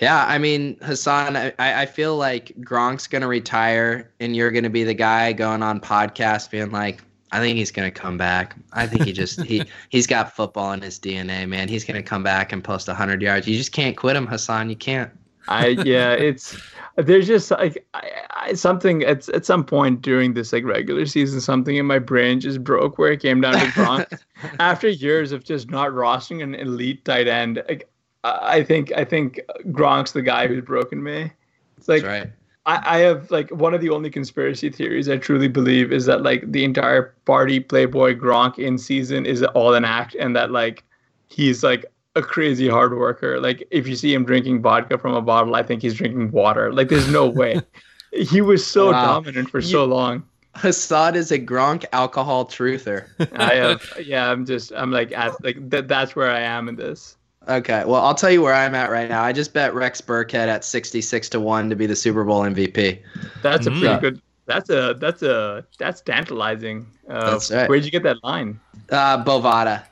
yeah. 0.01 0.25
I 0.27 0.39
mean, 0.39 0.79
Hassan, 0.81 1.37
I, 1.37 1.53
I 1.59 1.87
feel 1.87 2.17
like 2.17 2.55
Gronk's 2.61 3.07
going 3.07 3.23
to 3.23 3.29
retire, 3.29 4.11
and 4.21 4.35
you're 4.35 4.51
going 4.51 4.65
to 4.65 4.71
be 4.71 4.85
the 4.85 4.95
guy 4.95 5.33
going 5.33 5.63
on 5.63 5.81
podcast 5.81 6.51
being 6.51 6.71
like, 6.71 7.03
I 7.31 7.41
think 7.41 7.59
he's 7.59 7.71
gonna 7.71 7.91
come 7.91 8.17
back. 8.17 8.57
I 8.73 8.87
think 8.87 9.05
he 9.05 9.13
just 9.13 9.43
he 9.43 9.63
he's 9.91 10.07
got 10.07 10.35
football 10.35 10.73
in 10.73 10.81
his 10.81 10.99
DNA, 10.99 11.47
man. 11.49 11.69
He's 11.69 11.85
gonna 11.85 12.03
come 12.03 12.23
back 12.23 12.53
and 12.53 12.65
post 12.65 12.89
hundred 12.89 13.21
yards. 13.21 13.47
You 13.47 13.57
just 13.57 13.73
can't 13.73 13.97
quit 13.97 14.17
him, 14.17 14.27
Hassan. 14.27 14.71
You 14.71 14.77
can't. 14.77 15.11
I 15.47 15.69
yeah, 15.69 16.13
it's 16.13 16.57
there's 16.97 17.27
just 17.27 17.51
like 17.51 17.87
I, 17.95 18.11
I, 18.31 18.53
something 18.55 19.03
at 19.03 19.29
at 19.31 19.45
some 19.45 19.65
point 19.65 20.03
during 20.03 20.35
this 20.35 20.53
like 20.53 20.65
regular 20.65 21.07
season, 21.07 21.41
something 21.41 21.77
in 21.77 21.87
my 21.87 21.99
brain 21.99 22.41
just 22.41 22.65
broke 22.65 22.99
where 22.99 23.13
it 23.13 23.21
came 23.21 23.41
down 23.41 23.55
to 23.55 23.67
Gronk. 23.67 24.19
After 24.59 24.89
years 24.89 25.33
of 25.33 25.45
just 25.45 25.71
not 25.71 25.91
rostering 25.91 26.43
an 26.43 26.55
elite 26.55 27.05
tight 27.05 27.29
end, 27.29 27.63
like, 27.69 27.91
I 28.25 28.65
think 28.65 28.93
I 28.93 29.05
think 29.05 29.41
Gronk's 29.67 30.13
the 30.13 30.23
guy 30.23 30.47
who's 30.47 30.65
broken 30.65 31.03
me. 31.03 31.31
It's 31.77 31.89
like 31.89 32.05
right. 32.05 32.31
I, 32.67 32.97
I 32.97 32.99
have 32.99 33.31
like 33.31 33.51
one 33.51 33.75
of 33.75 33.81
the 33.81 33.91
only 33.91 34.11
conspiracy 34.11 34.71
theories 34.71 35.09
I 35.09 35.17
truly 35.17 35.49
believe 35.49 35.93
is 35.93 36.07
that 36.07 36.23
like 36.23 36.51
the 36.51 36.65
entire 36.65 37.15
party 37.25 37.61
Playboy 37.61 38.17
Gronk 38.17 38.59
in 38.59 38.77
season 38.77 39.25
is 39.25 39.43
all 39.43 39.75
an 39.75 39.85
act, 39.85 40.15
and 40.17 40.35
that 40.37 40.51
like 40.51 40.85
he's 41.29 41.63
like 41.63 41.87
a 42.17 42.23
crazy 42.23 42.69
hard 42.69 42.97
worker. 42.97 43.41
Like 43.41 43.67
if 43.71 43.87
you 43.87 43.97
see 43.97 44.13
him 44.13 44.25
drinking 44.25 44.63
vodka 44.63 44.99
from 44.99 45.15
a 45.15 45.23
bottle, 45.23 45.55
I 45.55 45.63
think 45.63 45.83
he's 45.83 45.95
drinking 45.95 46.33
water. 46.33 46.73
Like 46.73 46.89
there's 46.89 47.11
no 47.11 47.27
way. 47.27 47.61
he 48.13 48.41
was 48.41 48.67
so 48.67 48.91
wow. 48.91 49.21
dominant 49.21 49.51
for 49.51 49.59
you, 49.59 49.69
so 49.69 49.85
long. 49.85 50.25
Hassan 50.55 51.15
is 51.15 51.31
a 51.31 51.39
Gronk 51.39 51.85
alcohol 51.93 52.45
truther. 52.47 53.07
I 53.39 53.55
have, 53.55 53.93
yeah. 54.05 54.31
I'm 54.31 54.45
just, 54.45 54.73
I'm 54.75 54.91
like, 54.91 55.13
at, 55.13 55.43
like 55.45 55.57
that. 55.71 55.87
That's 55.87 56.17
where 56.17 56.31
I 56.31 56.41
am 56.41 56.69
in 56.69 56.77
this. 56.77 57.17
Okay, 57.49 57.83
well, 57.87 58.05
I'll 58.05 58.15
tell 58.15 58.31
you 58.31 58.43
where 58.43 58.53
I'm 58.53 58.75
at 58.75 58.91
right 58.91 59.09
now. 59.09 59.23
I 59.23 59.33
just 59.33 59.55
bet 59.55 59.75
Rex 59.75 60.03
Burkhead 60.03 60.49
at 60.49 60.65
66 60.65 61.31
to 61.31 61.41
one 61.41 61.71
to 61.71 61.77
be 61.77 61.87
the 61.87 61.97
Super 61.97 62.23
Bowl 62.23 62.43
MVP. 62.43 63.01
That's 63.43 63.67
a 63.67 63.71
pretty 63.71 63.87
mm. 63.87 64.01
good. 64.01 64.21
That's 64.45 64.69
a 64.71 64.97
that's 64.99 65.23
a 65.23 65.65
that's 65.79 66.01
tantalizing. 66.03 66.87
Uh, 67.09 67.33
that's 67.33 67.51
right. 67.51 67.69
Where'd 67.69 67.85
you 67.85 67.91
get 67.91 68.03
that 68.03 68.23
line? 68.23 68.61
Uh, 68.91 69.23
Bovada. 69.25 69.83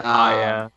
Uh, 0.00 0.02
oh, 0.04 0.38
yeah. 0.38 0.68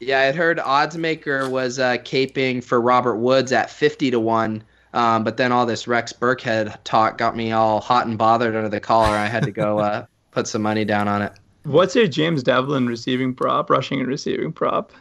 Yeah, 0.00 0.20
I 0.20 0.32
heard 0.32 0.58
Oddsmaker 0.58 1.50
was 1.50 1.78
uh, 1.78 1.98
caping 1.98 2.64
for 2.64 2.80
Robert 2.80 3.16
Woods 3.16 3.52
at 3.52 3.70
50 3.70 4.12
to 4.12 4.20
1. 4.20 4.64
Um, 4.94 5.24
but 5.24 5.36
then 5.36 5.52
all 5.52 5.66
this 5.66 5.86
Rex 5.86 6.12
Burkhead 6.12 6.76
talk 6.84 7.18
got 7.18 7.36
me 7.36 7.52
all 7.52 7.80
hot 7.80 8.06
and 8.06 8.16
bothered 8.16 8.56
under 8.56 8.68
the 8.68 8.80
collar. 8.80 9.08
I 9.08 9.26
had 9.26 9.44
to 9.44 9.52
go 9.52 9.78
uh, 9.78 10.06
put 10.30 10.46
some 10.46 10.62
money 10.62 10.84
down 10.84 11.06
on 11.06 11.22
it. 11.22 11.32
What's 11.64 11.94
your 11.94 12.08
James 12.08 12.42
Develin 12.42 12.88
receiving 12.88 13.34
prop, 13.34 13.68
rushing 13.68 14.00
and 14.00 14.08
receiving 14.08 14.52
prop? 14.52 14.92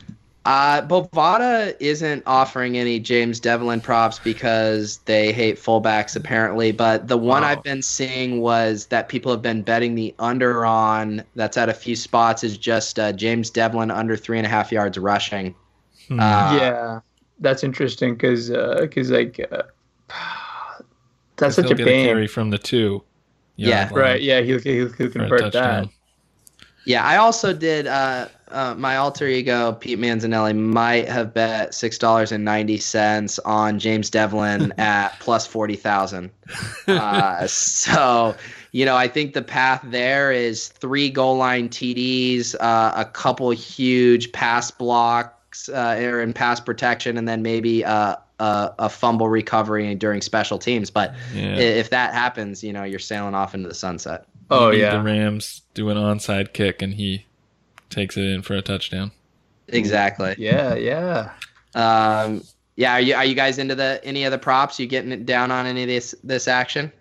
Uh, 0.49 0.81
Bovada 0.81 1.75
isn't 1.79 2.23
offering 2.25 2.75
any 2.75 2.99
James 2.99 3.39
Develin 3.39 3.83
props 3.83 4.17
because 4.17 4.97
they 5.05 5.31
hate 5.31 5.57
fullbacks 5.57 6.15
apparently. 6.15 6.71
But 6.71 7.07
the 7.07 7.17
one 7.17 7.43
wow. 7.43 7.49
I've 7.49 7.61
been 7.61 7.83
seeing 7.83 8.41
was 8.41 8.87
that 8.87 9.09
people 9.09 9.31
have 9.31 9.43
been 9.43 9.61
betting 9.61 9.93
the 9.93 10.15
under 10.17 10.65
on 10.65 11.23
that's 11.35 11.55
at 11.55 11.69
a 11.69 11.73
few 11.73 11.95
spots 11.95 12.43
is 12.43 12.57
just 12.57 12.97
uh, 12.97 13.11
James 13.13 13.51
Develin 13.51 13.91
under 13.91 14.17
three 14.17 14.39
and 14.39 14.47
a 14.47 14.49
half 14.49 14.71
yards 14.71 14.97
rushing. 14.97 15.53
Hmm. 16.07 16.19
Uh, 16.19 16.57
yeah, 16.59 16.99
that's 17.39 17.63
interesting 17.63 18.15
because 18.15 18.49
because 18.49 19.11
uh, 19.11 19.13
like 19.13 19.47
uh, 19.51 19.61
that's 21.37 21.57
such 21.57 21.69
a 21.69 21.75
pain. 21.75 22.07
carry 22.07 22.25
from 22.25 22.49
the 22.49 22.57
two. 22.57 23.03
Yeah, 23.55 23.87
right. 23.93 24.19
Yeah, 24.19 24.41
he'll 24.41 24.57
he'll, 24.57 24.91
he'll 24.93 25.11
convert 25.11 25.53
that. 25.53 25.89
Yeah, 26.85 27.05
I 27.05 27.17
also 27.17 27.53
did. 27.53 27.85
Uh, 27.85 28.29
uh, 28.51 28.75
my 28.75 28.97
alter 28.97 29.27
ego 29.27 29.73
Pete 29.73 29.99
Manzanelli 29.99 30.55
might 30.55 31.07
have 31.07 31.33
bet 31.33 31.73
six 31.73 31.97
dollars 31.97 32.31
and 32.31 32.43
ninety 32.43 32.77
cents 32.77 33.39
on 33.39 33.79
James 33.79 34.09
Develin 34.09 34.71
at 34.77 35.19
plus 35.19 35.45
forty 35.47 35.75
thousand. 35.75 36.31
Uh, 36.87 37.45
so, 37.47 38.35
you 38.71 38.85
know, 38.85 38.95
I 38.95 39.07
think 39.07 39.33
the 39.33 39.41
path 39.41 39.81
there 39.83 40.31
is 40.31 40.69
three 40.69 41.09
goal 41.09 41.37
line 41.37 41.69
TDs, 41.69 42.55
uh, 42.59 42.93
a 42.95 43.05
couple 43.05 43.51
huge 43.51 44.31
pass 44.31 44.71
blocks, 44.71 45.69
uh, 45.69 45.99
or 46.01 46.21
in 46.21 46.33
pass 46.33 46.59
protection, 46.59 47.17
and 47.17 47.27
then 47.27 47.41
maybe 47.41 47.85
uh, 47.85 48.15
a, 48.39 48.73
a, 48.79 48.89
fumble 48.89 49.29
recovery 49.29 49.93
during 49.95 50.21
special 50.21 50.57
teams. 50.57 50.89
But 50.89 51.13
yeah. 51.33 51.55
if 51.55 51.89
that 51.91 52.13
happens, 52.13 52.63
you 52.63 52.73
know, 52.73 52.83
you're 52.83 52.99
sailing 52.99 53.35
off 53.35 53.53
into 53.53 53.67
the 53.67 53.75
sunset. 53.75 54.25
Oh 54.49 54.71
yeah, 54.71 54.97
the 54.97 55.03
Rams 55.03 55.61
do 55.73 55.89
an 55.89 55.97
onside 55.97 56.53
kick 56.53 56.81
and 56.81 56.95
he 56.95 57.25
takes 57.89 58.17
it 58.17 58.23
in 58.23 58.41
for 58.41 58.55
a 58.55 58.61
touchdown. 58.61 59.11
Exactly. 59.67 60.35
Yeah, 60.37 60.75
yeah. 60.75 61.31
Um, 61.75 62.43
yeah. 62.75 62.93
Are 62.93 63.01
you 63.01 63.15
are 63.15 63.25
you 63.25 63.35
guys 63.35 63.57
into 63.57 63.75
the 63.75 63.99
any 64.03 64.23
of 64.23 64.31
the 64.31 64.37
props? 64.37 64.79
You 64.79 64.87
getting 64.87 65.11
it 65.11 65.25
down 65.25 65.51
on 65.51 65.65
any 65.65 65.83
of 65.83 65.89
this 65.89 66.15
this 66.23 66.47
action? 66.47 66.91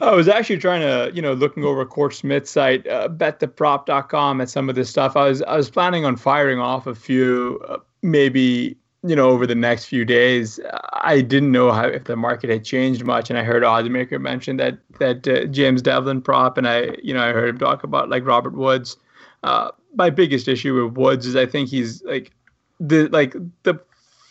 I 0.00 0.14
was 0.14 0.28
actually 0.28 0.58
trying 0.58 0.82
to, 0.82 1.10
you 1.14 1.22
know, 1.22 1.32
looking 1.32 1.64
over 1.64 1.86
Court 1.86 2.14
Smith's 2.14 2.50
site, 2.50 2.86
uh, 2.86 3.08
bettheprop.com 3.08 4.42
at 4.42 4.50
some 4.50 4.68
of 4.68 4.74
this 4.74 4.90
stuff. 4.90 5.16
I 5.16 5.28
was 5.28 5.42
I 5.42 5.56
was 5.56 5.70
planning 5.70 6.04
on 6.04 6.16
firing 6.16 6.58
off 6.58 6.86
a 6.86 6.94
few, 6.94 7.64
uh, 7.68 7.78
maybe 8.02 8.76
you 9.06 9.14
know, 9.14 9.30
over 9.30 9.46
the 9.46 9.54
next 9.54 9.84
few 9.84 10.04
days, 10.04 10.58
I 10.94 11.20
didn't 11.20 11.52
know 11.52 11.70
how 11.70 11.86
if 11.86 12.04
the 12.04 12.16
market 12.16 12.50
had 12.50 12.64
changed 12.64 13.04
much, 13.04 13.30
and 13.30 13.38
I 13.38 13.44
heard 13.44 13.62
Oddmaker 13.62 14.20
mention 14.20 14.56
that 14.56 14.78
that 14.98 15.26
uh, 15.28 15.44
James 15.46 15.80
Develin 15.80 16.22
prop, 16.22 16.58
and 16.58 16.66
I, 16.66 16.96
you 17.02 17.14
know, 17.14 17.22
I 17.22 17.32
heard 17.32 17.50
him 17.50 17.58
talk 17.58 17.84
about 17.84 18.08
like 18.08 18.26
Robert 18.26 18.54
Woods. 18.54 18.96
Uh, 19.46 19.70
my 19.94 20.10
biggest 20.10 20.48
issue 20.48 20.84
with 20.84 20.96
Woods 20.96 21.24
is 21.24 21.36
I 21.36 21.46
think 21.46 21.68
he's 21.68 22.02
like 22.02 22.32
the 22.80 23.08
like 23.08 23.34
the 23.62 23.78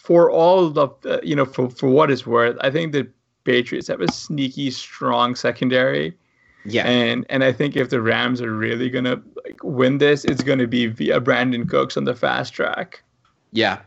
for 0.04 0.30
all 0.30 0.70
the 0.70 0.88
uh, 1.06 1.20
you 1.24 1.36
know 1.36 1.46
for 1.46 1.70
for 1.70 1.90
what 1.90 2.12
it's 2.12 2.28
worth, 2.28 2.58
I 2.62 2.70
think 2.70 2.92
the 2.92 3.08
Patriots 3.46 3.88
have 3.88 4.02
a 4.02 4.12
sneaky 4.12 4.72
strong 4.72 5.36
secondary. 5.36 6.18
Yeah, 6.66 6.86
and 6.86 7.26
and 7.30 7.44
I 7.44 7.54
think 7.54 7.78
if 7.78 7.90
the 7.90 8.02
Rams 8.02 8.42
are 8.42 8.54
really 8.54 8.90
gonna 8.90 9.22
like 9.46 9.64
win 9.64 10.00
this, 10.00 10.26
it's 10.26 10.44
gonna 10.44 10.68
be 10.68 10.88
via 10.88 11.22
Brandin 11.22 11.70
Cooks 11.70 11.96
on 11.96 12.04
the 12.04 12.16
fast 12.16 12.54
track. 12.54 13.02
Yeah, 13.52 13.80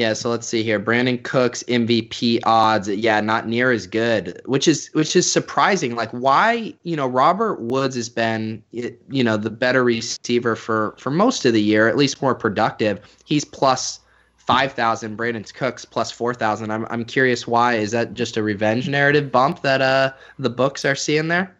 yeah, 0.00 0.14
so 0.14 0.30
let's 0.30 0.46
see 0.46 0.62
here. 0.62 0.80
Brandin 0.80 1.22
Cooks 1.22 1.62
MVP 1.68 2.40
odds, 2.44 2.88
yeah, 2.88 3.20
not 3.20 3.46
near 3.46 3.70
as 3.70 3.86
good, 3.86 4.40
which 4.46 4.66
is 4.66 4.88
which 4.94 5.14
is 5.14 5.30
surprising. 5.30 5.94
Like 5.94 6.08
why, 6.12 6.72
you 6.84 6.96
know, 6.96 7.06
Robert 7.06 7.60
Woods 7.60 7.96
has 7.96 8.08
been 8.08 8.62
you 8.72 9.22
know, 9.22 9.36
the 9.36 9.50
better 9.50 9.84
receiver 9.84 10.56
for 10.56 10.94
for 10.98 11.10
most 11.10 11.44
of 11.44 11.52
the 11.52 11.60
year, 11.60 11.86
at 11.86 11.98
least 11.98 12.22
more 12.22 12.34
productive. 12.34 12.98
He's 13.26 13.44
plus 13.44 14.00
5,000, 14.36 15.18
Brandin 15.18 15.52
Cooks 15.52 15.84
plus 15.84 16.10
4,000. 16.10 16.70
I'm 16.70 16.86
I'm 16.88 17.04
curious 17.04 17.46
why. 17.46 17.74
Is 17.74 17.90
that 17.90 18.14
just 18.14 18.38
a 18.38 18.42
revenge 18.42 18.88
narrative 18.88 19.30
bump 19.30 19.60
that 19.60 19.82
uh 19.82 20.14
the 20.38 20.48
books 20.48 20.86
are 20.86 20.94
seeing 20.94 21.28
there? 21.28 21.54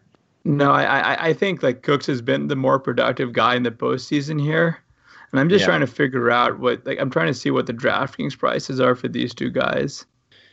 No, 0.47 0.71
I 0.71 0.85
I, 0.85 1.27
I 1.29 1.33
think 1.35 1.63
like 1.63 1.83
Cooks 1.83 2.07
has 2.07 2.23
been 2.23 2.49
the 2.49 2.57
more 2.57 2.79
productive 2.79 3.35
guy 3.35 3.55
in 3.57 3.65
the 3.65 3.71
postseason 3.71 4.41
here. 4.41 4.79
And 5.33 5.41
I'm 5.41 5.49
just 5.49 5.63
yeah. 5.63 5.67
trying 5.67 5.81
to 5.81 5.87
figure 5.87 6.31
out 6.31 6.59
what 6.59 6.85
like 6.85 6.99
I'm 6.99 7.11
trying 7.11 7.29
to 7.29 7.35
see 7.35 7.51
what 7.51 7.67
the 7.67 7.75
DraftKings 7.75 8.37
prices 8.37 8.81
are 8.81 8.95
for 8.95 9.09
these 9.09 9.35
two 9.35 9.51
guys. 9.51 10.05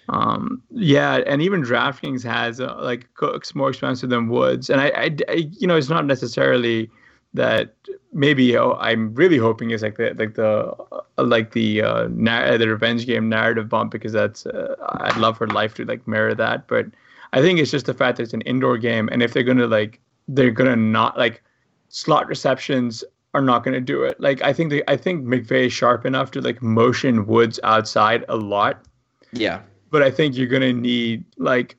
Um, 0.10 0.62
yeah, 0.72 1.18
and 1.26 1.42
even 1.42 1.64
DraftKings 1.64 2.24
has 2.24 2.62
uh, 2.62 2.78
like 2.80 3.14
Cooks 3.16 3.54
more 3.56 3.70
expensive 3.70 4.10
than 4.10 4.30
Woods, 4.30 4.70
and 4.70 4.80
I, 4.80 4.88
I, 4.90 5.16
I, 5.28 5.50
you 5.52 5.68
know, 5.68 5.76
it's 5.76 5.90
not 5.90 6.06
necessarily 6.06 6.90
that 7.34 7.76
maybe 8.14 8.58
oh, 8.58 8.78
I'm 8.80 9.14
really 9.14 9.38
hoping 9.38 9.72
is 9.72 9.82
like 9.82 9.98
the 9.98 10.16
like 10.18 10.36
the 10.36 10.74
uh, 11.18 11.24
like 11.24 11.52
the 11.52 11.82
uh, 11.82 12.08
na- 12.12 12.56
the 12.58 12.70
revenge 12.70 13.06
game 13.06 13.28
narrative 13.28 13.68
bump 13.68 13.92
because 13.92 14.14
that's 14.14 14.46
uh, 14.46 14.76
I'd 15.00 15.18
love 15.18 15.38
for 15.38 15.48
life 15.48 15.74
to 15.76 15.86
like 15.86 16.08
mirror 16.08 16.36
that, 16.36 16.68
but 16.68 16.86
I 17.34 17.42
think 17.42 17.60
it's 17.60 17.72
just 17.72 17.86
the 17.86 17.94
fact 17.94 18.18
that 18.18 18.24
it's 18.24 18.34
an 18.34 18.42
indoor 18.42 18.78
game, 18.78 19.10
and 19.12 19.22
if 19.22 19.34
they're 19.34 19.44
gonna 19.44 19.68
like 19.68 20.00
they're 20.28 20.52
gonna 20.52 20.76
not 20.76 21.18
like 21.18 21.44
slot 21.90 22.28
receptions 22.28 23.04
are 23.34 23.42
not 23.42 23.64
going 23.64 23.74
to 23.74 23.82
do 23.82 24.04
it. 24.04 24.20
Like 24.20 24.42
I 24.42 24.54
think 24.54 24.70
they, 24.70 24.84
I 24.88 24.98
think 24.98 25.26
McVay 25.26 25.68
is 25.68 25.74
sharp 25.74 26.06
enough 26.06 26.32
to 26.32 26.42
like 26.42 26.62
motion 26.62 27.28
Woods 27.28 27.60
outside 27.64 28.26
a 28.30 28.36
lot. 28.36 28.84
Yeah. 29.32 29.62
But 29.92 30.04
I 30.04 30.12
think 30.12 30.36
you're 30.36 30.48
going 30.48 30.62
to 30.62 30.74
need 30.74 31.24
like 31.38 31.76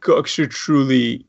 Cooks 0.00 0.36
to 0.36 0.46
truly 0.46 1.26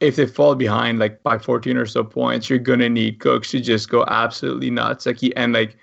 if 0.00 0.16
they 0.16 0.26
fall 0.26 0.54
behind 0.54 0.98
like 0.98 1.22
by 1.22 1.38
14 1.38 1.76
or 1.76 1.86
so 1.86 2.04
points, 2.04 2.50
you're 2.50 2.58
going 2.58 2.80
to 2.80 2.88
need 2.88 3.20
Cooks 3.20 3.50
to 3.52 3.60
just 3.60 3.88
go 3.88 4.04
absolutely 4.08 4.70
nuts. 4.70 5.06
Like 5.06 5.18
he 5.18 5.34
and 5.36 5.52
like 5.52 5.76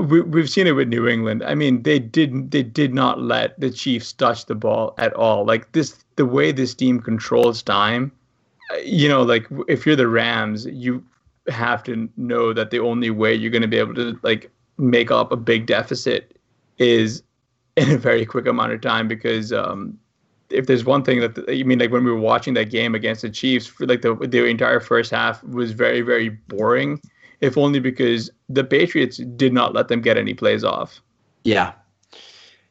we, 0.00 0.20
we've 0.22 0.50
seen 0.50 0.66
it 0.66 0.72
with 0.72 0.88
New 0.88 1.06
England. 1.06 1.42
I 1.42 1.54
mean, 1.54 1.82
they 1.82 1.98
didn't 1.98 2.50
they 2.50 2.62
did 2.62 2.94
not 2.94 3.20
let 3.20 3.58
the 3.60 3.70
Chiefs 3.70 4.12
touch 4.12 4.46
the 4.46 4.54
ball 4.54 4.94
at 4.98 5.12
all. 5.14 5.44
Like 5.44 5.72
this 5.72 6.04
the 6.16 6.26
way 6.26 6.52
this 6.52 6.74
team 6.74 7.00
controls 7.00 7.62
time, 7.62 8.12
uh, 8.72 8.76
you 8.78 9.08
know, 9.08 9.22
like 9.22 9.46
if 9.68 9.86
you're 9.86 9.96
the 9.96 10.08
Rams, 10.08 10.66
you 10.66 11.04
have 11.48 11.82
to 11.84 12.08
know 12.16 12.52
that 12.52 12.70
the 12.70 12.78
only 12.78 13.10
way 13.10 13.34
you're 13.34 13.50
going 13.50 13.62
to 13.62 13.68
be 13.68 13.78
able 13.78 13.94
to 13.94 14.18
like 14.22 14.50
make 14.78 15.10
up 15.10 15.32
a 15.32 15.36
big 15.36 15.66
deficit 15.66 16.38
is 16.78 17.22
in 17.76 17.90
a 17.90 17.96
very 17.96 18.26
quick 18.26 18.46
amount 18.46 18.72
of 18.72 18.80
time 18.80 19.08
because 19.08 19.52
um, 19.52 19.98
if 20.50 20.66
there's 20.66 20.84
one 20.84 21.02
thing 21.02 21.20
that 21.20 21.54
you 21.54 21.64
mean 21.64 21.78
like 21.78 21.90
when 21.90 22.04
we 22.04 22.10
were 22.10 22.18
watching 22.18 22.54
that 22.54 22.70
game 22.70 22.94
against 22.94 23.22
the 23.22 23.30
Chiefs 23.30 23.66
for 23.66 23.86
like 23.86 24.02
the 24.02 24.14
the 24.14 24.44
entire 24.44 24.80
first 24.80 25.10
half 25.10 25.42
was 25.44 25.72
very 25.72 26.02
very 26.02 26.28
boring 26.28 27.00
if 27.40 27.58
only 27.58 27.80
because 27.80 28.30
the 28.48 28.64
Patriots 28.64 29.18
did 29.36 29.52
not 29.52 29.74
let 29.74 29.88
them 29.88 30.00
get 30.00 30.16
any 30.16 30.32
plays 30.32 30.64
off. 30.64 31.00
Yeah. 31.44 31.72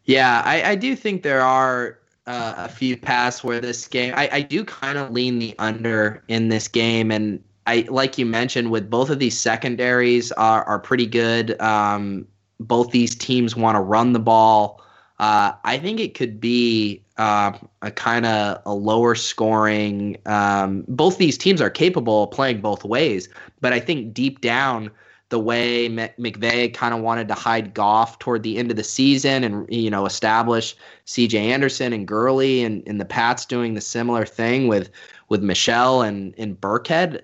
Yeah, 0.06 0.42
I, 0.46 0.72
I 0.72 0.76
do 0.76 0.96
think 0.96 1.24
there 1.24 1.42
are 1.42 2.00
uh, 2.26 2.54
a 2.58 2.70
few 2.70 2.98
paths 2.98 3.44
where 3.44 3.60
this 3.60 3.88
game 3.88 4.14
I, 4.16 4.30
I 4.32 4.42
do 4.42 4.64
kind 4.64 4.98
of 4.98 5.12
lean 5.12 5.40
the 5.40 5.54
under 5.60 6.24
in 6.28 6.48
this 6.48 6.68
game 6.68 7.12
and 7.12 7.44
I 7.72 7.86
like 7.88 8.18
you 8.18 8.26
mentioned 8.26 8.70
with 8.70 8.90
both 8.90 9.10
of 9.10 9.20
these 9.20 9.40
secondaries 9.40 10.34
are 10.34 10.66
are 10.66 10.78
pretty 10.80 11.06
good. 11.06 11.60
Um, 11.62 12.28
both 12.60 12.92
these 12.92 13.16
teams 13.16 13.56
want 13.56 13.76
to 13.78 13.80
run 13.80 14.12
the 14.12 14.20
ball. 14.20 14.84
Uh, 15.20 15.54
I 15.64 15.78
think 15.78 16.02
it 16.02 16.14
could 16.14 16.42
be 16.42 17.02
uh, 17.18 17.54
a 17.82 17.92
kind 17.92 18.26
of 18.26 18.62
a 18.66 18.74
lower 18.74 19.16
scoring. 19.16 20.18
Um, 20.26 20.84
both 20.90 21.18
these 21.18 21.38
teams 21.38 21.62
are 21.62 21.70
capable 21.70 22.24
of 22.24 22.32
playing 22.32 22.60
both 22.60 22.84
ways, 22.84 23.30
but 23.62 23.72
I 23.72 23.80
think 23.80 24.14
deep 24.14 24.42
down, 24.42 24.92
the 25.30 25.40
way 25.40 25.88
McVay 25.88 26.74
kind 26.74 26.94
of 26.94 27.00
wanted 27.00 27.30
to 27.30 27.36
hide 27.36 27.74
Goff 27.74 28.20
toward 28.20 28.44
the 28.44 28.58
end 28.58 28.70
of 28.70 28.76
the 28.76 28.84
season, 28.84 29.46
and 29.46 29.66
you 29.74 29.90
know 29.90 30.06
establish 30.06 30.76
C.J. 31.06 31.38
Anderson 31.38 31.94
and 31.94 32.06
Gurley, 32.06 32.64
and, 32.64 32.84
and 32.86 33.00
the 33.00 33.06
Pats 33.06 33.46
doing 33.46 33.76
the 33.76 33.82
similar 33.82 34.26
thing 34.26 34.68
with 34.68 34.90
with 35.30 35.42
Michel 35.42 36.02
and 36.02 36.36
and 36.38 36.60
Burkhead. 36.60 37.22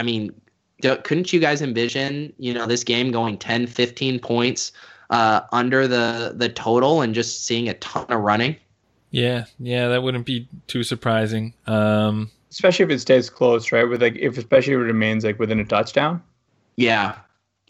I 0.00 0.02
mean, 0.02 0.32
couldn't 0.80 1.30
you 1.30 1.40
guys 1.40 1.60
envision, 1.60 2.32
you 2.38 2.54
know, 2.54 2.64
this 2.64 2.82
game 2.82 3.12
going 3.12 3.36
10, 3.36 3.66
15 3.66 4.18
points 4.18 4.72
uh, 5.10 5.42
under 5.52 5.86
the 5.86 6.32
the 6.34 6.48
total 6.48 7.02
and 7.02 7.14
just 7.14 7.44
seeing 7.44 7.68
a 7.68 7.74
ton 7.74 8.06
of 8.08 8.22
running? 8.22 8.56
Yeah, 9.10 9.44
yeah, 9.58 9.88
that 9.88 10.02
wouldn't 10.02 10.24
be 10.24 10.48
too 10.68 10.84
surprising. 10.84 11.52
Um, 11.66 12.30
especially 12.50 12.86
if 12.86 12.90
it 12.90 13.00
stays 13.00 13.28
close, 13.28 13.72
right? 13.72 13.84
With 13.84 14.00
like, 14.00 14.16
if 14.16 14.38
especially 14.38 14.72
if 14.72 14.80
it 14.80 14.84
remains 14.84 15.22
like 15.22 15.38
within 15.38 15.60
a 15.60 15.66
touchdown. 15.66 16.22
Yeah, 16.76 17.16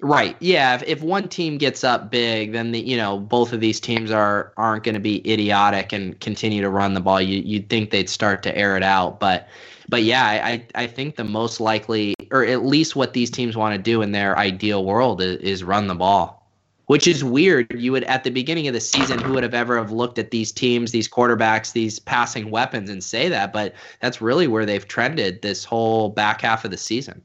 right. 0.00 0.36
Yeah, 0.40 0.74
if, 0.74 0.82
if 0.84 1.02
one 1.02 1.28
team 1.28 1.58
gets 1.58 1.84
up 1.84 2.10
big, 2.10 2.52
then 2.52 2.72
the 2.72 2.80
you 2.80 2.96
know 2.96 3.18
both 3.18 3.52
of 3.52 3.60
these 3.60 3.80
teams 3.80 4.10
are 4.10 4.52
aren't 4.56 4.84
going 4.84 4.94
to 4.94 5.00
be 5.00 5.18
idiotic 5.30 5.92
and 5.92 6.18
continue 6.20 6.62
to 6.62 6.70
run 6.70 6.94
the 6.94 7.00
ball. 7.00 7.20
You 7.20 7.40
you'd 7.40 7.68
think 7.68 7.90
they'd 7.90 8.08
start 8.08 8.42
to 8.44 8.56
air 8.56 8.76
it 8.76 8.82
out, 8.82 9.20
but 9.20 9.48
but 9.88 10.02
yeah, 10.04 10.24
I, 10.24 10.66
I 10.76 10.86
think 10.86 11.16
the 11.16 11.24
most 11.24 11.60
likely, 11.60 12.14
or 12.30 12.44
at 12.44 12.64
least 12.64 12.94
what 12.94 13.12
these 13.12 13.30
teams 13.30 13.56
want 13.56 13.74
to 13.74 13.82
do 13.82 14.02
in 14.02 14.12
their 14.12 14.38
ideal 14.38 14.84
world 14.84 15.20
is, 15.20 15.36
is 15.38 15.64
run 15.64 15.88
the 15.88 15.96
ball. 15.96 16.48
which 16.90 17.06
is 17.06 17.22
weird. 17.22 17.68
You 17.72 17.92
would 17.92 18.02
at 18.04 18.24
the 18.24 18.30
beginning 18.30 18.66
of 18.66 18.74
the 18.74 18.80
season, 18.80 19.20
who 19.20 19.34
would 19.34 19.44
have 19.44 19.54
ever 19.54 19.76
have 19.78 19.92
looked 19.92 20.18
at 20.18 20.32
these 20.32 20.50
teams, 20.50 20.90
these 20.90 21.08
quarterbacks, 21.08 21.72
these 21.72 22.00
passing 22.00 22.50
weapons, 22.50 22.90
and 22.90 23.02
say 23.04 23.28
that? 23.28 23.52
But 23.52 23.74
that's 24.00 24.20
really 24.20 24.48
where 24.48 24.66
they've 24.66 24.86
trended 24.88 25.40
this 25.42 25.64
whole 25.64 26.08
back 26.08 26.40
half 26.40 26.64
of 26.64 26.72
the 26.72 26.76
season. 26.76 27.22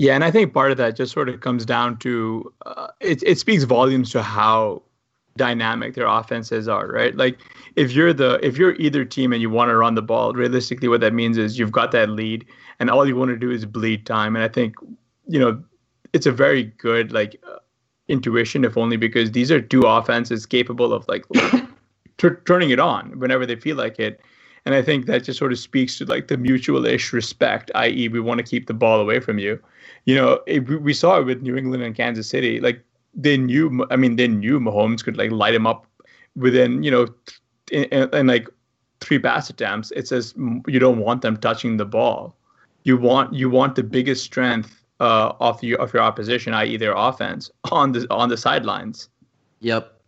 Yeah, 0.00 0.14
and 0.14 0.24
I 0.24 0.30
think 0.30 0.54
part 0.54 0.70
of 0.70 0.78
that 0.78 0.96
just 0.96 1.12
sort 1.12 1.28
of 1.28 1.42
comes 1.42 1.66
down 1.66 1.98
to 1.98 2.50
uh, 2.64 2.86
it. 3.00 3.22
It 3.22 3.38
speaks 3.38 3.64
volumes 3.64 4.10
to 4.12 4.22
how 4.22 4.80
dynamic 5.36 5.92
their 5.92 6.06
offenses 6.06 6.68
are, 6.68 6.86
right? 6.86 7.14
Like 7.14 7.38
if 7.76 7.92
you're 7.92 8.14
the 8.14 8.40
if 8.42 8.56
you're 8.56 8.76
either 8.76 9.04
team 9.04 9.30
and 9.34 9.42
you 9.42 9.50
want 9.50 9.68
to 9.68 9.76
run 9.76 9.96
the 9.96 10.00
ball, 10.00 10.32
realistically, 10.32 10.88
what 10.88 11.02
that 11.02 11.12
means 11.12 11.36
is 11.36 11.58
you've 11.58 11.70
got 11.70 11.92
that 11.92 12.08
lead, 12.08 12.46
and 12.78 12.88
all 12.88 13.06
you 13.06 13.14
want 13.14 13.28
to 13.28 13.36
do 13.36 13.50
is 13.50 13.66
bleed 13.66 14.06
time. 14.06 14.36
And 14.36 14.42
I 14.42 14.48
think 14.48 14.74
you 15.26 15.38
know 15.38 15.62
it's 16.14 16.24
a 16.24 16.32
very 16.32 16.64
good 16.78 17.12
like 17.12 17.38
uh, 17.46 17.58
intuition, 18.08 18.64
if 18.64 18.78
only 18.78 18.96
because 18.96 19.32
these 19.32 19.52
are 19.52 19.60
two 19.60 19.82
offenses 19.82 20.46
capable 20.46 20.94
of 20.94 21.06
like 21.08 21.26
t- 22.16 22.40
turning 22.46 22.70
it 22.70 22.80
on 22.80 23.18
whenever 23.18 23.44
they 23.44 23.56
feel 23.56 23.76
like 23.76 23.98
it. 23.98 24.22
And 24.64 24.74
I 24.74 24.82
think 24.82 25.06
that 25.06 25.24
just 25.24 25.38
sort 25.38 25.52
of 25.52 25.58
speaks 25.58 25.98
to 25.98 26.04
like 26.04 26.28
the 26.28 26.36
mutual-ish 26.36 27.12
respect, 27.12 27.70
i.e., 27.74 28.08
we 28.08 28.20
want 28.20 28.38
to 28.38 28.44
keep 28.44 28.66
the 28.66 28.74
ball 28.74 29.00
away 29.00 29.20
from 29.20 29.38
you. 29.38 29.58
You 30.04 30.14
know, 30.14 30.40
it, 30.46 30.60
we 30.60 30.92
saw 30.92 31.18
it 31.18 31.24
with 31.24 31.42
New 31.42 31.56
England 31.56 31.82
and 31.82 31.94
Kansas 31.94 32.28
City. 32.28 32.60
Like 32.60 32.82
they 33.14 33.36
knew, 33.36 33.86
I 33.90 33.96
mean, 33.96 34.16
they 34.16 34.28
knew 34.28 34.60
Mahomes 34.60 35.02
could 35.02 35.16
like 35.16 35.30
light 35.30 35.54
him 35.54 35.66
up 35.66 35.86
within, 36.36 36.82
you 36.82 36.90
know, 36.90 37.06
in, 37.70 37.84
in, 37.84 38.14
in 38.14 38.26
like 38.26 38.48
three 39.00 39.18
pass 39.18 39.50
attempts. 39.50 39.90
It 39.92 40.08
says 40.08 40.34
you 40.66 40.78
don't 40.78 40.98
want 40.98 41.22
them 41.22 41.36
touching 41.36 41.76
the 41.76 41.86
ball. 41.86 42.36
You 42.84 42.96
want 42.96 43.34
you 43.34 43.50
want 43.50 43.74
the 43.74 43.82
biggest 43.82 44.24
strength 44.24 44.82
uh, 45.00 45.32
of 45.40 45.62
your 45.62 45.80
of 45.80 45.92
your 45.92 46.02
opposition, 46.02 46.54
i.e., 46.54 46.76
their 46.76 46.94
offense, 46.94 47.50
on 47.70 47.92
the 47.92 48.06
on 48.10 48.28
the 48.28 48.36
sidelines. 48.36 49.08
Yep. 49.60 49.99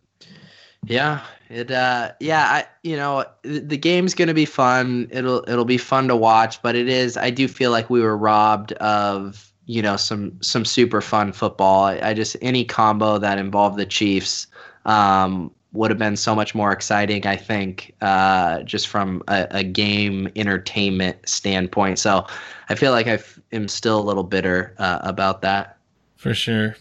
Yeah. 0.85 1.23
It. 1.49 1.71
Uh. 1.71 2.11
Yeah. 2.19 2.45
I. 2.49 2.65
You 2.83 2.97
know, 2.97 3.25
the, 3.43 3.77
game's 3.77 4.13
gonna 4.13 4.33
be 4.33 4.45
fun. 4.45 5.07
It'll 5.11 5.43
It'll 5.47 5.65
be 5.65 5.77
fun 5.77 6.07
to 6.09 6.15
watch, 6.15 6.61
but 6.61 6.75
it 6.75 6.89
is. 6.89 7.15
I 7.17 7.29
do 7.29 7.47
feel 7.47 7.71
like 7.71 7.89
we 7.89 8.01
were 8.01 8.17
robbed 8.17 8.73
of 8.73 9.51
you 9.65 9.81
know 9.81 9.95
some 9.95 10.41
some 10.41 10.65
super 10.65 11.01
fun 11.01 11.31
football. 11.31 11.85
I, 11.85 11.99
I 12.01 12.13
just 12.13 12.35
any 12.41 12.65
combo 12.65 13.17
that 13.17 13.37
involved 13.37 13.77
the 13.77 13.85
Chiefs. 13.85 14.47
Um, 14.85 15.51
would 15.73 15.89
have 15.89 15.97
been 15.97 16.15
so 16.15 16.35
much 16.35 16.53
more 16.53 16.71
exciting, 16.71 17.25
I 17.25 17.35
think, 17.35 17.95
uh, 18.01 18.61
just 18.61 18.87
from 18.87 19.23
a, 19.27 19.47
a, 19.49 19.63
game 19.63 20.31
entertainment 20.35 21.17
standpoint. 21.27 21.97
So 21.97 22.27
I 22.69 22.75
feel 22.75 22.91
like 22.91 23.07
I 23.07 23.17
am 23.51 23.67
still 23.67 23.99
a 23.99 24.03
little 24.03 24.23
bitter 24.23 24.75
uh, 24.77 24.99
about 25.01 25.41
that. 25.41 25.77
For 26.17 26.35
sure. 26.35 26.75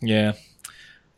Yeah. 0.00 0.32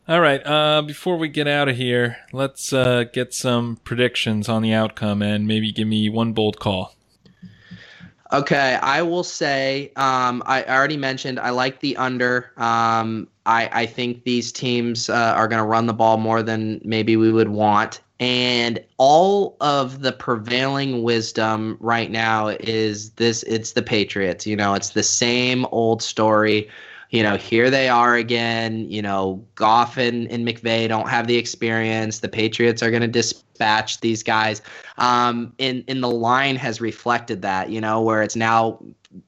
All 0.07 0.21
right. 0.21 0.45
Uh, 0.45 0.83
before 0.83 1.17
we 1.17 1.29
get 1.29 1.47
out 1.47 1.67
of 1.67 1.77
here, 1.77 2.17
let's 2.31 2.71
uh, 2.71 3.05
get 3.11 3.33
some 3.33 3.77
predictions 3.77 4.47
on 4.47 4.61
the 4.61 4.71
outcome 4.71 5.23
and 5.23 5.47
maybe 5.47 5.71
give 5.71 5.87
me 5.87 6.09
one 6.09 6.31
bold 6.31 6.59
call. 6.59 6.93
Okay, 8.31 8.77
I 8.81 9.01
will 9.01 9.23
say 9.23 9.91
um, 9.95 10.43
I 10.45 10.63
already 10.65 10.97
mentioned 10.97 11.39
I 11.39 11.49
like 11.49 11.79
the 11.79 11.97
under. 11.97 12.51
Um, 12.57 13.27
I, 13.47 13.69
I 13.71 13.85
think 13.87 14.25
these 14.25 14.51
teams 14.51 15.09
uh, 15.09 15.33
are 15.35 15.47
going 15.47 15.61
to 15.61 15.67
run 15.67 15.87
the 15.87 15.93
ball 15.93 16.17
more 16.17 16.43
than 16.43 16.81
maybe 16.83 17.17
we 17.17 17.31
would 17.31 17.49
want. 17.49 18.01
And 18.19 18.83
all 18.97 19.57
of 19.59 20.01
the 20.01 20.11
prevailing 20.11 21.01
wisdom 21.01 21.77
right 21.79 22.11
now 22.11 22.49
is 22.59 23.09
this 23.11 23.41
it's 23.43 23.71
the 23.71 23.81
Patriots. 23.81 24.45
You 24.45 24.55
know, 24.55 24.75
it's 24.75 24.91
the 24.91 25.03
same 25.03 25.65
old 25.71 26.03
story 26.03 26.69
you 27.15 27.23
know, 27.23 27.37
here 27.37 27.69
they 27.69 27.87
are 27.87 28.15
again. 28.15 28.91
You 28.91 29.01
know, 29.01 29.41
Goff 29.55 29.95
and, 29.95 30.29
and 30.29 30.45
McVay 30.45 30.89
don't 30.89 31.07
have 31.07 31.27
the 31.27 31.37
experience. 31.37 32.19
The 32.19 32.27
Patriots 32.27 32.83
are 32.83 32.89
going 32.89 33.03
to 33.03 33.07
dispatch 33.07 34.01
these 34.01 34.21
guys. 34.21 34.61
Um, 34.97 35.53
and, 35.57 35.85
and 35.87 36.03
the 36.03 36.09
line 36.09 36.57
has 36.57 36.81
reflected 36.81 37.41
that, 37.41 37.69
you 37.69 37.79
know, 37.79 38.01
where 38.01 38.21
it's 38.21 38.35
now 38.35 38.79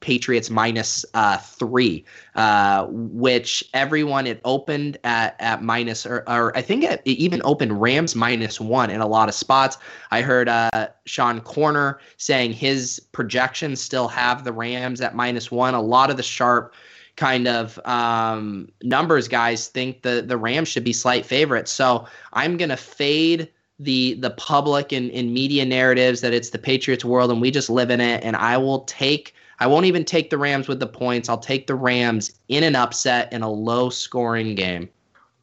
Patriots 0.02 0.50
minus, 0.50 1.06
uh, 1.14 1.38
three, 1.38 2.04
uh, 2.36 2.88
which 2.90 3.64
everyone 3.74 4.28
it 4.28 4.42
opened 4.44 4.98
at 5.06 5.38
at 5.40 5.64
minus 5.64 6.06
or, 6.06 6.26
or 6.28 6.56
I 6.58 6.62
think 6.62 6.84
it, 6.84 7.02
it, 7.06 7.12
even 7.12 7.42
opened 7.46 7.82
Rams 7.82 8.14
minus 8.16 8.60
one 8.60 8.90
in 8.90 9.00
a 9.00 9.08
lot 9.08 9.30
of 9.30 9.36
spots. 9.36 9.78
I 10.12 10.22
heard 10.22 10.50
uh, 10.50 10.90
Sean 11.06 11.40
Koerner 11.40 12.00
saying 12.18 12.52
his 12.52 13.00
projections 13.14 13.80
still 13.80 14.10
have 14.10 14.44
the 14.44 14.52
Rams 14.52 15.00
at 15.00 15.16
minus 15.16 15.52
one. 15.52 15.74
A 15.74 15.82
lot 15.82 16.10
of 16.10 16.18
the 16.18 16.24
sharp 16.24 16.74
kind 17.18 17.48
of 17.48 17.80
um, 17.86 18.72
numbers 18.84 19.28
guys 19.28 19.68
think 19.68 20.04
the 20.04 20.24
the 20.26 20.38
Rams 20.38 20.70
should 20.70 20.84
be 20.84 20.94
slight 20.94 21.26
favorites. 21.26 21.72
So 21.72 22.08
I'm 22.34 22.56
gonna 22.56 22.78
fade 22.78 23.50
the 23.80 24.14
the 24.16 24.32
public 24.32 24.92
and, 24.92 25.12
and 25.12 25.34
media 25.34 25.66
narratives 25.66 26.22
that 26.22 26.34
it's 26.34 26.52
the 26.52 26.60
Patriots 26.60 27.04
world 27.04 27.30
and 27.30 27.42
we 27.42 27.52
just 27.52 27.70
live 27.70 27.90
in 27.90 28.00
it. 28.00 28.24
And 28.24 28.36
I 28.36 28.58
will 28.58 28.82
take 28.82 29.36
I 29.60 29.68
won't 29.68 29.86
even 29.86 30.06
take 30.06 30.30
the 30.30 30.38
Rams 30.38 30.68
with 30.68 30.80
the 30.80 30.88
points. 30.88 31.30
I'll 31.30 31.38
take 31.38 31.68
the 31.68 31.76
Rams 31.76 32.40
in 32.48 32.64
an 32.64 32.76
upset 32.76 33.34
in 33.34 33.42
a 33.42 33.50
low 33.50 33.90
scoring 33.90 34.56
game. 34.56 34.88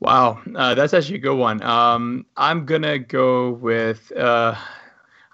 Wow, 0.01 0.41
uh, 0.55 0.75
that's 0.75 0.95
actually 0.95 1.17
a 1.17 1.21
good 1.21 1.37
one. 1.37 1.63
Um, 1.63 2.27
I'm 2.37 2.67
gonna 2.67 2.99
go 2.99 3.53
with. 3.53 4.13
Uh, 4.13 4.55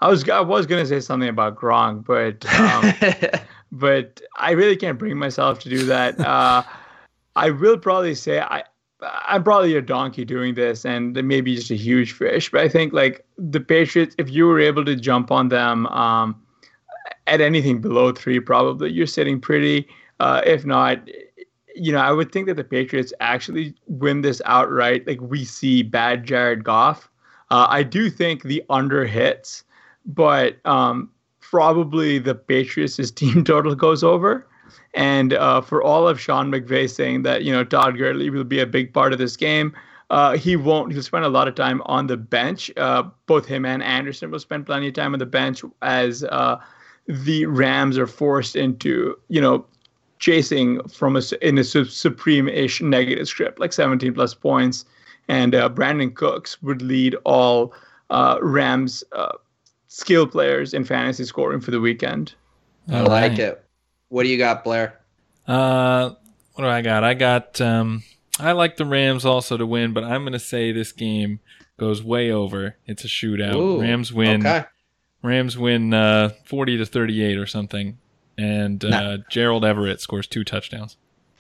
I 0.01 0.09
was 0.09 0.29
I 0.29 0.41
was 0.41 0.67
gonna 0.67 0.87
say 0.87 1.01
something 1.01 1.29
about 1.29 1.57
Gronk, 1.57 2.07
but 2.07 2.47
um, 2.59 3.41
but 3.73 4.21
I 4.37 4.53
really 4.53 4.77
can't 4.77 4.99
bring 4.99 5.19
myself 5.19 5.59
to 5.61 5.69
do 5.69 5.85
that. 5.87 6.19
Uh, 6.31 6.63
I 7.37 7.51
will 7.51 7.79
probably 7.79 8.15
say 8.15 8.41
I 8.41 8.65
I'm 9.03 9.43
probably 9.43 9.75
a 9.77 9.83
donkey 9.83 10.25
doing 10.25 10.55
this, 10.55 10.85
and 10.85 11.15
maybe 11.27 11.57
just 11.57 11.71
a 11.71 11.77
huge 11.77 12.13
fish. 12.13 12.51
But 12.51 12.61
I 12.61 12.69
think 12.69 12.93
like 12.93 13.25
the 13.39 13.61
Patriots, 13.61 14.15
if 14.19 14.31
you 14.31 14.47
were 14.47 14.61
able 14.61 14.85
to 14.85 14.97
jump 14.97 15.31
on 15.31 15.49
them 15.49 15.87
um, 15.87 16.41
at 17.27 17.41
anything 17.41 17.81
below 17.81 18.13
three, 18.13 18.41
probably 18.41 18.91
you're 18.91 19.07
sitting 19.07 19.41
pretty. 19.41 19.89
Uh, 20.19 20.43
if 20.45 20.67
not, 20.67 21.01
you 21.75 21.93
know, 21.93 22.01
I 22.01 22.13
would 22.13 22.31
think 22.31 22.47
that 22.47 22.57
the 22.57 22.65
Patriots 22.65 23.13
actually 23.21 23.75
win 23.87 24.21
this 24.21 24.43
outright. 24.45 25.07
Like 25.07 25.21
we 25.21 25.45
see 25.45 25.83
bad 25.83 26.25
Jared 26.25 26.65
Goff. 26.65 27.09
Uh, 27.51 27.67
I 27.69 27.83
do 27.83 28.11
think 28.11 28.43
the 28.43 28.63
under 28.71 29.07
hits, 29.07 29.65
but 30.05 30.65
um, 30.67 31.11
probably 31.51 32.19
the 32.19 32.35
Patriots' 32.35 33.11
team 33.21 33.45
total 33.45 33.75
goes 33.75 34.05
over. 34.05 34.47
And 34.95 35.35
uh, 35.35 35.61
for 35.61 35.83
all 35.83 36.09
of 36.09 36.21
Sean 36.21 36.51
McVay 36.51 36.89
saying 36.89 37.23
that, 37.23 37.43
you 37.43 37.53
know, 37.53 37.65
Todd 37.65 37.99
Gurley 37.99 38.31
will 38.31 38.45
be 38.45 38.61
a 38.61 38.67
big 38.67 38.93
part 38.93 39.13
of 39.13 39.19
this 39.19 39.37
game, 39.37 39.75
uh, 40.11 40.37
he 40.37 40.57
won't. 40.57 40.93
He'll 40.93 41.03
spend 41.03 41.25
a 41.25 41.29
lot 41.29 41.47
of 41.47 41.55
time 41.55 41.83
on 41.87 42.09
the 42.09 42.17
bench. 42.17 42.71
Uh, 42.77 43.05
both 43.27 43.47
him 43.47 43.65
and 43.65 43.83
Anderson 43.83 44.31
will 44.31 44.41
spend 44.41 44.67
plenty 44.67 44.89
of 44.89 44.95
time 44.95 45.13
on 45.13 45.21
the 45.21 45.27
bench 45.27 45.63
as 45.83 46.25
uh, 46.25 46.57
the 47.07 47.47
Rams 47.47 47.97
are 47.97 48.09
forced 48.09 48.57
into, 48.57 49.17
you 49.29 49.41
know, 49.41 49.65
chasing 50.19 50.83
from 50.89 51.17
a 51.17 51.23
in 51.43 51.59
a 51.59 51.65
supreme-ish 51.65 52.83
negative 52.83 53.29
script, 53.29 53.61
like 53.61 53.73
17 53.73 54.13
plus 54.13 54.35
points. 54.35 54.85
And 55.29 55.55
uh, 55.55 55.69
Brandin 55.69 56.13
Cooks 56.15 56.61
would 56.61 56.83
lead 56.83 57.15
all 57.25 57.73
uh, 58.11 58.39
Rams 58.43 59.05
skill 59.91 60.25
players 60.27 60.73
in 60.73 60.85
fantasy 60.85 61.25
scoring 61.25 61.61
for 61.61 61.73
the 61.73 61.81
weekend. 61.81 62.35
I 62.89 63.03
like 63.03 63.39
it. 63.39 63.63
What 64.09 64.23
do 64.23 64.29
you 64.29 64.39
got, 64.39 64.65
Blair? 64.65 64.99
Uh, 65.47 66.11
what 66.55 66.65
do 66.65 66.69
I 66.69 66.81
got? 66.81 67.05
I 67.05 67.15
got. 67.15 67.61
Um, 67.61 68.03
I 68.39 68.53
like 68.53 68.77
the 68.77 68.87
Rams 68.87 69.27
also 69.27 69.57
to 69.57 69.67
win, 69.67 69.93
but 69.93 70.05
I'm 70.05 70.23
going 70.23 70.33
to 70.33 70.39
say 70.39 70.73
this 70.73 70.93
game 70.93 71.41
goes 71.79 72.03
way 72.03 72.31
over. 72.31 72.77
It's 72.87 73.05
a 73.05 73.09
shootout. 73.09 73.55
Ooh, 73.55 73.81
Rams 73.81 74.13
win. 74.13 74.47
Okay. 74.47 74.65
Rams 75.23 75.59
win 75.59 75.93
uh, 75.93 76.31
40 76.47 76.79
to 76.79 76.87
38 76.87 77.37
or 77.37 77.47
something, 77.47 77.99
and 78.39 78.83
uh, 78.85 78.89
nah. 78.89 79.17
Gerald 79.29 79.65
Everett 79.65 80.01
scores 80.01 80.27
two 80.27 80.45
touchdowns. 80.45 80.97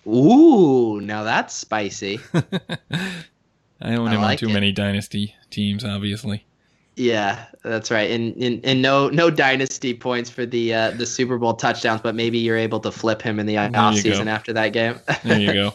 Ooh, 0.06 1.00
now 1.00 1.22
that's 1.24 1.54
spicy. 1.54 2.20
I 2.34 3.94
own 3.94 4.08
I 4.08 4.14
him 4.14 4.20
like 4.20 4.30
on 4.32 4.36
too 4.36 4.48
it. 4.48 4.52
many 4.52 4.72
dynasty 4.72 5.34
teams, 5.50 5.84
obviously. 5.84 6.44
Yeah, 6.96 7.46
that's 7.62 7.90
right. 7.90 8.10
And, 8.10 8.36
and 8.36 8.60
and 8.64 8.82
no 8.82 9.08
no 9.08 9.30
dynasty 9.30 9.94
points 9.94 10.28
for 10.28 10.44
the 10.44 10.74
uh, 10.74 10.90
the 10.90 11.06
Super 11.06 11.38
Bowl 11.38 11.54
touchdowns, 11.54 12.00
but 12.02 12.14
maybe 12.14 12.38
you're 12.38 12.56
able 12.56 12.80
to 12.80 12.90
flip 12.90 13.22
him 13.22 13.38
in 13.38 13.46
the 13.46 13.56
off 13.56 13.96
season 13.96 14.28
after 14.28 14.52
that 14.52 14.70
game. 14.72 15.00
there 15.24 15.40
you 15.40 15.52
go. 15.52 15.74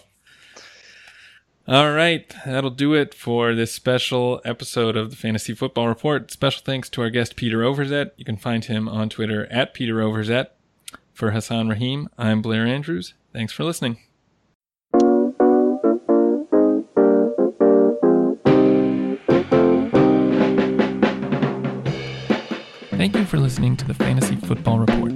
All 1.67 1.91
right, 1.93 2.31
that'll 2.45 2.69
do 2.69 2.93
it 2.93 3.15
for 3.15 3.55
this 3.55 3.73
special 3.73 4.39
episode 4.45 4.95
of 4.95 5.09
the 5.09 5.15
Fantasy 5.15 5.55
Football 5.55 5.87
Report. 5.87 6.29
Special 6.29 6.61
thanks 6.63 6.89
to 6.89 7.01
our 7.01 7.09
guest 7.09 7.35
Peter 7.35 7.59
Overzet. 7.59 8.11
You 8.17 8.25
can 8.25 8.37
find 8.37 8.63
him 8.63 8.87
on 8.87 9.09
Twitter 9.09 9.47
at 9.51 9.73
Peter 9.73 9.95
Overzet. 9.95 10.49
For 11.11 11.31
Hassan 11.31 11.69
Rahim, 11.69 12.09
I'm 12.17 12.41
Blair 12.41 12.67
Andrews. 12.67 13.13
Thanks 13.33 13.53
for 13.53 13.63
listening. 13.63 13.97
Thank 23.05 23.17
you 23.17 23.25
for 23.25 23.37
listening 23.37 23.77
to 23.77 23.85
the 23.85 23.93
Fantasy 23.93 24.35
Football 24.35 24.79
Report. 24.79 25.11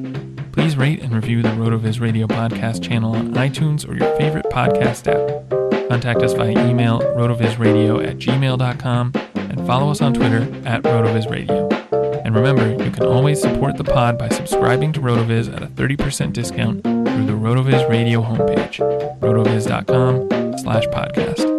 Please 0.51 0.77
rate 0.77 1.01
and 1.01 1.11
review 1.11 1.41
the 1.41 1.49
RotoViz 1.49 1.99
Radio 1.99 2.27
podcast 2.27 2.83
channel 2.83 3.15
on 3.15 3.33
iTunes 3.33 3.89
or 3.89 3.95
your 3.95 4.15
favorite 4.15 4.45
podcast 4.51 5.07
app. 5.07 5.89
Contact 5.89 6.21
us 6.21 6.33
via 6.33 6.51
email 6.69 6.99
rotovizradio 6.99 8.07
at 8.07 8.19
gmail.com 8.19 9.11
and 9.33 9.65
follow 9.65 9.89
us 9.89 10.03
on 10.03 10.13
Twitter 10.13 10.43
at 10.67 10.83
rotovizradio. 10.83 12.23
And 12.23 12.35
remember, 12.35 12.69
you 12.83 12.91
can 12.91 13.07
always 13.07 13.41
support 13.41 13.75
the 13.75 13.83
pod 13.83 14.19
by 14.19 14.29
subscribing 14.29 14.93
to 14.93 14.99
RotoViz 14.99 15.51
at 15.51 15.63
a 15.63 15.67
30% 15.67 16.31
discount 16.31 16.83
through 16.83 17.25
the 17.25 17.33
RotoViz 17.33 17.89
radio 17.89 18.21
homepage, 18.21 18.77
rotoviz.com 19.19 20.59
slash 20.59 20.85
podcast. 20.89 21.58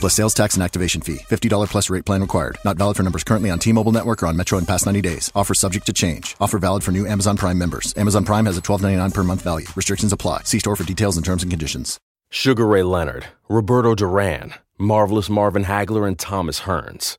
Plus 0.00 0.14
sales 0.14 0.32
tax 0.32 0.54
and 0.54 0.62
activation 0.62 1.02
fee. 1.02 1.18
$50 1.18 1.68
plus 1.68 1.90
rate 1.90 2.06
plan 2.06 2.22
required. 2.22 2.56
Not 2.64 2.78
valid 2.78 2.96
for 2.96 3.02
numbers 3.02 3.22
currently 3.22 3.50
on 3.50 3.58
T-Mobile 3.58 3.92
network 3.92 4.22
or 4.22 4.28
on 4.28 4.36
Metro 4.36 4.56
in 4.56 4.64
past 4.64 4.86
90 4.86 5.02
days. 5.02 5.30
Offer 5.34 5.52
subject 5.52 5.84
to 5.86 5.92
change. 5.92 6.36
Offer 6.40 6.58
valid 6.58 6.82
for 6.82 6.90
new 6.90 7.06
Amazon 7.06 7.36
Prime 7.36 7.58
members. 7.58 7.92
Amazon 7.98 8.24
Prime 8.24 8.46
has 8.46 8.56
a 8.56 8.62
$12.99 8.62 9.12
per 9.12 9.22
month 9.22 9.42
value. 9.42 9.66
Restrictions 9.76 10.12
apply. 10.12 10.44
See 10.44 10.58
store 10.58 10.74
for 10.74 10.84
details 10.84 11.16
and 11.16 11.26
terms 11.26 11.42
and 11.42 11.52
conditions. 11.52 12.00
Sugar 12.30 12.66
Ray 12.66 12.82
Leonard, 12.82 13.26
Roberto 13.48 13.94
Duran, 13.94 14.54
Marvelous 14.78 15.28
Marvin 15.28 15.64
Hagler, 15.64 16.06
and 16.08 16.18
Thomas 16.18 16.60
Hearns. 16.60 17.18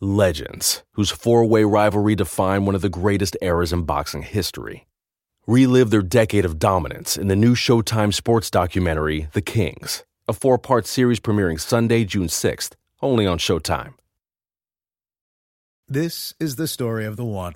Legends, 0.00 0.82
whose 0.94 1.10
four 1.10 1.44
way 1.44 1.62
rivalry 1.62 2.16
defined 2.16 2.66
one 2.66 2.74
of 2.74 2.80
the 2.80 2.88
greatest 2.88 3.36
eras 3.42 3.72
in 3.72 3.82
boxing 3.82 4.22
history. 4.22 4.88
Relive 5.46 5.90
their 5.90 6.02
decade 6.02 6.44
of 6.44 6.58
dominance 6.58 7.16
in 7.16 7.28
the 7.28 7.36
new 7.36 7.54
Showtime 7.54 8.14
sports 8.14 8.50
documentary, 8.50 9.28
The 9.34 9.42
Kings, 9.42 10.04
a 10.30 10.32
four 10.32 10.58
part 10.58 10.86
series 10.86 11.18
premiering 11.18 11.60
Sunday, 11.60 12.04
June 12.04 12.28
6th, 12.28 12.74
only 13.02 13.26
on 13.26 13.36
Showtime. 13.36 13.94
This 15.88 16.32
is 16.38 16.54
the 16.54 16.68
story 16.68 17.04
of 17.04 17.16
the 17.16 17.24
one. 17.24 17.54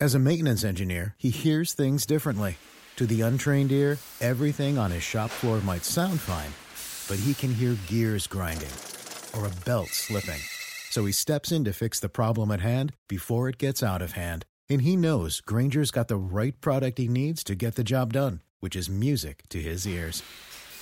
As 0.00 0.14
a 0.14 0.18
maintenance 0.18 0.64
engineer, 0.64 1.14
he 1.16 1.30
hears 1.30 1.72
things 1.72 2.04
differently. 2.04 2.56
To 2.96 3.06
the 3.06 3.20
untrained 3.20 3.70
ear, 3.70 3.98
everything 4.20 4.76
on 4.76 4.90
his 4.90 5.04
shop 5.04 5.30
floor 5.30 5.60
might 5.60 5.84
sound 5.84 6.18
fine, 6.20 6.52
but 7.08 7.22
he 7.24 7.32
can 7.32 7.54
hear 7.54 7.76
gears 7.86 8.26
grinding 8.26 8.74
or 9.38 9.46
a 9.46 9.64
belt 9.64 9.90
slipping. 9.90 10.40
So 10.90 11.04
he 11.04 11.12
steps 11.12 11.52
in 11.52 11.62
to 11.64 11.72
fix 11.72 12.00
the 12.00 12.08
problem 12.08 12.50
at 12.50 12.60
hand 12.60 12.92
before 13.08 13.48
it 13.48 13.56
gets 13.56 13.84
out 13.84 14.02
of 14.02 14.12
hand. 14.12 14.44
And 14.68 14.82
he 14.82 14.96
knows 14.96 15.40
Grainger's 15.40 15.92
got 15.92 16.08
the 16.08 16.16
right 16.16 16.60
product 16.60 16.98
he 16.98 17.06
needs 17.06 17.44
to 17.44 17.54
get 17.54 17.76
the 17.76 17.84
job 17.84 18.12
done, 18.12 18.40
which 18.58 18.74
is 18.74 18.90
music 18.90 19.44
to 19.50 19.62
his 19.62 19.86
ears. 19.86 20.24